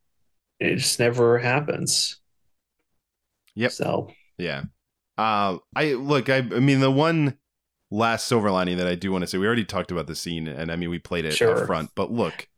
it 0.61 0.77
just 0.77 0.99
never 0.99 1.39
happens. 1.39 2.21
Yep. 3.55 3.73
So 3.73 4.09
Yeah. 4.39 4.65
Uh, 5.19 5.59
I 5.75 5.95
look, 5.95 6.29
I, 6.29 6.39
I 6.39 6.61
mean, 6.61 6.81
the 6.81 6.91
one 6.91 7.39
last 7.91 8.27
silver 8.27 8.51
lining 8.51 8.77
that 8.79 8.87
I 8.87 8.95
do 8.95 9.13
want 9.13 9.23
to 9.23 9.27
say, 9.27 9.39
we 9.39 9.47
already 9.47 9.65
talked 9.65 9.91
about 9.91 10.07
the 10.07 10.17
scene 10.17 10.49
and 10.49 10.71
I 10.73 10.77
mean, 10.77 10.91
we 10.91 10.99
played 10.99 11.25
it 11.25 11.33
Sure. 11.35 11.61
up 11.63 11.67
front, 11.67 11.91
but 11.95 12.11
look, 12.11 12.49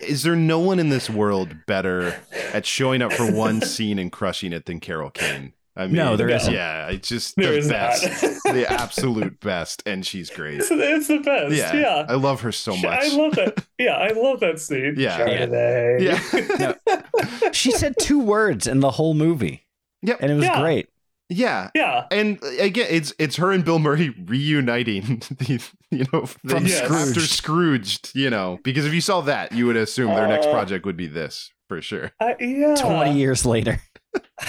is 0.00 0.22
there 0.22 0.36
no 0.36 0.58
one 0.58 0.78
in 0.78 0.88
this 0.88 1.08
world 1.08 1.54
better 1.66 2.16
at 2.52 2.66
showing 2.66 3.02
up 3.02 3.12
for 3.12 3.30
one 3.30 3.60
scene 3.62 3.98
and 3.98 4.10
crushing 4.10 4.52
it 4.52 4.66
than 4.66 4.80
Carol 4.80 5.10
Kane? 5.10 5.52
I 5.74 5.86
mean, 5.86 5.94
No, 5.96 6.16
there 6.16 6.26
No. 6.26 6.36
isn't. 6.36 6.52
Yeah, 6.52 6.88
it's 6.88 7.08
just 7.08 7.34
There 7.36 7.58
the 7.62 7.66
best, 7.68 8.02
the 8.44 8.66
absolute 8.70 9.40
best, 9.40 9.82
and 9.86 10.04
she's 10.04 10.28
great. 10.28 10.60
it's, 10.60 10.70
it's 10.70 11.08
the 11.08 11.20
best. 11.20 11.54
Yeah, 11.54 11.72
Yeah. 11.74 12.06
I 12.08 12.14
love 12.16 12.42
her 12.42 12.52
so 12.52 12.76
much. 12.76 12.84
I 12.84 13.08
love 13.16 13.34
that. 13.36 13.64
Yeah, 13.78 13.94
I 13.96 14.08
love 14.10 14.40
that 14.40 14.60
scene. 14.60 14.96
Yeah. 14.98 15.18
Chardonnay. 15.18 16.00
Yeah. 16.02 16.98
She 17.52 17.70
said 17.72 17.94
two 17.98 18.18
words 18.18 18.66
in 18.66 18.80
the 18.80 18.92
whole 18.92 19.14
movie. 19.14 19.66
Yep. 20.02 20.18
And 20.20 20.30
it 20.32 20.34
was 20.34 20.44
Yeah. 20.44 20.60
great. 20.60 20.88
Yeah, 21.32 21.70
yeah. 21.74 22.06
and 22.10 22.38
again, 22.60 22.86
it's 22.90 23.12
it's 23.18 23.36
her 23.36 23.50
and 23.52 23.64
Bill 23.64 23.78
Murray 23.78 24.14
reuniting. 24.26 25.22
The, 25.38 25.62
you 25.90 26.06
know, 26.12 26.22
the, 26.44 26.54
From 26.54 26.66
Yes. 26.66 26.90
after 26.90 27.20
Scrooged. 27.20 28.12
You 28.14 28.30
know, 28.30 28.58
because 28.64 28.86
if 28.86 28.94
you 28.94 29.00
saw 29.00 29.20
that, 29.22 29.52
you 29.52 29.66
would 29.66 29.76
assume 29.76 30.08
their 30.14 30.26
next 30.28 30.46
Uh, 30.46 30.52
project 30.52 30.86
would 30.86 30.96
be 30.96 31.06
this 31.06 31.50
for 31.68 31.80
sure. 31.82 32.12
I, 32.20 32.36
yeah. 32.40 32.74
20 32.76 33.12
years 33.18 33.44
later. 33.44 33.80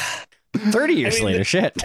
30 0.58 0.94
years 0.94 1.16
mean, 1.16 1.26
later. 1.26 1.38
the- 1.40 1.44
Shit. 1.44 1.78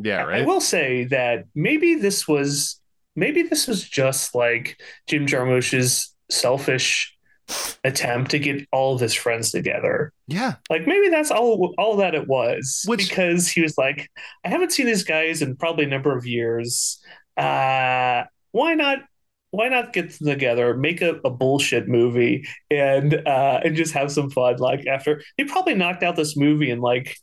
Yeah, 0.00 0.22
right. 0.24 0.42
I 0.42 0.46
will 0.46 0.60
say 0.60 1.04
that 1.04 1.44
maybe 1.54 1.94
this 1.96 2.28
was 2.28 2.80
maybe 3.16 3.42
this 3.42 3.66
was 3.66 3.82
just 3.82 4.34
like 4.34 4.80
Jim 5.08 5.26
Jarmusch's 5.26 6.14
selfish 6.30 7.16
attempt 7.84 8.30
to 8.32 8.38
get 8.38 8.66
all 8.72 8.94
of 8.94 9.00
his 9.00 9.14
friends 9.14 9.50
together. 9.50 10.12
yeah, 10.26 10.54
Like 10.68 10.86
maybe 10.86 11.08
that's 11.08 11.30
all 11.30 11.74
all 11.78 11.96
that 11.96 12.14
it 12.14 12.26
was. 12.28 12.82
Which- 12.86 13.08
because 13.08 13.48
he 13.48 13.60
was 13.62 13.76
like, 13.78 14.10
I 14.44 14.48
haven't 14.48 14.72
seen 14.72 14.86
these 14.86 15.04
guys 15.04 15.40
in 15.42 15.56
probably 15.56 15.84
a 15.84 15.88
number 15.88 16.16
of 16.16 16.26
years. 16.26 17.00
Uh 17.36 18.24
why 18.52 18.74
not 18.74 18.98
why 19.50 19.68
not 19.68 19.92
get 19.94 20.10
them 20.18 20.28
together, 20.28 20.76
make 20.76 21.00
a, 21.00 21.20
a 21.24 21.30
bullshit 21.30 21.88
movie 21.88 22.46
and 22.70 23.14
uh 23.26 23.60
and 23.64 23.76
just 23.76 23.94
have 23.94 24.10
some 24.12 24.28
fun 24.30 24.56
like 24.58 24.86
after 24.86 25.22
he 25.36 25.44
probably 25.44 25.74
knocked 25.74 26.02
out 26.02 26.16
this 26.16 26.36
movie 26.36 26.70
in 26.70 26.80
like 26.80 27.16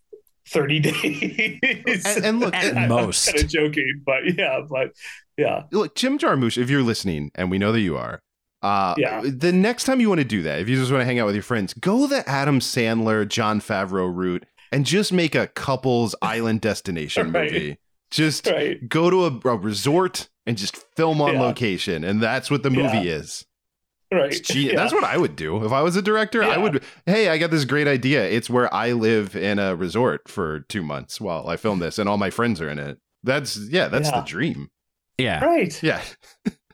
30 0.49 0.79
days. 0.79 2.03
and, 2.05 2.25
and 2.25 2.39
look, 2.39 2.53
At 2.55 2.75
and- 2.77 2.89
most. 2.89 3.25
kind 3.27 3.43
of 3.43 3.49
joking, 3.49 4.01
but 4.05 4.37
yeah, 4.37 4.61
but 4.69 4.91
yeah. 5.37 5.63
look, 5.71 5.95
Jim 5.95 6.17
Jarmusch, 6.17 6.57
if 6.57 6.69
you're 6.69 6.83
listening, 6.83 7.29
and 7.35 7.51
we 7.51 7.57
know 7.57 7.71
that 7.71 7.81
you 7.81 7.97
are, 7.97 8.21
uh, 8.65 8.95
Yeah. 8.97 9.21
the 9.23 9.51
next 9.51 9.83
time 9.85 9.99
you 10.01 10.09
want 10.09 10.19
to 10.19 10.25
do 10.25 10.41
that, 10.43 10.59
if 10.59 10.67
you 10.69 10.75
just 10.75 10.91
want 10.91 11.01
to 11.01 11.05
hang 11.05 11.19
out 11.19 11.25
with 11.25 11.35
your 11.35 11.43
friends, 11.43 11.73
go 11.73 12.07
the 12.07 12.27
Adam 12.29 12.59
Sandler, 12.59 13.27
Jon 13.27 13.61
Favreau 13.61 14.13
route, 14.13 14.45
and 14.71 14.85
just 14.85 15.13
make 15.13 15.35
a 15.35 15.47
couple's 15.47 16.15
island 16.21 16.61
destination 16.61 17.31
Right. 17.31 17.51
movie. 17.51 17.77
Just 18.11 18.47
Right. 18.47 18.87
go 18.87 19.09
to 19.09 19.25
a, 19.25 19.49
a 19.53 19.55
resort 19.57 20.29
and 20.45 20.57
just 20.57 20.77
film 20.95 21.21
on 21.21 21.33
Yeah. 21.33 21.41
location, 21.41 22.03
and 22.03 22.21
that's 22.21 22.49
what 22.51 22.63
the 22.63 22.69
movie 22.69 23.09
is. 23.09 23.45
Right. 24.13 24.39
Gee- 24.43 24.69
Yeah. 24.69 24.75
That's 24.75 24.93
what 24.93 25.03
I 25.03 25.17
would 25.17 25.35
do 25.35 25.65
if 25.65 25.71
I 25.71 25.81
was 25.81 25.95
a 25.95 26.01
director. 26.01 26.43
I 26.43 26.57
would. 26.57 26.83
Hey, 27.07 27.27
I 27.29 27.37
got 27.39 27.49
this 27.51 27.65
great 27.65 27.87
idea. 27.87 28.23
It's 28.23 28.49
where 28.49 28.71
I 28.73 28.91
live 28.91 29.35
in 29.35 29.57
a 29.59 29.75
resort 29.75 30.29
for 30.29 30.59
two 30.69 30.83
months 30.83 31.19
while 31.19 31.49
I 31.49 31.57
film 31.57 31.79
this, 31.79 31.97
and 31.97 32.07
all 32.07 32.17
my 32.17 32.29
friends 32.29 32.61
are 32.61 32.69
in 32.69 32.77
it. 32.79 32.99
That's 33.23 33.57
yeah, 33.57 33.87
that's 33.87 34.09
Yeah. 34.09 34.19
the 34.21 34.25
dream. 34.25 34.69
Yeah. 35.17 35.43
Right. 35.43 35.81
Yeah, 35.81 36.01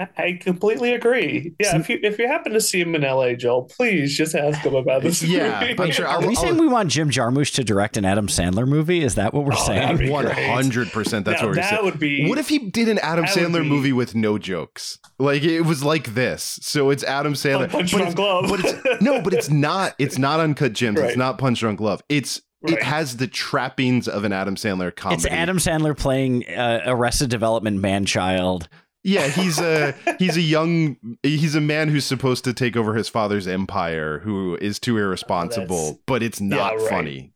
I- 0.00 0.08
I 0.22 0.32
completely 0.40 0.92
agree. 0.94 1.54
Yeah, 1.60 1.76
if 1.76 1.88
you 1.88 2.00
if 2.02 2.18
you 2.18 2.26
happen 2.26 2.52
to 2.52 2.60
see 2.60 2.80
him 2.80 2.94
in 2.94 3.02
LA, 3.02 3.34
Joel, 3.34 3.64
please 3.64 4.16
just 4.16 4.34
ask 4.34 4.60
him 4.60 4.74
about 4.74 5.02
this. 5.02 5.22
Yeah, 5.22 5.60
movie. 5.60 5.78
I'm 5.78 5.90
sure 5.90 6.06
Are 6.08 6.26
we 6.26 6.34
saying 6.34 6.56
we 6.56 6.66
want 6.66 6.90
Jim 6.90 7.10
Jarmusch 7.10 7.54
to 7.54 7.64
direct 7.64 7.96
an 7.96 8.04
Adam 8.04 8.26
Sandler 8.26 8.66
movie? 8.66 9.04
Is 9.04 9.14
that 9.16 9.34
what 9.34 9.44
we're 9.44 9.52
Oh, 9.54 9.66
saying? 9.66 9.98
be 9.98 10.08
one 10.10 10.24
great. 10.24 10.36
hundred 10.50 10.90
percent. 10.90 11.24
That's 11.26 11.40
Now, 11.42 11.48
what 11.48 11.56
we're 11.56 11.62
that 11.62 11.70
saying. 11.70 11.84
would 11.84 11.98
be 11.98 12.28
What 12.28 12.38
if 12.38 12.48
he 12.48 12.58
did 12.70 12.88
an 12.88 12.98
Adam 12.98 13.26
Sandler 13.26 13.62
be- 13.62 13.68
movie 13.68 13.92
with 13.92 14.14
no 14.14 14.38
jokes? 14.38 14.98
Like 15.18 15.42
it 15.42 15.62
was 15.62 15.84
like 15.84 16.14
this. 16.14 16.58
So 16.62 16.90
it's 16.90 17.04
Adam 17.04 17.34
Sandler, 17.34 17.68
Punch 17.70 17.92
but 17.92 17.98
Drunk 17.98 18.10
it's, 18.12 18.18
Love. 18.18 18.48
but 18.48 18.60
it's 18.64 19.02
no, 19.02 19.20
but 19.20 19.34
it's 19.34 19.50
not. 19.50 19.94
It's 19.98 20.18
not 20.18 20.40
uncut 20.40 20.72
gems. 20.72 20.98
It's 21.00 21.16
not 21.16 21.38
Punch 21.38 21.60
Drunk 21.60 21.80
Love. 21.80 22.02
It's 22.08 22.40
Right. 22.62 22.74
it 22.74 22.82
has 22.82 23.16
the 23.16 23.26
trappings 23.26 24.06
of 24.06 24.24
an 24.24 24.34
Adam 24.34 24.54
Sandler 24.54 24.94
comedy. 24.94 25.22
It's 25.22 25.26
Adam 25.32 25.56
Sandler 25.56 25.96
playing 25.96 26.46
uh, 26.46 26.82
Arrested 26.84 27.30
Development 27.30 27.78
man 27.80 28.04
child. 28.04 28.68
Yeah, 29.02 29.28
he's 29.28 29.58
a 29.58 29.94
he's 30.18 30.36
a 30.36 30.40
young 30.42 30.96
he's 31.22 31.54
a 31.54 31.60
man 31.60 31.88
who's 31.88 32.04
supposed 32.04 32.44
to 32.44 32.52
take 32.52 32.76
over 32.76 32.94
his 32.94 33.08
father's 33.08 33.46
empire 33.48 34.18
who 34.20 34.56
is 34.60 34.78
too 34.78 34.98
irresponsible, 34.98 35.76
that's- 35.84 35.98
but 36.06 36.22
it's 36.22 36.40
not 36.40 36.74
yeah, 36.74 36.78
right. 36.80 36.88
funny. 36.90 37.32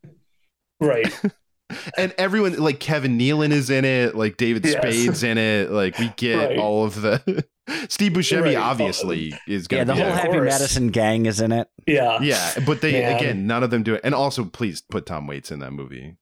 right. 0.80 1.20
and 1.96 2.14
everyone 2.18 2.56
like 2.58 2.78
Kevin 2.80 3.18
Nealon 3.18 3.50
is 3.50 3.70
in 3.70 3.86
it, 3.86 4.14
like 4.14 4.36
David 4.36 4.64
Yes. 4.66 4.74
Spade's 4.76 5.22
in 5.22 5.38
it. 5.38 5.70
Like 5.70 5.98
we 5.98 6.12
get 6.16 6.50
Right. 6.50 6.58
all 6.58 6.84
of 6.84 7.00
the 7.00 7.44
Steve 7.88 8.12
Buscemi 8.12 8.42
Right. 8.42 8.56
obviously 8.56 9.32
is 9.48 9.66
gonna 9.66 9.84
be 9.84 9.86
the 9.86 9.94
be 9.94 10.00
whole 10.02 10.12
happy 10.12 10.40
madison 10.40 10.88
gang 10.88 11.24
is 11.24 11.40
in 11.40 11.50
it. 11.52 11.66
Yeah. 11.86 12.18
Yeah, 12.20 12.52
but 12.66 12.82
they 12.82 12.92
Man. 13.00 13.16
again, 13.16 13.46
none 13.46 13.62
of 13.62 13.70
them 13.70 13.82
do 13.82 13.94
it. 13.94 14.02
And 14.04 14.14
also, 14.14 14.44
please 14.44 14.82
put 14.82 15.06
Tom 15.06 15.26
Waits 15.26 15.50
in 15.50 15.60
that 15.60 15.72
movie. 15.72 16.16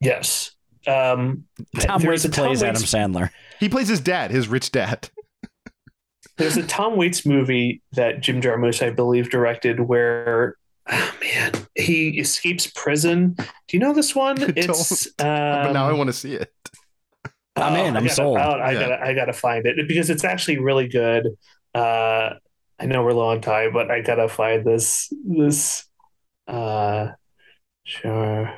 Yes. 0.00 0.52
Um, 0.86 1.44
Tom 1.80 2.02
Waits 2.04 2.24
a 2.24 2.28
Tom 2.28 2.46
plays 2.46 2.62
Waits- 2.62 2.94
Adam 2.94 3.12
Sandler. 3.12 3.30
He 3.62 3.68
plays 3.68 3.86
his 3.86 4.00
dad, 4.00 4.32
his 4.32 4.48
rich 4.48 4.72
dad. 4.72 5.08
There's 6.36 6.56
a 6.56 6.64
Tom 6.66 6.96
Waits 6.96 7.24
movie 7.24 7.80
that 7.92 8.20
Jim 8.20 8.40
Jarmusch, 8.40 8.84
I 8.84 8.90
believe, 8.90 9.30
directed 9.30 9.78
where, 9.78 10.56
oh 10.90 11.14
man, 11.20 11.52
he 11.76 12.18
escapes 12.18 12.66
prison. 12.66 13.34
Do 13.36 13.44
you 13.70 13.78
know 13.78 13.92
this 13.92 14.16
one? 14.16 14.34
Don't. 14.36 14.58
It's. 14.58 15.06
Um, 15.06 15.12
but 15.26 15.72
now 15.74 15.88
I 15.88 15.92
want 15.92 16.08
to 16.08 16.12
see 16.12 16.34
it. 16.34 16.52
I'm 17.54 17.74
in, 17.76 17.94
I 17.94 17.98
I'm 17.98 18.04
gotta- 18.04 18.08
sold. 18.16 18.38
I, 18.38 18.42
I 18.50 18.72
Yeah. 18.72 18.80
gotta, 18.80 19.00
I 19.04 19.14
gotta 19.14 19.32
find 19.32 19.64
it 19.64 19.86
because 19.86 20.10
it's 20.10 20.24
actually 20.24 20.58
really 20.58 20.88
good. 20.88 21.28
Uh, 21.72 22.30
I 22.80 22.86
know 22.86 23.04
we're 23.04 23.12
low 23.12 23.28
on 23.28 23.40
time, 23.42 23.72
but 23.72 23.92
I 23.92 24.00
gotta 24.00 24.28
find 24.28 24.64
this. 24.66 25.12
This. 25.24 25.84
Uh, 26.48 27.10
sure. 27.84 28.48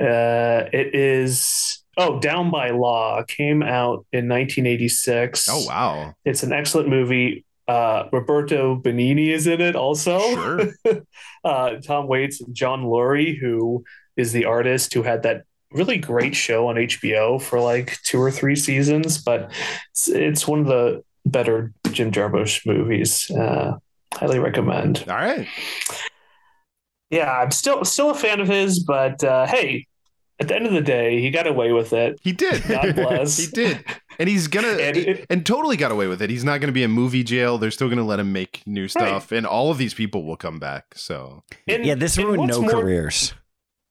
Uh, 0.00 0.64
it 0.72 0.94
is. 0.94 1.82
Oh, 1.96 2.20
Down 2.20 2.50
by 2.50 2.70
Law 2.70 3.22
came 3.24 3.62
out 3.62 4.04
in 4.12 4.28
1986. 4.28 5.48
Oh 5.50 5.64
wow, 5.66 6.14
It's 6.24 6.42
an 6.42 6.52
excellent 6.52 6.88
movie. 6.88 7.44
Uh, 7.68 8.08
Roberto 8.12 8.76
Benigni 8.80 9.30
is 9.32 9.46
in 9.46 9.60
it 9.60 9.74
also. 9.74 10.20
sure. 10.20 10.60
uh, 11.44 11.76
Tom 11.82 12.06
Waits 12.06 12.40
and 12.40 12.54
John 12.54 12.84
Lurie, 12.84 13.36
who 13.38 13.84
is 14.16 14.32
the 14.32 14.44
artist 14.44 14.94
who 14.94 15.02
had 15.02 15.22
that 15.24 15.42
really 15.72 15.98
great 15.98 16.36
show 16.36 16.68
on 16.68 16.76
HBO 16.76 17.42
for 17.42 17.60
like 17.60 17.98
two 18.02 18.20
or 18.20 18.30
three 18.30 18.54
seasons. 18.56 19.18
But 19.18 19.50
it's, 19.90 20.08
it's 20.08 20.46
one 20.46 20.60
of 20.60 20.66
the 20.66 21.02
better 21.24 21.72
Jim 21.90 22.12
Jarmusch 22.12 22.64
movies. 22.66 23.28
Uh, 23.30 23.78
highly 24.14 24.38
recommend. 24.38 25.04
All 25.08 25.16
right, 25.16 25.48
Yeah, 27.10 27.30
I'm 27.32 27.50
still 27.50 27.84
still 27.84 28.10
a 28.10 28.14
fan 28.14 28.40
of 28.40 28.48
his, 28.48 28.80
but 28.84 29.22
uh, 29.24 29.46
hey, 29.46 29.86
at 30.38 30.48
the 30.48 30.54
end 30.56 30.66
of 30.66 30.72
the 30.72 30.80
day, 30.82 31.20
he 31.20 31.30
got 31.30 31.46
away 31.46 31.72
with 31.72 31.92
it. 31.92 32.18
he 32.22 32.32
did. 32.32 32.62
God 32.68 32.94
bless. 32.94 33.36
he 33.38 33.46
did, 33.46 33.84
and 34.18 34.28
he's 34.28 34.48
gonna 34.48 34.68
And 34.80 35.26
and, 35.30 35.46
totally 35.46 35.76
got 35.76 35.90
away 35.92 36.06
with 36.08 36.20
it. 36.22 36.30
He's 36.30 36.44
not 36.44 36.60
gonna 36.60 36.72
be 36.72 36.82
in 36.82 36.90
movie 36.90 37.22
jail. 37.24 37.58
They're 37.58 37.70
still 37.70 37.88
gonna 37.88 38.04
let 38.04 38.20
him 38.20 38.32
make 38.32 38.62
new 38.66 38.88
stuff, 38.88 39.32
and 39.32 39.46
all 39.46 39.70
of 39.70 39.78
these 39.78 39.94
people 39.94 40.24
will 40.24 40.36
come 40.36 40.58
back. 40.58 40.94
So 40.94 41.42
And- 41.66 41.84
Yeah, 41.84 41.94
this 41.94 42.16
and 42.18 42.26
ruined 42.26 42.48
no 42.48 42.60
more- 42.62 42.70
careers. 42.70 43.34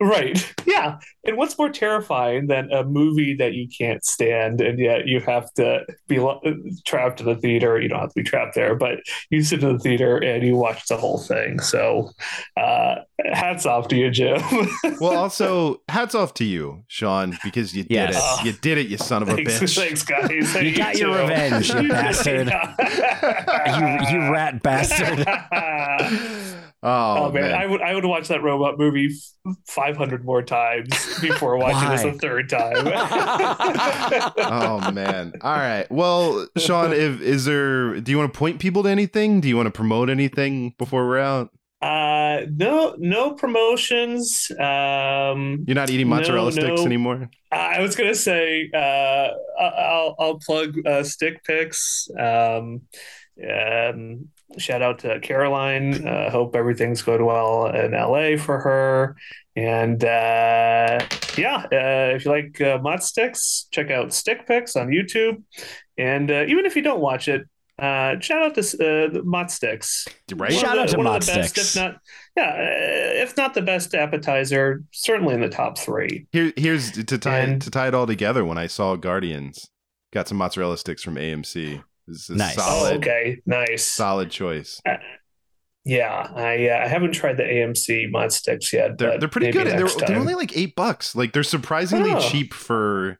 Right. 0.01 0.53
Yeah. 0.67 0.97
And 1.23 1.37
what's 1.37 1.57
more 1.57 1.69
terrifying 1.69 2.47
than 2.47 2.69
a 2.71 2.83
movie 2.83 3.35
that 3.35 3.53
you 3.53 3.67
can't 3.69 4.03
stand 4.03 4.59
and 4.59 4.77
yet 4.77 5.07
you 5.07 5.21
have 5.21 5.53
to 5.53 5.85
be 6.07 6.19
lo- 6.19 6.41
trapped 6.85 7.21
in 7.21 7.27
the 7.27 7.35
theater? 7.35 7.79
You 7.79 7.87
don't 7.87 7.99
have 7.99 8.09
to 8.09 8.15
be 8.21 8.23
trapped 8.23 8.55
there, 8.55 8.75
but 8.75 8.97
you 9.29 9.41
sit 9.41 9.63
in 9.63 9.73
the 9.73 9.79
theater 9.79 10.17
and 10.17 10.43
you 10.43 10.57
watch 10.57 10.85
the 10.87 10.97
whole 10.97 11.19
thing. 11.19 11.59
So, 11.61 12.09
uh, 12.57 12.95
hats 13.31 13.65
off 13.65 13.87
to 13.89 13.95
you, 13.95 14.09
Jim. 14.11 14.41
well, 14.99 15.15
also 15.17 15.81
hats 15.87 16.13
off 16.13 16.33
to 16.35 16.43
you, 16.45 16.83
Sean, 16.87 17.37
because 17.43 17.73
you 17.75 17.83
did 17.83 17.91
Yes. 17.91 18.39
it. 18.41 18.45
You 18.47 18.51
did 18.53 18.77
it, 18.79 18.87
you 18.87 18.97
son 18.97 19.21
of 19.21 19.29
a 19.29 19.35
thanks, 19.35 19.53
bitch. 19.53 19.75
thanks, 19.77 20.03
guys. 20.03 20.29
Thank 20.51 20.65
You 20.65 20.75
got 20.75 20.97
your 20.97 21.13
too. 21.15 21.21
revenge, 21.21 21.69
you 21.73 21.87
bastard. 21.89 22.47
You, 22.49 24.17
you 24.19 24.31
rat 24.31 24.61
bastard. 24.61 25.25
Oh, 26.87 27.25
Oh, 27.25 27.31
man, 27.31 27.51
I 27.53 27.65
would 27.65 27.81
I 27.81 27.95
would 27.95 28.05
watch 28.05 28.27
that 28.27 28.43
robot 28.43 28.77
movie 28.77 29.09
five 29.67 29.97
hundred 29.97 30.23
more 30.23 30.43
times 30.43 30.89
before 31.21 31.57
watching 31.65 31.89
this 31.89 32.03
a 32.03 32.13
third 32.13 32.47
time. 32.49 32.73
oh 34.37 34.91
man. 34.91 35.33
All 35.41 35.55
right. 35.57 35.89
Well, 35.91 36.47
Sean, 36.57 36.93
if 36.93 37.21
is 37.21 37.45
there 37.45 37.99
do 38.01 38.11
you 38.11 38.17
want 38.17 38.31
to 38.33 38.37
point 38.37 38.59
people 38.59 38.83
to 38.83 38.89
anything? 38.89 39.41
Do 39.41 39.47
you 39.47 39.55
want 39.55 39.67
to 39.67 39.71
promote 39.71 40.09
anything 40.09 40.75
before 40.77 41.07
we're 41.07 41.19
out? 41.19 41.49
Uh, 41.81 42.45
no, 42.55 42.95
no 42.97 43.31
promotions. 43.33 44.49
Um, 44.59 45.65
You're 45.67 45.75
not 45.75 45.89
eating 45.89 46.07
mozzarella 46.07 46.45
No, 46.45 46.49
sticks 46.51 46.81
no. 46.81 46.85
anymore? 46.85 47.29
I 47.51 47.79
was 47.81 47.95
gonna 47.95 48.15
say, 48.15 48.69
uh, 48.73 49.29
I'll 49.59 50.15
I'll 50.19 50.39
plug 50.39 50.75
uh, 50.85 51.03
stick 51.03 51.43
picks. 51.43 52.07
Um, 52.17 52.81
um, 53.43 54.29
shout 54.57 54.81
out 54.81 54.99
to 54.99 55.19
Caroline. 55.19 56.07
Uh, 56.07 56.29
hope 56.29 56.55
everything's 56.55 57.01
going 57.01 57.25
well 57.25 57.67
in 57.67 57.91
LA 57.91 58.37
for 58.37 58.59
her. 58.59 59.15
And 59.55 60.03
uh, 60.03 60.99
yeah, 61.37 61.65
uh, 61.71 62.15
if 62.15 62.25
you 62.25 62.31
like 62.31 62.59
uh, 62.61 62.79
mozz 62.79 63.03
sticks, 63.03 63.67
check 63.71 63.89
out 63.91 64.13
Stick 64.13 64.45
Picks 64.47 64.75
on 64.75 64.87
YouTube. 64.89 65.41
And 65.97 66.29
uh, 66.29 66.45
even 66.47 66.65
if 66.65 66.75
you 66.75 66.81
don't 66.81 66.99
watch 66.99 67.27
it, 67.27 67.43
uh, 67.79 68.19
shout 68.21 68.41
out 68.41 68.55
to 68.55 68.61
uh, 68.61 69.11
the 69.13 69.21
Mozz 69.25 69.51
Sticks. 69.51 70.07
Right? 70.33 70.51
One 70.51 70.61
Shout 70.61 70.75
the- 70.75 70.81
out 70.83 70.87
to 70.89 70.97
one 70.97 71.07
of 71.07 71.25
the 71.25 71.31
best, 71.33 71.49
Sticks. 71.49 71.75
if 71.75 71.81
not, 71.81 71.97
yeah, 72.37 72.43
uh, 72.51 73.21
if 73.23 73.35
not 73.35 73.53
the 73.53 73.61
best 73.61 73.93
appetizer, 73.93 74.81
certainly 74.91 75.33
in 75.35 75.41
the 75.41 75.49
top 75.49 75.77
three. 75.77 76.25
Here 76.31 76.53
here's 76.55 76.91
to 76.91 77.17
tie 77.17 77.39
And- 77.39 77.61
to 77.61 77.69
tie 77.69 77.89
it 77.89 77.93
all 77.93 78.07
together 78.07 78.45
when 78.45 78.57
I 78.57 78.67
saw 78.67 78.95
Guardians. 78.95 79.69
Got 80.13 80.29
some 80.29 80.37
mozzarella 80.37 80.77
sticks 80.77 81.03
from 81.03 81.15
AMC. 81.15 81.83
This 82.07 82.29
is 82.29 82.37
Nice. 82.37 82.55
solid 82.55 82.93
Oh, 82.93 82.97
okay, 82.97 83.41
nice. 83.45 83.83
solid 83.85 84.29
choice. 84.31 84.81
Yeah, 85.83 86.31
I 86.35 86.69
uh, 86.69 86.83
I 86.83 86.87
haven't 86.87 87.11
tried 87.13 87.37
the 87.37 87.43
AMC 87.43 88.11
mozz 88.11 88.33
sticks 88.33 88.73
yet. 88.73 88.97
They're 88.97 89.11
but 89.11 89.19
they're 89.19 89.29
pretty 89.29 89.51
good. 89.51 89.67
and 89.67 89.79
They're, 89.79 90.07
they're 90.07 90.17
only 90.17 90.33
like 90.33 90.55
eight 90.57 90.75
bucks. 90.75 91.15
Like 91.15 91.33
they're 91.33 91.43
surprisingly 91.43 92.11
Oh. 92.13 92.19
cheap 92.19 92.53
for 92.53 93.19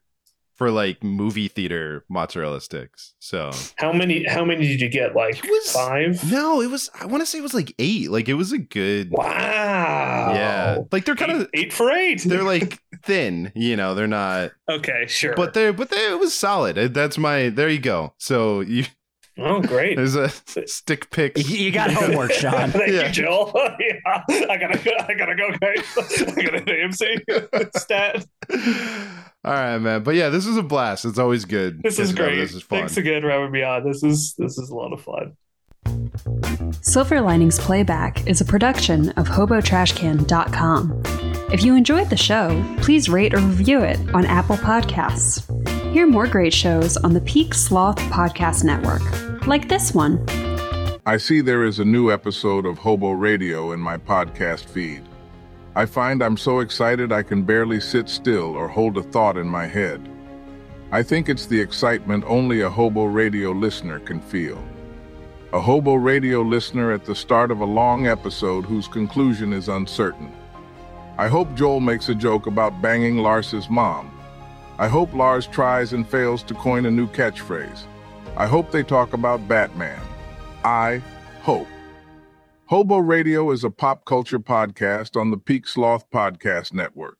for 0.56 0.72
like 0.72 1.03
movie 1.03 1.47
theater 1.47 2.06
mozzarella 2.10 2.62
sticks. 2.62 3.14
So 3.20 3.51
How 3.78 3.91
many? 3.91 4.24
How 4.26 4.45
many 4.45 4.68
did 4.68 4.82
you 4.82 4.89
get? 4.89 5.16
Like 5.16 5.43
It 5.43 5.49
was- 5.49 5.72
five. 5.72 6.32
no, 6.32 6.62
it 6.62 6.70
was 6.72 6.89
I 6.99 7.06
want 7.06 7.22
to 7.22 7.26
say 7.26 7.39
it 7.39 7.41
was 7.43 7.53
like 7.53 7.74
eight. 7.80 8.10
Like 8.10 8.30
it 8.30 8.36
was 8.36 8.51
a 8.51 8.58
good 8.58 9.12
Wow. 9.12 10.32
Yeah. 10.34 10.80
Like 10.91 11.06
they're 11.06 11.16
kind 11.16 11.32
of 11.32 11.41
eight, 11.53 11.66
eight 11.66 11.74
for 11.74 11.91
eight. 11.91 12.24
they're 12.26 12.43
like 12.43 12.80
thin, 13.03 13.51
you 13.56 13.76
know, 13.76 13.93
they're 13.95 14.08
not 14.08 14.51
okay, 14.70 15.06
sure. 15.08 15.36
but 15.36 15.53
they're 15.53 15.74
but 15.74 15.89
they, 15.89 16.12
it 16.12 16.20
was 16.20 16.34
solid. 16.34 16.76
That's 16.93 17.18
my 17.18 17.49
there 17.49 17.70
you 17.70 17.80
go. 17.80 18.14
So 18.18 18.62
you 18.62 18.86
oh, 19.38 19.62
great. 19.62 19.96
there's 19.98 20.16
a 20.16 20.30
stick 20.68 21.10
pick. 21.12 21.38
You 21.38 21.72
got 21.72 21.92
homework, 21.92 22.32
Sean. 22.34 22.72
Thank 22.72 22.92
Yeah. 22.94 23.08
you, 23.08 23.12
Joel. 23.12 23.52
yeah, 23.80 24.24
I 24.50 24.58
gotta 24.58 24.78
go. 24.78 24.92
I 25.08 25.14
gotta 25.14 25.36
go, 25.36 25.50
guys. 25.60 26.28
I 26.38 26.42
got 26.42 26.56
an 26.56 26.66
AMC 26.66 27.78
stat. 27.78 28.26
All 29.44 29.54
right, 29.54 29.78
man. 29.78 30.04
But 30.04 30.16
yeah, 30.16 30.30
this 30.30 30.46
is 30.48 30.58
a 30.58 30.64
blast. 30.64 31.06
It's 31.06 31.20
always 31.20 31.46
good. 31.46 31.84
This 31.84 32.00
is 32.00 32.14
great. 32.14 32.36
This 32.38 32.54
is 32.54 32.64
fun. 32.64 32.80
Thanks 32.80 32.98
again 32.98 33.22
for 33.22 33.30
having 33.30 33.52
me 33.52 33.62
on. 33.64 33.84
This 33.84 34.04
is 34.04 34.34
this 34.38 34.58
is 34.58 34.70
a 34.70 34.76
lot 34.76 34.92
of 34.94 35.02
fun. 35.02 35.36
Silver 36.82 37.22
Linings 37.22 37.60
Playback 37.60 38.26
is 38.28 38.42
a 38.42 38.46
production 38.46 39.10
of 39.12 39.28
HoboTrashCan.com. 39.28 41.04
If 41.52 41.64
you 41.64 41.76
enjoyed 41.76 42.10
the 42.10 42.18
show, 42.18 42.64
please 42.82 43.08
rate 43.08 43.34
or 43.36 43.38
review 43.38 43.82
it 43.82 44.00
on 44.14 44.26
Apple 44.26 44.58
Podcasts. 44.58 45.44
Hear 45.96 46.08
more 46.08 46.28
great 46.28 46.54
shows 46.54 46.98
on 46.98 47.14
the 47.14 47.22
Peak 47.22 47.54
Sloth 47.54 48.00
Podcast 48.12 48.66
Network, 48.66 49.48
like 49.48 49.70
this 49.70 49.93
one. 49.93 50.22
I 51.06 51.16
see 51.16 51.39
there 51.39 51.64
is 51.64 51.80
a 51.80 51.86
new 51.86 52.12
episode 52.12 52.66
of 52.66 52.78
Hobo 52.78 53.12
Radio 53.12 53.72
in 53.72 53.80
my 53.80 53.96
podcast 53.96 54.66
feed. 54.66 55.04
I 55.74 55.86
find 55.86 56.22
I'm 56.22 56.36
so 56.36 56.60
excited 56.60 57.14
I 57.14 57.24
can 57.24 57.43
barely 57.43 57.80
sit 57.80 58.10
still 58.10 58.58
or 58.58 58.68
hold 58.68 58.98
a 58.98 59.04
thought 59.04 59.38
in 59.38 59.48
my 59.48 59.68
head. 59.68 60.06
I 60.91 61.02
think 61.02 61.30
it's 61.30 61.46
the 61.46 61.62
excitement 61.62 62.26
only 62.28 62.60
a 62.60 62.70
Hobo 62.70 63.06
Radio 63.06 63.52
listener 63.52 64.00
can 64.00 64.20
feel. 64.20 64.62
A 65.54 65.62
Hobo 65.62 65.93
Radio 65.93 66.41
listener 66.41 66.91
at 66.91 67.06
the 67.06 67.16
start 67.16 67.52
of 67.52 67.62
a 67.62 67.66
long 67.66 68.06
episode 68.06 68.66
whose 68.66 68.89
conclusion 68.89 69.54
is 69.54 69.70
uncertain. 69.70 70.30
I 71.18 71.30
hope 71.30 71.56
Joel 71.56 71.80
makes 71.80 72.10
a 72.10 72.16
joke 72.16 72.48
about 72.48 72.82
banging 72.82 73.20
Lars's 73.20 73.70
mom. 73.70 74.12
I 74.78 74.89
hope 74.89 75.13
Lars 75.13 75.47
tries 75.47 75.93
and 75.93 76.05
fails 76.07 76.43
to 76.43 76.53
coin 76.53 76.86
a 76.86 76.91
new 76.91 77.07
catchphrase. 77.07 77.86
I 78.36 78.45
hope 78.45 78.71
they 78.71 78.84
talk 78.84 79.13
about 79.13 79.47
Batman. 79.47 80.01
I 80.65 81.01
hope. 81.43 81.67
Hobo 82.65 82.97
Radio 82.97 83.51
is 83.51 83.63
a 83.63 83.69
pop 83.69 84.03
culture 84.03 84.39
podcast 84.39 85.19
on 85.19 85.32
the 85.32 85.38
Peak 85.38 85.65
Sloth 85.65 86.09
Podcast 86.09 86.73
Network. 86.73 87.19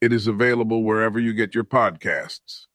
It 0.00 0.12
is 0.12 0.28
available 0.28 0.84
wherever 0.84 1.18
you 1.18 1.32
get 1.32 1.56
your 1.56 1.64
podcasts. 1.64 2.66